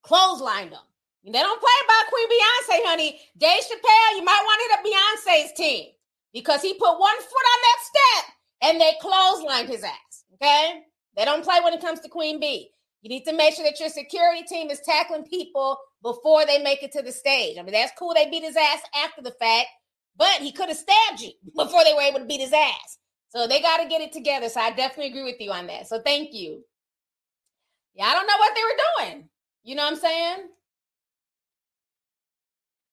[0.05, 0.86] Clotheslined him.
[1.23, 3.19] They don't play about Queen Beyonce, honey.
[3.38, 5.86] Dave Chappelle, you might want to hit up Beyonce's team
[6.34, 10.24] because he put one foot on that step and they clotheslined his ass.
[10.36, 10.82] Okay?
[11.18, 12.70] They don't play when it comes to Queen B.
[13.01, 16.84] You need to make sure that your security team is tackling people before they make
[16.84, 17.57] it to the stage.
[17.57, 18.14] I mean, that's cool.
[18.14, 19.68] They beat his ass after the fact,
[20.16, 22.97] but he could have stabbed you before they were able to beat his ass.
[23.30, 24.49] So they got to get it together.
[24.49, 25.88] So I definitely agree with you on that.
[25.88, 26.64] So thank you.
[27.95, 29.30] Yeah, I don't know what they were doing.
[29.64, 30.38] You know what I'm saying?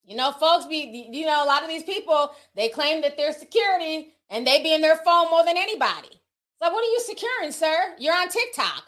[0.05, 3.33] You know, folks be, you know, a lot of these people, they claim that they're
[3.33, 6.21] security and they be in their phone more than anybody.
[6.63, 7.95] So what are you securing, sir?
[7.99, 8.85] You're on TikTok.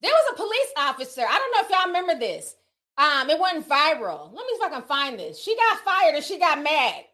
[0.00, 1.22] There was a police officer.
[1.22, 2.56] I don't know if y'all remember this.
[2.96, 4.32] Um, it went viral.
[4.32, 5.40] Let me see if I can find this.
[5.40, 7.04] She got fired and she got mad.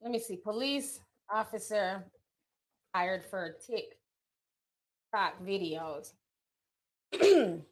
[0.00, 0.36] Let me see.
[0.36, 2.04] Police officer
[2.94, 6.12] hired for TikTok videos.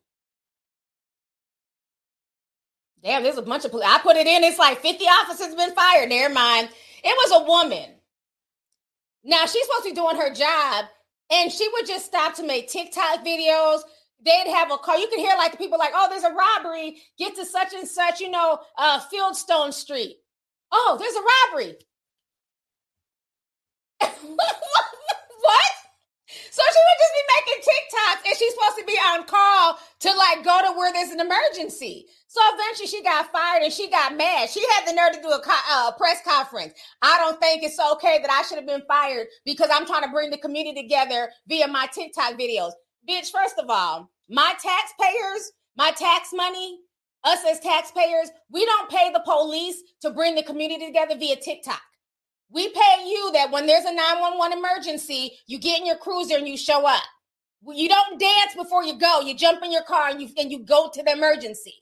[3.02, 3.88] Damn, there's a bunch of police.
[3.88, 4.44] I put it in.
[4.44, 6.08] It's like 50 officers been fired.
[6.08, 6.68] Never mind.
[7.02, 7.90] It was a woman.
[9.24, 10.86] Now she's supposed to be doing her job,
[11.32, 13.80] and she would just stop to make TikTok videos.
[14.24, 14.98] They'd have a car.
[14.98, 17.02] You can hear like the people like, "Oh, there's a robbery.
[17.18, 20.18] Get to such and such, you know, uh, Fieldstone Street.
[20.72, 21.22] Oh, there's a
[21.60, 21.76] robbery.
[25.40, 25.72] what?
[26.50, 30.14] So she would just be making TikToks and she's supposed to be on call to
[30.16, 32.06] like go to where there's an emergency.
[32.28, 34.48] So eventually she got fired and she got mad.
[34.48, 36.74] She had the nerve to do a co- uh, press conference.
[37.02, 40.10] I don't think it's okay that I should have been fired because I'm trying to
[40.10, 42.72] bring the community together via my TikTok videos.
[43.08, 46.78] Bitch, first of all, my taxpayers, my tax money,
[47.24, 51.80] us as taxpayers, we don't pay the police to bring the community together via TikTok.
[52.52, 56.46] We pay you that when there's a 911 emergency, you get in your cruiser and
[56.46, 57.02] you show up.
[57.66, 59.20] You don't dance before you go.
[59.20, 61.74] You jump in your car and you and you go to the emergency.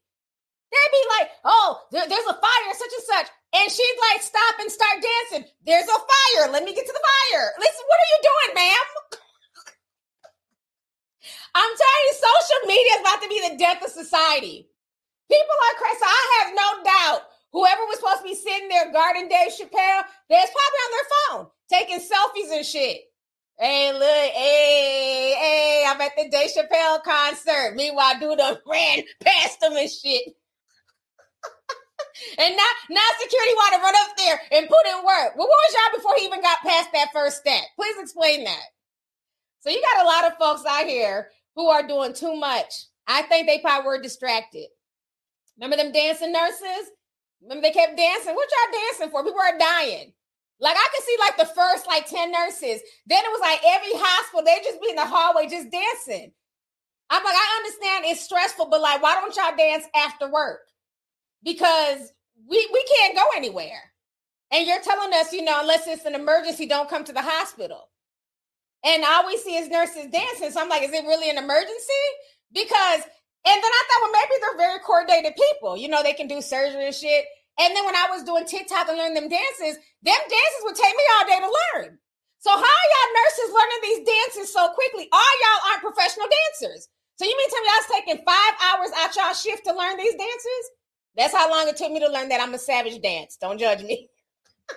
[0.70, 4.60] They'd be like, "Oh, there, there's a fire, such and such," and she'd like stop
[4.60, 5.50] and start dancing.
[5.66, 6.52] There's a fire.
[6.52, 7.50] Let me get to the fire.
[7.58, 8.86] Listen, what are you doing, ma'am?
[11.56, 14.68] I'm telling you, social media is about to be the death of society.
[15.30, 16.04] People are crazy.
[16.04, 20.54] I have no doubt Whoever was supposed to be sitting there guarding Dave Chappelle, they're
[20.54, 22.98] probably on their phone taking selfies and shit.
[23.58, 27.74] Hey, look, hey, hey, I'm at the Dave Chappelle concert.
[27.76, 30.22] Meanwhile, dude ran past them and shit.
[32.38, 35.36] and now, now security want to run up there and put in work.
[35.36, 37.62] Well, what was y'all before he even got past that first step?
[37.76, 38.62] Please explain that.
[39.60, 42.86] So you got a lot of folks out here who are doing too much.
[43.06, 44.68] I think they probably were distracted.
[45.58, 46.90] Remember them dancing nurses?
[47.42, 48.34] Remember they kept dancing.
[48.34, 49.24] What y'all dancing for?
[49.24, 50.12] People are dying.
[50.60, 52.82] Like I could see like the first like 10 nurses.
[53.06, 56.32] Then it was like every hospital, they just be in the hallway just dancing.
[57.08, 60.60] I'm like, I understand it's stressful, but like, why don't y'all dance after work?
[61.42, 62.12] Because
[62.46, 63.82] we we can't go anywhere.
[64.52, 67.88] And you're telling us, you know, unless it's an emergency, don't come to the hospital.
[68.84, 70.50] And all we see is nurses dancing.
[70.50, 71.92] So I'm like, is it really an emergency?
[72.52, 73.02] Because
[73.46, 75.76] and then I thought, well, maybe they're very coordinated people.
[75.76, 77.24] You know, they can do surgery and shit.
[77.58, 80.94] And then when I was doing TikTok and learning them dances, them dances would take
[80.94, 81.98] me all day to learn.
[82.40, 85.08] So how are y'all nurses learning these dances so quickly?
[85.12, 86.88] All y'all aren't professional dancers.
[87.16, 90.14] So you mean tell me y'all's taking five hours out y'all shift to learn these
[90.14, 90.64] dances?
[91.16, 93.36] That's how long it took me to learn that I'm a savage dance.
[93.36, 94.08] Don't judge me.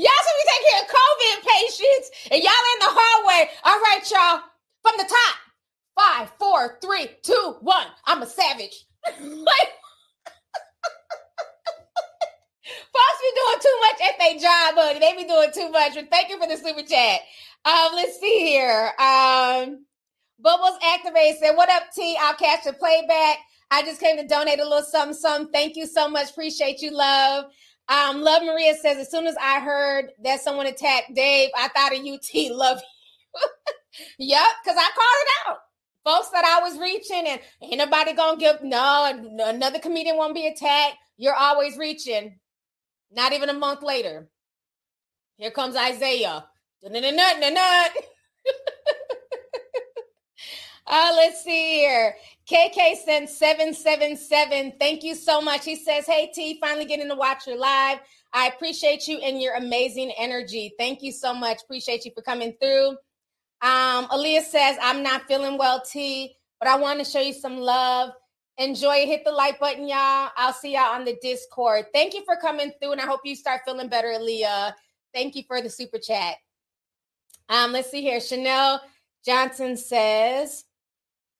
[0.00, 3.50] y'all should be taking care of COVID patients and y'all in the hallway.
[3.64, 4.40] All right, y'all,
[4.80, 5.43] from the top.
[5.98, 7.86] Five, four, three, two, one.
[8.06, 8.86] I'm a savage.
[9.06, 9.68] like,
[12.66, 14.98] folks be doing too much at their job, buddy.
[14.98, 15.94] They be doing too much.
[15.94, 17.20] But thank you for the super chat.
[17.64, 18.92] Um, let's see here.
[18.98, 19.86] Um,
[20.40, 22.16] Bubbles Activate said, What up, T?
[22.20, 23.38] I'll catch the playback.
[23.70, 25.52] I just came to donate a little something, something.
[25.52, 26.30] Thank you so much.
[26.30, 27.46] Appreciate you, love.
[27.88, 31.92] Um, Love Maria says, As soon as I heard that someone attacked Dave, I thought
[31.92, 32.50] of UT.
[32.52, 33.48] Love you.
[34.18, 35.58] yep, because I called it out.
[36.04, 39.12] Folks that I was reaching, and ain't nobody gonna give no
[39.44, 40.96] another comedian won't be attacked.
[41.16, 42.38] You're always reaching.
[43.10, 44.28] Not even a month later.
[45.36, 46.44] Here comes Isaiah.
[50.86, 52.14] uh, let's see here.
[52.50, 54.74] KK sent 777.
[54.78, 55.64] Thank you so much.
[55.64, 58.00] He says, Hey T, finally getting to watch your live.
[58.32, 60.74] I appreciate you and your amazing energy.
[60.78, 61.62] Thank you so much.
[61.62, 62.96] Appreciate you for coming through.
[63.62, 67.58] Um, Aaliyah says, I'm not feeling well, T, but I want to show you some
[67.58, 68.10] love.
[68.58, 69.06] Enjoy.
[69.06, 70.30] Hit the like button, y'all.
[70.36, 71.86] I'll see y'all on the Discord.
[71.92, 74.74] Thank you for coming through, and I hope you start feeling better, Aaliyah.
[75.12, 76.36] Thank you for the super chat.
[77.48, 78.20] Um, let's see here.
[78.20, 78.80] Chanel
[79.24, 80.64] Johnson says,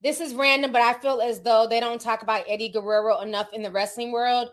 [0.02, 3.48] This is random, but I feel as though they don't talk about Eddie Guerrero enough
[3.52, 4.48] in the wrestling world.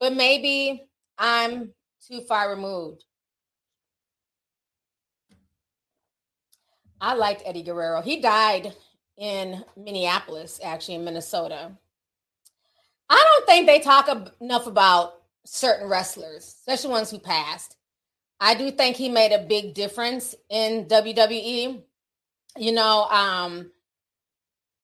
[0.00, 0.88] But maybe
[1.18, 1.72] I'm
[2.06, 3.04] too far removed.
[7.00, 8.02] I liked Eddie Guerrero.
[8.02, 8.74] He died
[9.16, 11.72] in Minneapolis, actually in Minnesota.
[13.08, 14.08] I don't think they talk
[14.40, 17.76] enough about certain wrestlers, especially ones who passed.
[18.38, 21.82] I do think he made a big difference in WWE.
[22.56, 23.70] You know, um,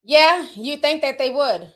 [0.05, 1.73] yeah, you think that they would.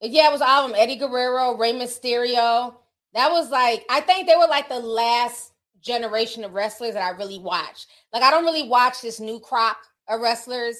[0.00, 0.80] Yeah, it was all of them.
[0.80, 2.76] Eddie Guerrero, Rey Mysterio.
[3.14, 7.16] That was like, I think they were like the last generation of wrestlers that I
[7.16, 7.86] really watch.
[8.12, 10.76] Like I don't really watch this new crop of wrestlers.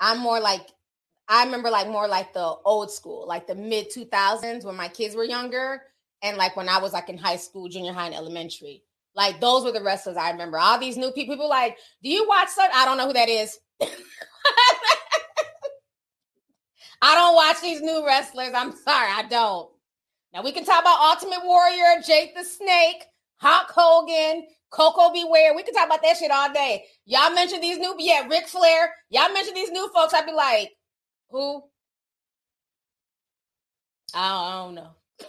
[0.00, 0.66] I'm more like
[1.28, 5.14] I remember like more like the old school, like the mid 2000s when my kids
[5.14, 5.82] were younger
[6.22, 8.82] and like when I was like in high school, junior high and elementary.
[9.14, 10.58] Like those were the wrestlers I remember.
[10.58, 13.28] All these new people, people like, "Do you watch such?" I don't know who that
[13.28, 13.58] is.
[17.02, 18.52] I don't watch these new wrestlers.
[18.54, 19.70] I'm sorry, I don't.
[20.32, 23.04] Now we can talk about Ultimate Warrior, Jake the Snake,
[23.40, 25.24] Hulk Hogan, Koko B.
[25.26, 25.54] Ware.
[25.54, 26.84] We can talk about that shit all day.
[27.06, 28.94] Y'all mention these new, yeah, Ric Flair.
[29.08, 30.12] Y'all mention these new folks.
[30.12, 30.70] I'd be like,
[31.30, 31.62] who?
[34.14, 34.90] I don't, I don't know.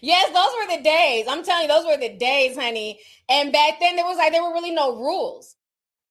[0.00, 1.26] yes, those were the days.
[1.28, 3.00] I'm telling you, those were the days, honey.
[3.28, 5.56] And back then, there was like there were really no rules.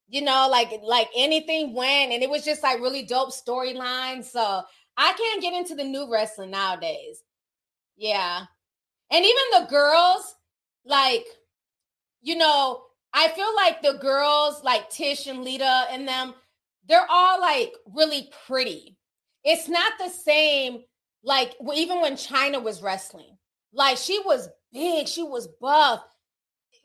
[0.10, 4.26] You know, like like anything went, and it was just like really dope storylines.
[4.26, 4.64] So
[4.96, 7.22] I can't get into the new wrestling nowadays.
[7.98, 8.46] Yeah,
[9.12, 10.36] and even the girls,
[10.86, 11.26] like,
[12.22, 12.84] you know,
[13.14, 16.34] I feel like the girls, like Trish and Lita and them,
[16.88, 18.98] they're all like really pretty.
[19.44, 20.84] It's not the same,
[21.24, 23.38] like, even when Chyna was wrestling,
[23.74, 26.04] like, she was big, she was buff.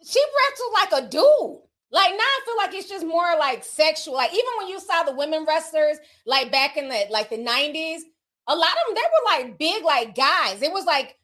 [0.05, 1.61] She wrestled like a dude.
[1.93, 4.15] Like now, I feel like it's just more like sexual.
[4.15, 8.03] Like even when you saw the women wrestlers, like back in the like the nineties,
[8.49, 10.63] a lot of them they were like big, like guys.
[10.63, 11.17] It was like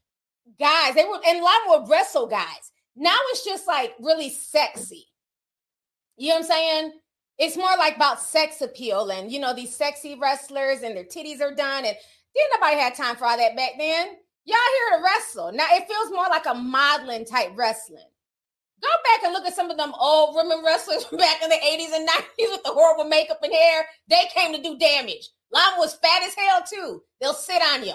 [0.59, 0.95] guys.
[0.95, 2.73] They were and a lot were wrestle guys.
[2.97, 5.07] Now it's just like really sexy.
[6.17, 6.93] You know what I'm saying?
[7.39, 11.41] It's more like about sex appeal and you know these sexy wrestlers and their titties
[11.41, 11.97] are done and
[12.35, 14.09] didn't nobody had time for all that back then.
[14.45, 15.53] Y'all here to wrestle.
[15.53, 18.09] Now it feels more like a modeling type wrestling.
[18.81, 21.95] Go back and look at some of them old women wrestlers back in the 80s
[21.95, 23.87] and 90s with the horrible makeup and hair.
[24.09, 25.31] They came to do damage.
[25.53, 27.03] Lama was fat as hell too.
[27.21, 27.95] They'll sit on you.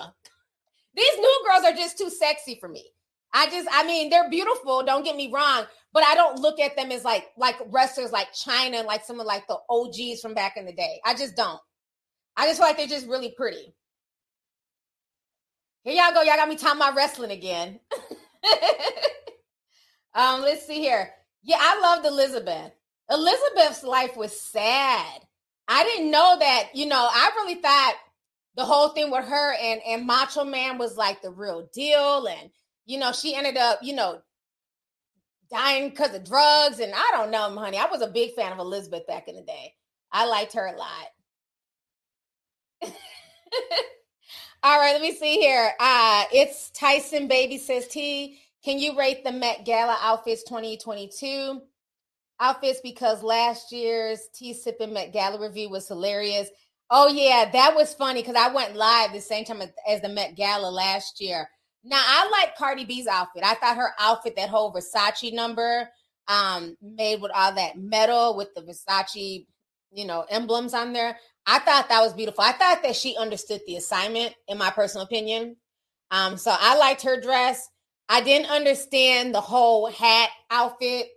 [0.95, 2.85] These new girls are just too sexy for me.
[3.33, 4.83] I just, I mean, they're beautiful.
[4.83, 8.31] Don't get me wrong, but I don't look at them as like like wrestlers like
[8.33, 10.99] Chyna and like some of like the OGs from back in the day.
[11.03, 11.59] I just don't.
[12.37, 13.73] I just feel like they're just really pretty.
[15.83, 16.21] Here y'all go.
[16.21, 17.79] Y'all got me talking about wrestling again.
[20.13, 21.09] um, let's see here.
[21.43, 22.71] Yeah, I loved Elizabeth.
[23.09, 25.21] Elizabeth's life was sad.
[25.67, 27.95] I didn't know that, you know, I really thought
[28.55, 32.49] the whole thing with her and and Macho Man was like the real deal, and
[32.85, 34.21] you know she ended up you know
[35.51, 37.77] dying because of drugs, and I don't know, honey.
[37.77, 39.73] I was a big fan of Elizabeth back in the day.
[40.11, 41.07] I liked her a lot.
[44.63, 45.73] All right, let me see here.
[45.79, 48.39] Uh, it's Tyson Baby says T.
[48.63, 51.61] Can you rate the Met Gala outfits 2022
[52.39, 56.49] outfits because last year's T Sipping Met Gala review was hilarious.
[56.95, 60.35] Oh yeah, that was funny because I went live the same time as the Met
[60.35, 61.49] Gala last year.
[61.83, 63.41] Now I like Cardi B's outfit.
[63.43, 65.89] I thought her outfit, that whole Versace number,
[66.27, 69.47] um, made with all that metal with the Versace,
[69.91, 71.17] you know, emblems on there.
[71.47, 72.43] I thought that was beautiful.
[72.43, 75.55] I thought that she understood the assignment, in my personal opinion.
[76.11, 77.67] Um, so I liked her dress.
[78.07, 81.07] I didn't understand the whole hat outfit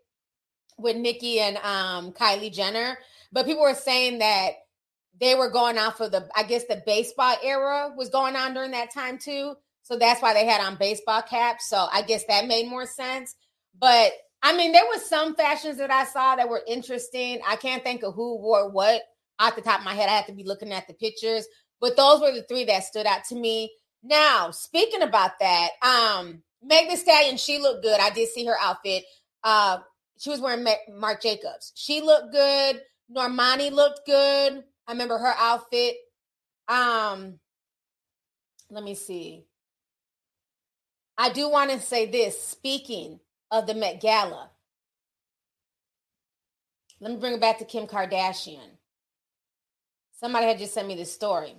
[0.78, 2.97] with Nikki and um Kylie Jenner,
[3.31, 4.53] but people were saying that
[5.20, 8.72] they were going off of the, I guess the baseball era was going on during
[8.72, 9.55] that time too.
[9.82, 11.68] So that's why they had on baseball caps.
[11.68, 13.34] So I guess that made more sense.
[13.78, 14.12] But
[14.43, 17.40] I mean, there was some fashions that I saw that were interesting.
[17.47, 19.02] I can't think of who wore what
[19.38, 20.09] off the top of my head.
[20.09, 21.47] I had to be looking at the pictures,
[21.80, 23.72] but those were the three that stood out to me.
[24.02, 27.98] Now, speaking about that, um, Meg Thee Stallion, she looked good.
[28.01, 29.05] I did see her outfit.
[29.43, 29.78] Uh,
[30.18, 31.72] she was wearing Marc Jacobs.
[31.74, 32.82] She looked good.
[33.14, 34.64] Normani looked good.
[34.86, 35.96] I remember her outfit.
[36.68, 37.38] Um,
[38.70, 39.44] let me see.
[41.18, 42.40] I do want to say this.
[42.40, 44.50] Speaking of the Met Gala,
[47.00, 48.70] let me bring it back to Kim Kardashian.
[50.18, 51.54] Somebody had just sent me this story.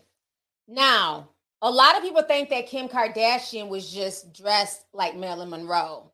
[0.67, 1.29] Now,
[1.61, 6.11] a lot of people think that Kim Kardashian was just dressed like Marilyn Monroe.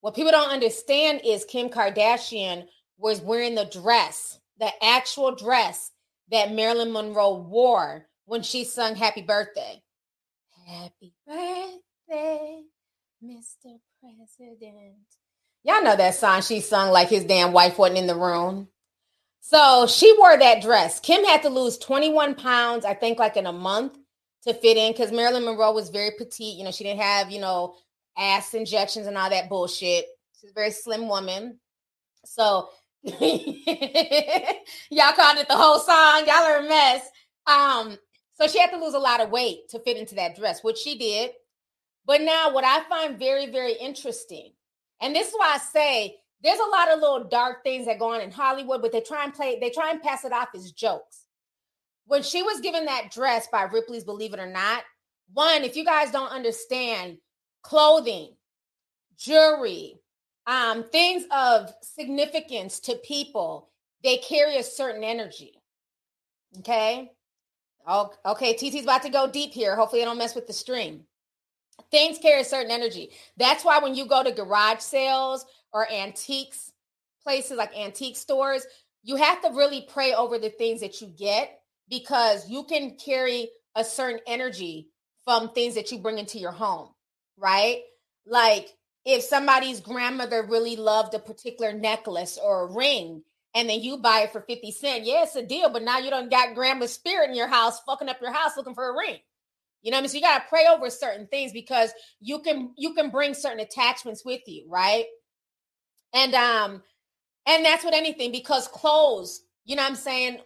[0.00, 2.66] What people don't understand is Kim Kardashian
[2.98, 5.90] was wearing the dress, the actual dress
[6.30, 9.82] that Marilyn Monroe wore when she sung Happy Birthday.
[10.66, 12.62] Happy birthday,
[13.24, 13.78] Mr.
[14.00, 14.94] President.
[15.62, 18.68] Y'all know that song she sung like his damn wife wasn't in the room.
[19.40, 21.00] So she wore that dress.
[21.00, 23.98] Kim had to lose 21 pounds, I think, like in a month
[24.44, 26.56] to fit in because Marilyn Monroe was very petite.
[26.56, 27.74] You know, she didn't have, you know,
[28.16, 30.06] ass injections and all that bullshit.
[30.40, 31.58] She's a very slim woman.
[32.24, 32.68] So
[33.04, 33.14] y'all
[35.14, 36.24] called it the whole song.
[36.26, 37.08] Y'all are a mess.
[37.46, 37.98] Um,
[38.34, 40.78] so she had to lose a lot of weight to fit into that dress, which
[40.78, 41.30] she did.
[42.06, 44.52] But now, what I find very, very interesting,
[45.00, 48.14] and this is why I say there's a lot of little dark things that go
[48.14, 50.72] on in Hollywood, but they try and play, they try and pass it off as
[50.72, 51.24] jokes.
[52.06, 54.82] When she was given that dress by Ripley's Believe It or Not,
[55.32, 57.18] one, if you guys don't understand,
[57.62, 58.34] clothing,
[59.16, 59.99] jewelry,
[60.50, 63.70] um, things of significance to people,
[64.02, 65.62] they carry a certain energy.
[66.58, 67.12] Okay.
[67.88, 68.54] Okay.
[68.54, 69.76] TT's about to go deep here.
[69.76, 71.04] Hopefully, I don't mess with the stream.
[71.92, 73.10] Things carry a certain energy.
[73.36, 76.72] That's why when you go to garage sales or antiques
[77.22, 78.66] places like antique stores,
[79.04, 83.50] you have to really pray over the things that you get because you can carry
[83.76, 84.88] a certain energy
[85.24, 86.88] from things that you bring into your home,
[87.36, 87.82] right?
[88.26, 88.74] Like
[89.04, 93.22] if somebody's grandmother really loved a particular necklace or a ring
[93.54, 96.10] and then you buy it for 50 cents, yeah, it's a deal, but now you
[96.10, 99.18] don't got grandma's spirit in your house, fucking up your house looking for a ring.
[99.82, 100.08] You know what I mean?
[100.10, 101.90] So you gotta pray over certain things because
[102.20, 105.06] you can you can bring certain attachments with you, right?
[106.12, 106.82] And um,
[107.46, 110.40] and that's with anything because clothes, you know what I'm saying?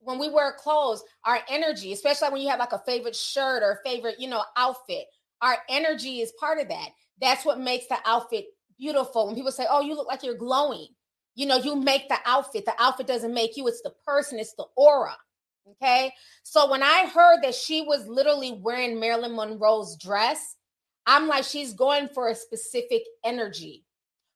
[0.00, 3.80] When we wear clothes, our energy, especially when you have like a favorite shirt or
[3.84, 5.06] favorite, you know, outfit,
[5.42, 6.90] our energy is part of that.
[7.20, 8.46] That's what makes the outfit
[8.78, 9.26] beautiful.
[9.26, 10.88] When people say, Oh, you look like you're glowing,
[11.34, 12.64] you know, you make the outfit.
[12.64, 15.16] The outfit doesn't make you, it's the person, it's the aura.
[15.72, 16.12] Okay.
[16.42, 20.56] So when I heard that she was literally wearing Marilyn Monroe's dress,
[21.06, 23.84] I'm like, she's going for a specific energy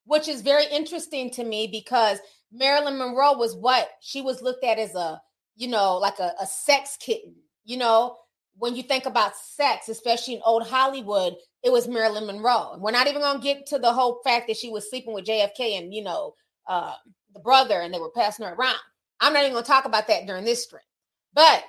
[0.04, 2.18] which is very interesting to me because
[2.52, 5.20] Marilyn Monroe was what she was looked at as a,
[5.56, 7.34] you know, like a, a sex kitten.
[7.64, 8.16] You know,
[8.56, 12.76] when you think about sex, especially in old Hollywood, it was Marilyn Monroe.
[12.78, 15.24] We're not even going to get to the whole fact that she was sleeping with
[15.24, 16.34] JFK and, you know,
[16.68, 16.94] uh,
[17.32, 18.78] the brother and they were passing her around.
[19.20, 20.82] I'm not even going to talk about that during this stream.
[21.34, 21.64] But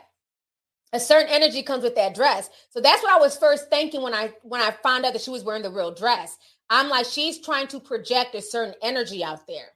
[0.94, 2.50] a certain energy comes with that dress.
[2.70, 5.32] So that's what I was first thinking when I when I found out that she
[5.32, 6.38] was wearing the real dress.
[6.70, 9.68] I'm like, she's trying to project a certain energy out there,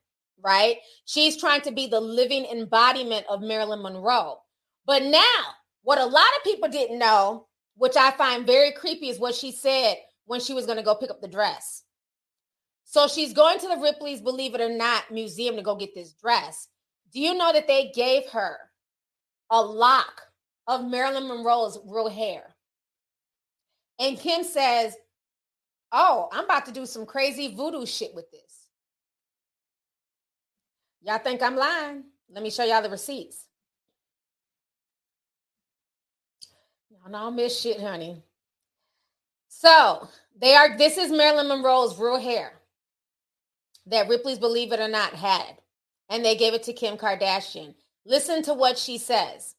[0.44, 0.78] right?
[1.06, 4.38] She's trying to be the living embodiment of Marilyn Monroe.
[4.86, 5.44] But now,
[5.84, 9.52] what a lot of people didn't know, which I find very creepy, is what she
[9.52, 9.96] said
[10.26, 11.84] when she was going to go pick up the dress.
[12.86, 16.14] So she's going to the Ripley's Believe It or Not museum to go get this
[16.14, 16.68] dress.
[17.14, 18.58] Do you know that they gave her
[19.50, 20.22] a lock
[20.68, 22.56] of Marilyn Monroe's real hair?
[24.00, 24.96] And Kim says,
[25.92, 28.68] Oh, I'm about to do some crazy voodoo shit with this.
[31.02, 32.04] Y'all think I'm lying?
[32.32, 33.46] Let me show y'all the receipts.
[37.02, 38.24] Y'all know I miss shit, honey.
[39.48, 40.10] So
[40.40, 40.78] they are.
[40.78, 42.54] This is Marilyn Monroe's real hair
[43.88, 45.58] that Ripley's Believe It or Not had,
[46.10, 47.76] and they gave it to Kim Kardashian.
[48.06, 49.56] Listen to what she says.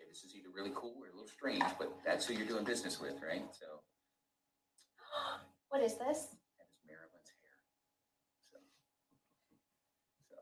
[0.00, 2.64] Okay, this is either really cool or a little strange, but that's who you're doing
[2.64, 3.44] business with, right?
[3.58, 3.66] So.
[5.70, 5.98] What is this?
[6.58, 7.56] That is Marilyn's hair.
[8.52, 8.58] So.
[10.28, 10.36] so.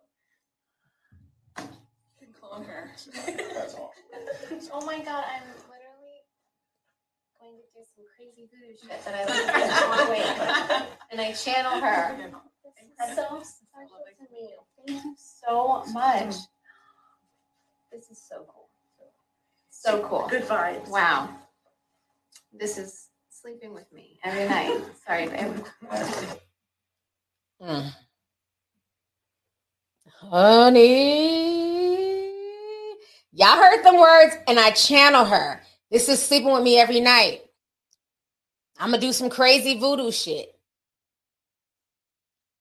[2.42, 2.90] You can clone her.
[3.54, 4.70] That's awesome.
[4.72, 6.20] oh my god, I'm literally
[7.40, 12.16] going to do some crazy voodoo shit that I like and I channel her.
[12.98, 14.50] This is so special to me.
[14.86, 16.34] Thank you so much.
[17.92, 18.68] This is so cool.
[19.70, 20.26] So cool.
[20.28, 20.88] Good vibes.
[20.88, 21.30] Wow.
[22.52, 24.80] This is sleeping with me every night.
[25.06, 25.64] Sorry, babe.
[27.62, 27.92] Mm.
[30.20, 31.59] Honey.
[33.32, 35.62] Y'all heard them words, and I channel her.
[35.90, 37.42] This is sleeping with me every night.
[38.78, 40.54] I'm gonna do some crazy voodoo shit.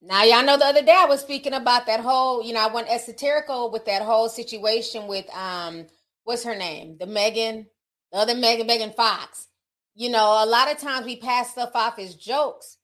[0.01, 2.73] Now y'all know the other day I was speaking about that whole, you know, I
[2.73, 5.87] went esoterical with that whole situation with um,
[6.23, 6.97] what's her name?
[6.97, 7.67] The Megan,
[8.11, 9.47] the other Megan, Megan Fox.
[9.95, 12.77] You know, a lot of times we pass stuff off as jokes,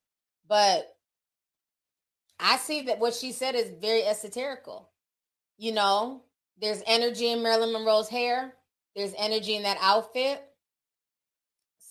[0.47, 0.95] but
[2.39, 4.85] I see that what she said is very esoterical.
[5.57, 6.23] You know,
[6.61, 8.53] there's energy in Marilyn Monroe's hair.
[8.95, 10.41] There's energy in that outfit.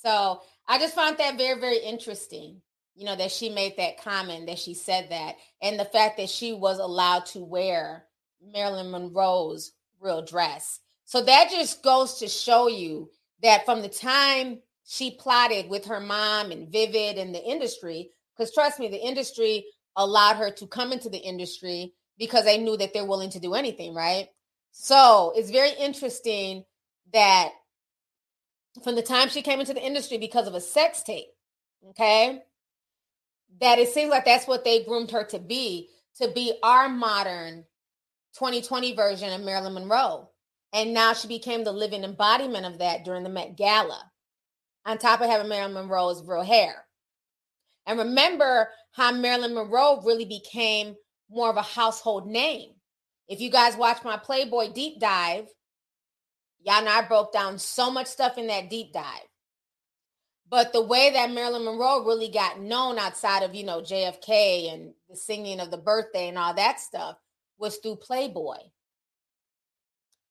[0.02, 2.60] So I just found that very, very interesting.
[2.96, 6.28] You know, that she made that comment, that she said that, and the fact that
[6.30, 8.04] she was allowed to wear
[8.52, 10.78] Marilyn Monroe's real dress.
[11.04, 13.10] So that just goes to show you
[13.42, 18.54] that from the time she plotted with her mom and Vivid and the industry, because
[18.54, 19.64] trust me, the industry
[19.96, 23.54] allowed her to come into the industry because they knew that they're willing to do
[23.54, 24.28] anything, right?
[24.76, 26.64] So it's very interesting
[27.12, 27.50] that
[28.82, 31.28] from the time she came into the industry because of a sex tape,
[31.90, 32.42] okay,
[33.60, 37.64] that it seems like that's what they groomed her to be, to be our modern
[38.36, 40.28] 2020 version of Marilyn Monroe.
[40.72, 44.10] And now she became the living embodiment of that during the Met Gala,
[44.84, 46.84] on top of having Marilyn Monroe's real hair.
[47.86, 50.96] And remember how Marilyn Monroe really became
[51.30, 52.70] more of a household name.
[53.28, 55.48] If you guys watch my Playboy deep dive,
[56.62, 59.28] y'all know I broke down so much stuff in that deep dive.
[60.48, 64.92] But the way that Marilyn Monroe really got known outside of, you know, JFK and
[65.08, 67.16] the singing of the birthday and all that stuff
[67.58, 68.58] was through Playboy.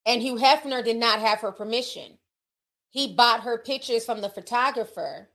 [0.05, 2.19] And Hugh Hefner did not have her permission.
[2.89, 5.29] He bought her pictures from the photographer.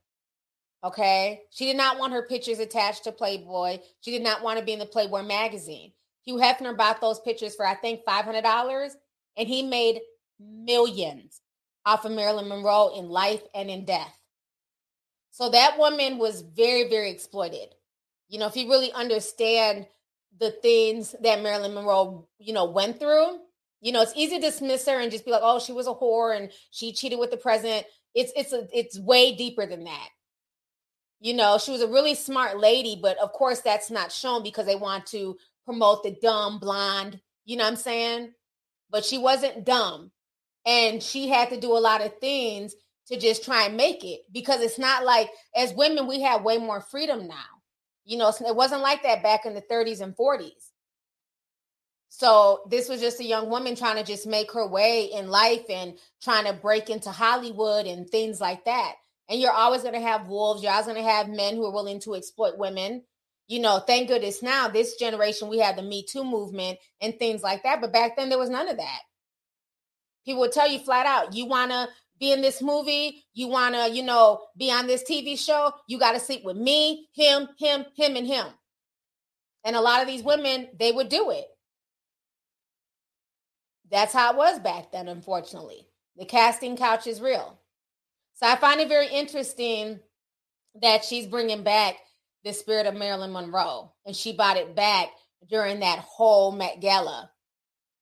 [0.84, 1.42] Okay.
[1.50, 3.80] She did not want her pictures attached to Playboy.
[4.00, 5.92] She did not want to be in the Playboy magazine.
[6.28, 8.90] Hugh Hefner bought those pictures for, I think, $500,
[9.38, 10.02] and he made
[10.38, 11.40] millions
[11.86, 14.14] off of Marilyn Monroe in life and in death.
[15.30, 17.74] So that woman was very, very exploited.
[18.28, 19.86] You know, if you really understand
[20.38, 23.38] the things that Marilyn Monroe, you know, went through,
[23.80, 25.94] you know, it's easy to dismiss her and just be like, oh, she was a
[25.94, 27.86] whore and she cheated with the president.
[28.14, 30.08] It's it's a, it's way deeper than that.
[31.20, 34.66] You know, she was a really smart lady, but of course that's not shown because
[34.66, 35.38] they want to
[35.68, 38.32] promote the dumb blonde, you know what I'm saying?
[38.88, 40.10] But she wasn't dumb.
[40.64, 42.74] And she had to do a lot of things
[43.08, 46.56] to just try and make it because it's not like as women we have way
[46.56, 47.44] more freedom now.
[48.06, 50.70] You know, it wasn't like that back in the 30s and 40s.
[52.08, 55.66] So this was just a young woman trying to just make her way in life
[55.68, 58.94] and trying to break into Hollywood and things like that.
[59.28, 60.62] And you're always going to have wolves.
[60.62, 63.02] You're always going to have men who are willing to exploit women.
[63.48, 67.42] You know, thank goodness now, this generation, we have the Me Too movement and things
[67.42, 67.80] like that.
[67.80, 69.00] But back then, there was none of that.
[70.24, 71.88] People would tell you flat out, you want to
[72.20, 75.98] be in this movie, you want to, you know, be on this TV show, you
[75.98, 78.46] got to sleep with me, him, him, him, and him.
[79.64, 81.46] And a lot of these women, they would do it.
[83.90, 85.86] That's how it was back then, unfortunately.
[86.16, 87.58] The casting couch is real.
[88.34, 90.00] So I find it very interesting
[90.82, 91.96] that she's bringing back
[92.48, 95.08] the spirit of Marilyn Monroe, and she bought it back
[95.48, 97.30] during that whole Met Gala,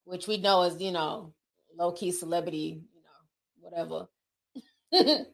[0.04, 1.34] which we know is, you know,
[1.76, 4.06] low key celebrity, you know,
[4.88, 5.24] whatever.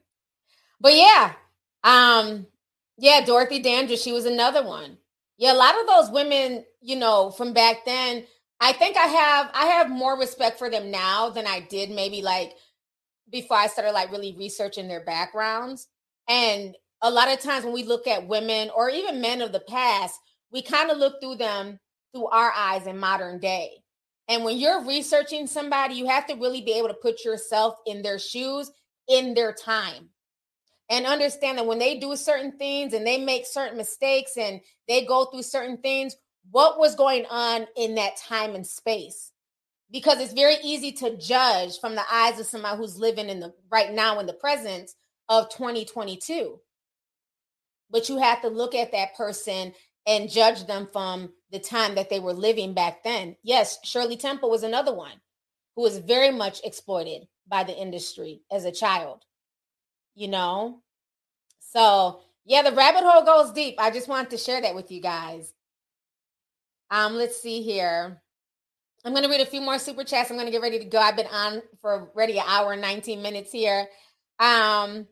[0.81, 1.35] but yeah,
[1.85, 2.47] um,
[2.99, 4.99] yeah, Dorothy Dandridge, she was another one.
[5.37, 8.25] Yeah, a lot of those women, you know, from back then,
[8.61, 12.23] I think I have I have more respect for them now than I did maybe
[12.23, 12.53] like
[13.29, 15.89] before I started like really researching their backgrounds.
[16.29, 19.61] And a lot of times when we look at women or even men of the
[19.61, 20.19] past,
[20.53, 21.79] we kind of look through them
[22.15, 23.71] through our eyes in modern day.
[24.29, 28.03] And when you're researching somebody, you have to really be able to put yourself in
[28.03, 28.71] their shoes
[29.09, 30.11] in their time
[30.89, 35.05] and understand that when they do certain things and they make certain mistakes and they
[35.05, 36.15] go through certain things,
[36.51, 39.33] what was going on in that time and space?
[39.91, 43.53] Because it's very easy to judge from the eyes of somebody who's living in the
[43.71, 44.91] right now in the present
[45.29, 46.59] of 2022.
[47.93, 49.75] But you have to look at that person
[50.07, 53.37] and judge them from the time that they were living back then.
[53.45, 55.21] Yes, Shirley Temple was another one
[55.77, 59.23] who was very much exploited by the industry as a child,
[60.15, 60.83] you know?
[61.61, 63.77] So, yeah, the rabbit hole goes deep.
[63.79, 65.53] I just wanted to share that with you guys.
[66.91, 68.21] Um, let's see here.
[69.05, 70.31] I'm going to read a few more super chats.
[70.31, 70.99] I'm going to get ready to go.
[70.99, 73.87] I've been on for already an hour and 19 minutes here.
[74.39, 75.07] Um,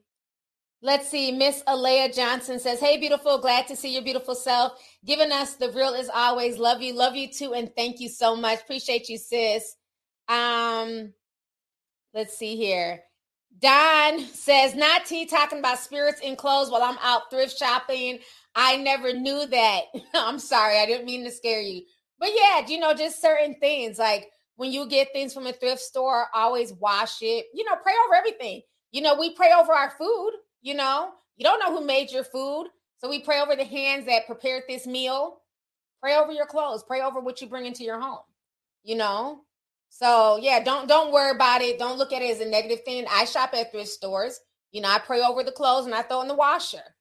[0.83, 1.31] Let's see.
[1.31, 3.39] Miss Alea Johnson says, Hey, beautiful.
[3.39, 4.73] Glad to see your beautiful self.
[5.05, 6.57] Giving us the real as always.
[6.57, 6.95] Love you.
[6.95, 7.53] Love you too.
[7.53, 8.63] And thank you so much.
[8.63, 9.77] Appreciate you, sis.
[10.29, 11.13] Um,
[12.15, 13.03] let's see here.
[13.59, 18.21] Don says, Not T talking about spirits in clothes while I'm out thrift shopping.
[18.55, 19.83] I never knew that.
[20.15, 20.79] I'm sorry.
[20.79, 21.83] I didn't mean to scare you.
[22.19, 25.81] But yeah, you know, just certain things like when you get things from a thrift
[25.81, 27.47] store, always wash it.
[27.53, 28.63] You know, pray over everything.
[28.93, 30.33] You know, we pray over our food
[30.63, 32.69] you know, you don't know who made your food.
[32.99, 35.41] So we pray over the hands that prepared this meal.
[36.03, 36.83] Pray over your clothes.
[36.83, 38.21] Pray over what you bring into your home.
[38.83, 39.43] You know?
[39.89, 41.79] So yeah, don't don't worry about it.
[41.79, 43.05] Don't look at it as a negative thing.
[43.11, 44.41] I shop at thrift stores.
[44.71, 46.95] You know, I pray over the clothes and I throw in the washer.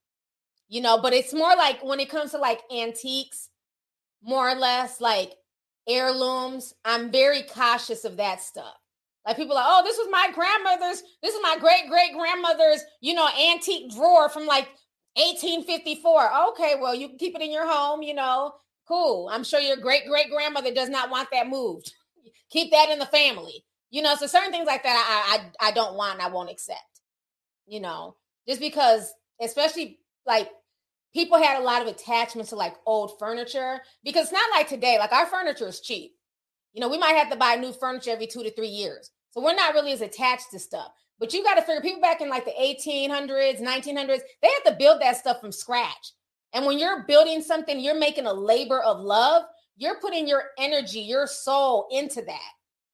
[0.67, 3.49] You know, but it's more like when it comes to like antiques,
[4.23, 5.33] more or less like
[5.87, 8.78] heirlooms, I'm very cautious of that stuff.
[9.29, 12.83] Like people are like, oh, this was my grandmother's, this is my great great grandmother's,
[12.99, 14.67] you know, antique drawer from like
[15.17, 16.49] 1854.
[16.49, 18.53] Okay, well, you can keep it in your home, you know.
[18.87, 19.29] Cool.
[19.31, 21.93] I'm sure your great great grandmother does not want that moved.
[22.49, 23.63] keep that in the family.
[23.91, 26.49] You know, so certain things like that I I I don't want, and I won't
[26.49, 26.79] accept.
[27.67, 28.15] You know,
[28.47, 30.49] just because, especially like
[31.13, 34.97] people had a lot of attachments to like old furniture because it's not like today.
[34.97, 36.15] Like our furniture is cheap.
[36.73, 39.11] You know, we might have to buy new furniture every two to three years.
[39.31, 40.91] So we're not really as attached to stuff.
[41.19, 44.75] But you got to figure people back in like the 1800s, 1900s, they had to
[44.77, 46.13] build that stuff from scratch.
[46.53, 49.43] And when you're building something, you're making a labor of love,
[49.77, 52.51] you're putting your energy, your soul into that.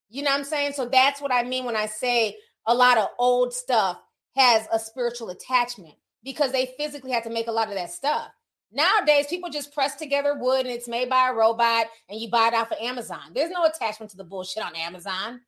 [0.09, 0.73] You know what I'm saying?
[0.73, 2.37] So that's what I mean when I say
[2.67, 3.99] a lot of old stuff
[4.35, 8.29] has a spiritual attachment because they physically had to make a lot of that stuff.
[8.71, 12.47] Nowadays, people just press together wood and it's made by a robot and you buy
[12.47, 13.31] it off of Amazon.
[13.33, 15.41] There's no attachment to the bullshit on Amazon,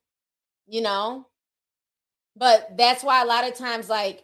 [0.68, 1.28] you know?
[2.36, 4.24] But that's why a lot of times, like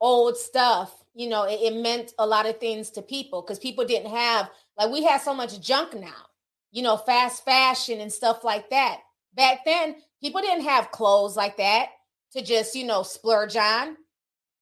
[0.00, 3.84] old stuff, you know, it, it meant a lot of things to people because people
[3.86, 6.26] didn't have, like, we have so much junk now,
[6.72, 9.00] you know, fast fashion and stuff like that.
[9.34, 11.88] Back then, people didn't have clothes like that
[12.32, 13.96] to just, you know, splurge on.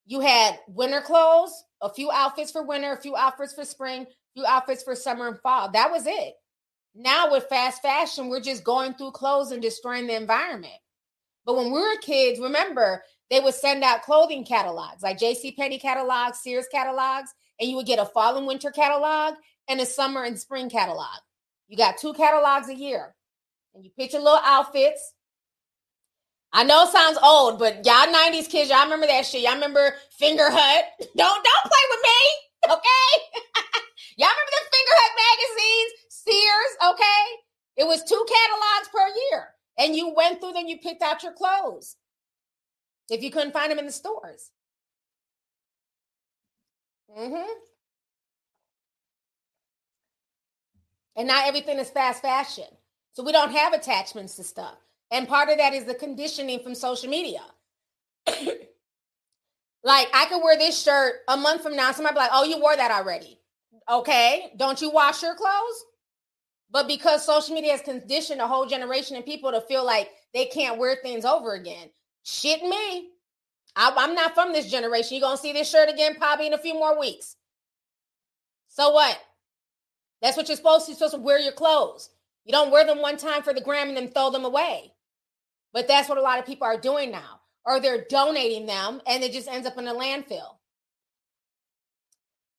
[0.07, 4.45] You had winter clothes, a few outfits for winter, a few outfits for spring, few
[4.47, 5.71] outfits for summer and fall.
[5.73, 6.35] That was it.
[6.95, 10.75] Now with fast fashion, we're just going through clothes and destroying the environment.
[11.45, 15.53] But when we were kids, remember, they would send out clothing catalogs like J.C.
[15.53, 19.35] Penney catalogs, Sears catalogs, and you would get a fall and winter catalog
[19.69, 21.21] and a summer and spring catalog.
[21.69, 23.15] You got two catalogs a year.
[23.75, 25.15] And you pick your little outfits
[26.53, 29.43] I know it sounds old, but y'all 90s kids, y'all remember that shit.
[29.43, 30.83] Y'all remember Finger Fingerhut.
[31.17, 33.09] Don't don't play with me, okay?
[34.19, 37.25] y'all remember the Finger Fingerhut magazines, Sears, okay?
[37.79, 39.52] It was two catalogs per year.
[39.79, 41.97] And you went through them, you picked out your clothes.
[43.09, 44.51] If you couldn't find them in the stores.
[47.17, 47.53] Mm-hmm.
[51.17, 52.65] And not everything is fast fashion.
[53.13, 54.77] So we don't have attachments to stuff.
[55.11, 57.43] And part of that is the conditioning from social media.
[58.27, 61.93] like I could wear this shirt a month from now.
[61.93, 63.39] Somebody be like, oh, you wore that already.
[63.91, 64.53] Okay.
[64.57, 65.85] Don't you wash your clothes?
[66.73, 70.47] But because social media has conditioned a whole generation of people to feel like they
[70.47, 71.91] can't wear things over again.
[72.23, 73.11] Shit me.
[73.77, 75.17] I, am not from this generation.
[75.17, 77.37] You're going to see this shirt again probably in a few more weeks.
[78.69, 79.19] So what?
[80.23, 80.93] That's what you're supposed to.
[80.93, 82.09] You're supposed to wear your clothes.
[82.45, 84.93] You don't wear them one time for the gram and then throw them away.
[85.73, 89.23] But that's what a lot of people are doing now, or they're donating them and
[89.23, 90.57] it just ends up in a landfill.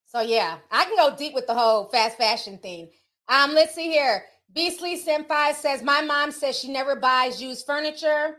[0.06, 2.90] So yeah, I can go deep with the whole fast fashion thing.
[3.28, 4.24] Um, let's see here.
[4.54, 8.38] Beastly Senpai says my mom says she never buys used furniture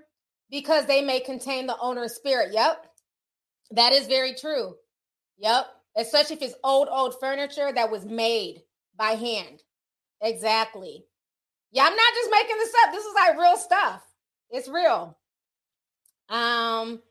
[0.51, 2.53] because they may contain the owner's spirit.
[2.53, 2.87] Yep.
[3.73, 4.77] That is very true.
[5.39, 5.67] Yep.
[5.97, 8.63] Especially if it's old, old furniture that was made
[8.97, 9.63] by hand.
[10.23, 11.05] Exactly.
[11.73, 12.93] Yeah, I'm not just making this up.
[12.93, 14.03] This is like real stuff.
[14.51, 15.19] It's real.
[16.29, 17.03] Um,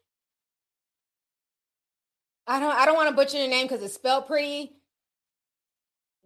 [2.47, 4.71] I don't I don't want to butcher your name because it's spelled pretty.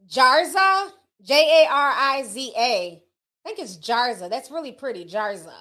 [0.07, 0.91] Jarza,
[1.21, 3.01] J A R I Z A.
[3.45, 4.29] I think it's Jarza.
[4.29, 5.53] That's really pretty, Jarza.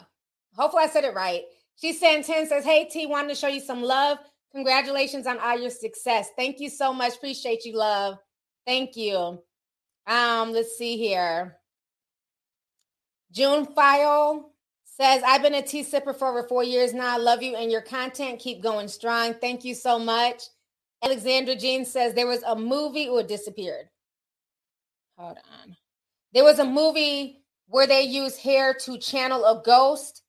[0.56, 1.42] Hopefully I said it right.
[1.76, 4.18] She's saying 10 says, Hey T, wanted to show you some love.
[4.52, 6.30] Congratulations on all your success.
[6.36, 7.16] Thank you so much.
[7.16, 8.18] Appreciate you, love.
[8.66, 9.42] Thank you.
[10.06, 11.58] Um, let's see here.
[13.32, 14.52] June File
[14.84, 17.14] says, I've been a tea sipper for over four years now.
[17.14, 18.40] I love you and your content.
[18.40, 19.34] Keep going strong.
[19.34, 20.44] Thank you so much.
[21.04, 23.88] Alexandra Jean says, there was a movie, or disappeared.
[25.16, 25.76] Hold on.
[26.32, 30.22] There was a movie where they use hair to channel a ghost.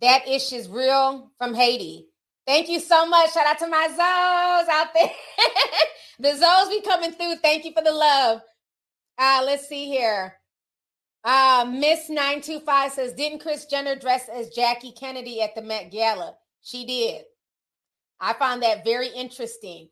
[0.00, 2.06] That ish is real from Haiti.
[2.46, 3.32] Thank you so much.
[3.32, 5.10] Shout out to my Zoes out there.
[6.18, 7.36] the Zoes be coming through.
[7.36, 8.40] Thank you for the love.
[9.16, 10.34] Uh, let's see here.
[11.22, 16.34] Uh, Miss 925 says, Didn't Kris Jenner dress as Jackie Kennedy at the Met Gala?
[16.60, 17.22] She did.
[18.20, 19.88] I found that very interesting.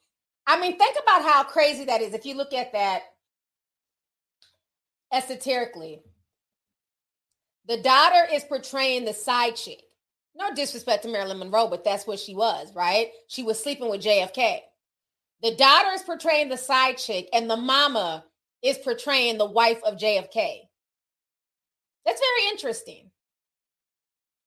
[0.47, 3.03] I mean, think about how crazy that is if you look at that
[5.13, 6.03] esoterically.
[7.69, 9.83] The daughter is portraying the side chick.
[10.35, 13.11] No disrespect to Marilyn Monroe, but that's what she was, right?
[13.29, 14.61] She was sleeping with JFK.
[15.43, 18.25] The daughter is portraying the side chick, and the mama
[18.63, 20.61] is portraying the wife of JFK.
[22.07, 23.11] That's very interesting.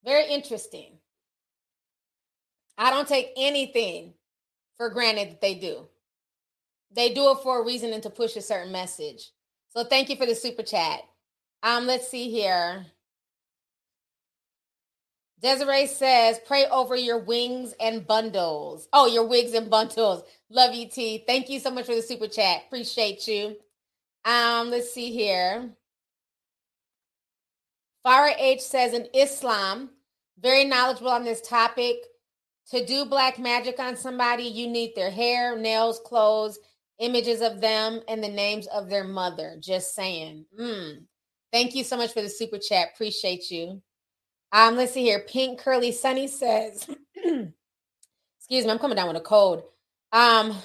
[0.04, 0.98] Very interesting.
[2.78, 4.14] I don't take anything
[4.76, 5.88] for granted that they do.
[6.94, 9.30] They do it for a reason and to push a certain message.
[9.76, 11.00] So thank you for the super chat.
[11.62, 12.86] Um, let's see here.
[15.42, 18.88] Desiree says, pray over your wings and bundles.
[18.94, 20.22] Oh, your wigs and bundles.
[20.48, 21.24] Love you, T.
[21.26, 22.62] Thank you so much for the super chat.
[22.66, 23.56] Appreciate you.
[24.24, 25.68] Um, let's see here.
[28.06, 29.90] Farah H says in Islam,
[30.40, 31.96] very knowledgeable on this topic.
[32.70, 36.58] To do black magic on somebody, you need their hair, nails, clothes,
[36.98, 39.56] images of them, and the names of their mother.
[39.60, 40.46] Just saying.
[40.58, 41.04] Mm.
[41.52, 42.88] Thank you so much for the super chat.
[42.94, 43.82] Appreciate you.
[44.52, 45.24] Um, let's see here.
[45.28, 47.54] Pink Curly Sunny says, excuse
[48.50, 49.62] me, I'm coming down with a cold.
[50.12, 50.56] Um,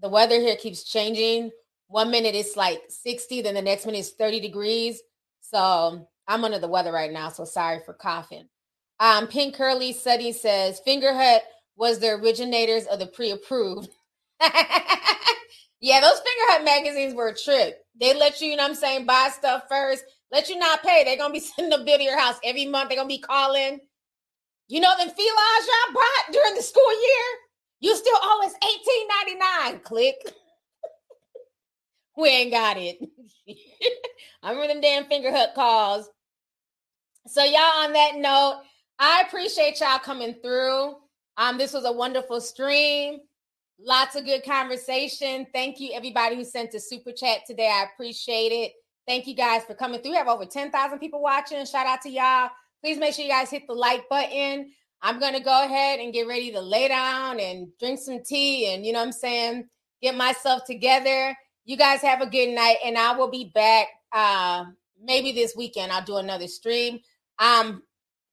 [0.00, 1.50] the weather here keeps changing.
[1.88, 5.00] One minute it's like 60, then the next minute it's 30 degrees.
[5.40, 8.48] So I'm under the weather right now, so sorry for coughing.
[9.00, 11.40] Um, Pink Curly Sunny says, Fingerhut
[11.76, 13.90] was the originators of the pre-approved.
[15.82, 17.76] yeah, those Fingerhut magazines were a trick.
[18.00, 21.04] They let you, you know I'm saying, buy stuff first let you not pay.
[21.04, 22.88] They're gonna be sending a bill to your house every month.
[22.88, 23.78] They're gonna be calling.
[24.68, 27.24] You know them felines y'all bought during the school year?
[27.80, 28.54] You still owe us
[29.70, 29.82] $18.99.
[29.82, 30.14] Click.
[32.16, 32.98] we ain't got it.
[34.42, 36.08] I remember them damn Fingerhut calls.
[37.26, 38.62] So, y'all, on that note,
[38.98, 40.94] I appreciate y'all coming through.
[41.36, 43.18] Um, this was a wonderful stream.
[43.78, 45.46] Lots of good conversation.
[45.52, 47.68] Thank you, everybody who sent a super chat today.
[47.68, 48.72] I appreciate it.
[49.06, 50.12] Thank you guys for coming through.
[50.12, 51.64] We have over 10,000 people watching.
[51.66, 52.50] Shout out to y'all.
[52.82, 54.70] Please make sure you guys hit the like button.
[55.02, 58.72] I'm going to go ahead and get ready to lay down and drink some tea
[58.72, 59.68] and, you know what I'm saying,
[60.00, 61.36] get myself together.
[61.64, 64.64] You guys have a good night, and I will be back uh,
[65.00, 65.92] maybe this weekend.
[65.92, 67.00] I'll do another stream.
[67.38, 67.82] Um,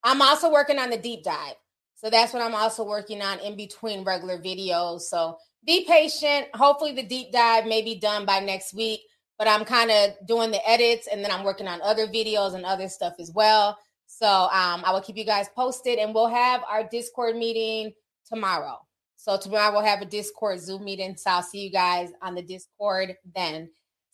[0.03, 1.55] I'm also working on the deep dive.
[2.01, 5.01] So that's what I'm also working on in between regular videos.
[5.01, 6.47] So be patient.
[6.53, 9.01] Hopefully, the deep dive may be done by next week
[9.39, 12.65] but I'm kind of doing the edits and then I'm working on other videos and
[12.65, 13.79] other stuff as well.
[14.05, 17.93] So um, I will keep you guys posted and we'll have our Discord meeting
[18.27, 18.77] tomorrow.
[19.15, 21.15] So tomorrow we'll have a Discord Zoom meeting.
[21.15, 23.69] So I'll see you guys on the Discord then.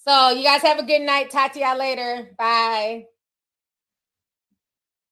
[0.08, 1.32] So you guys have a good night.
[1.32, 2.30] Talk to y'all later.
[2.38, 3.06] Bye.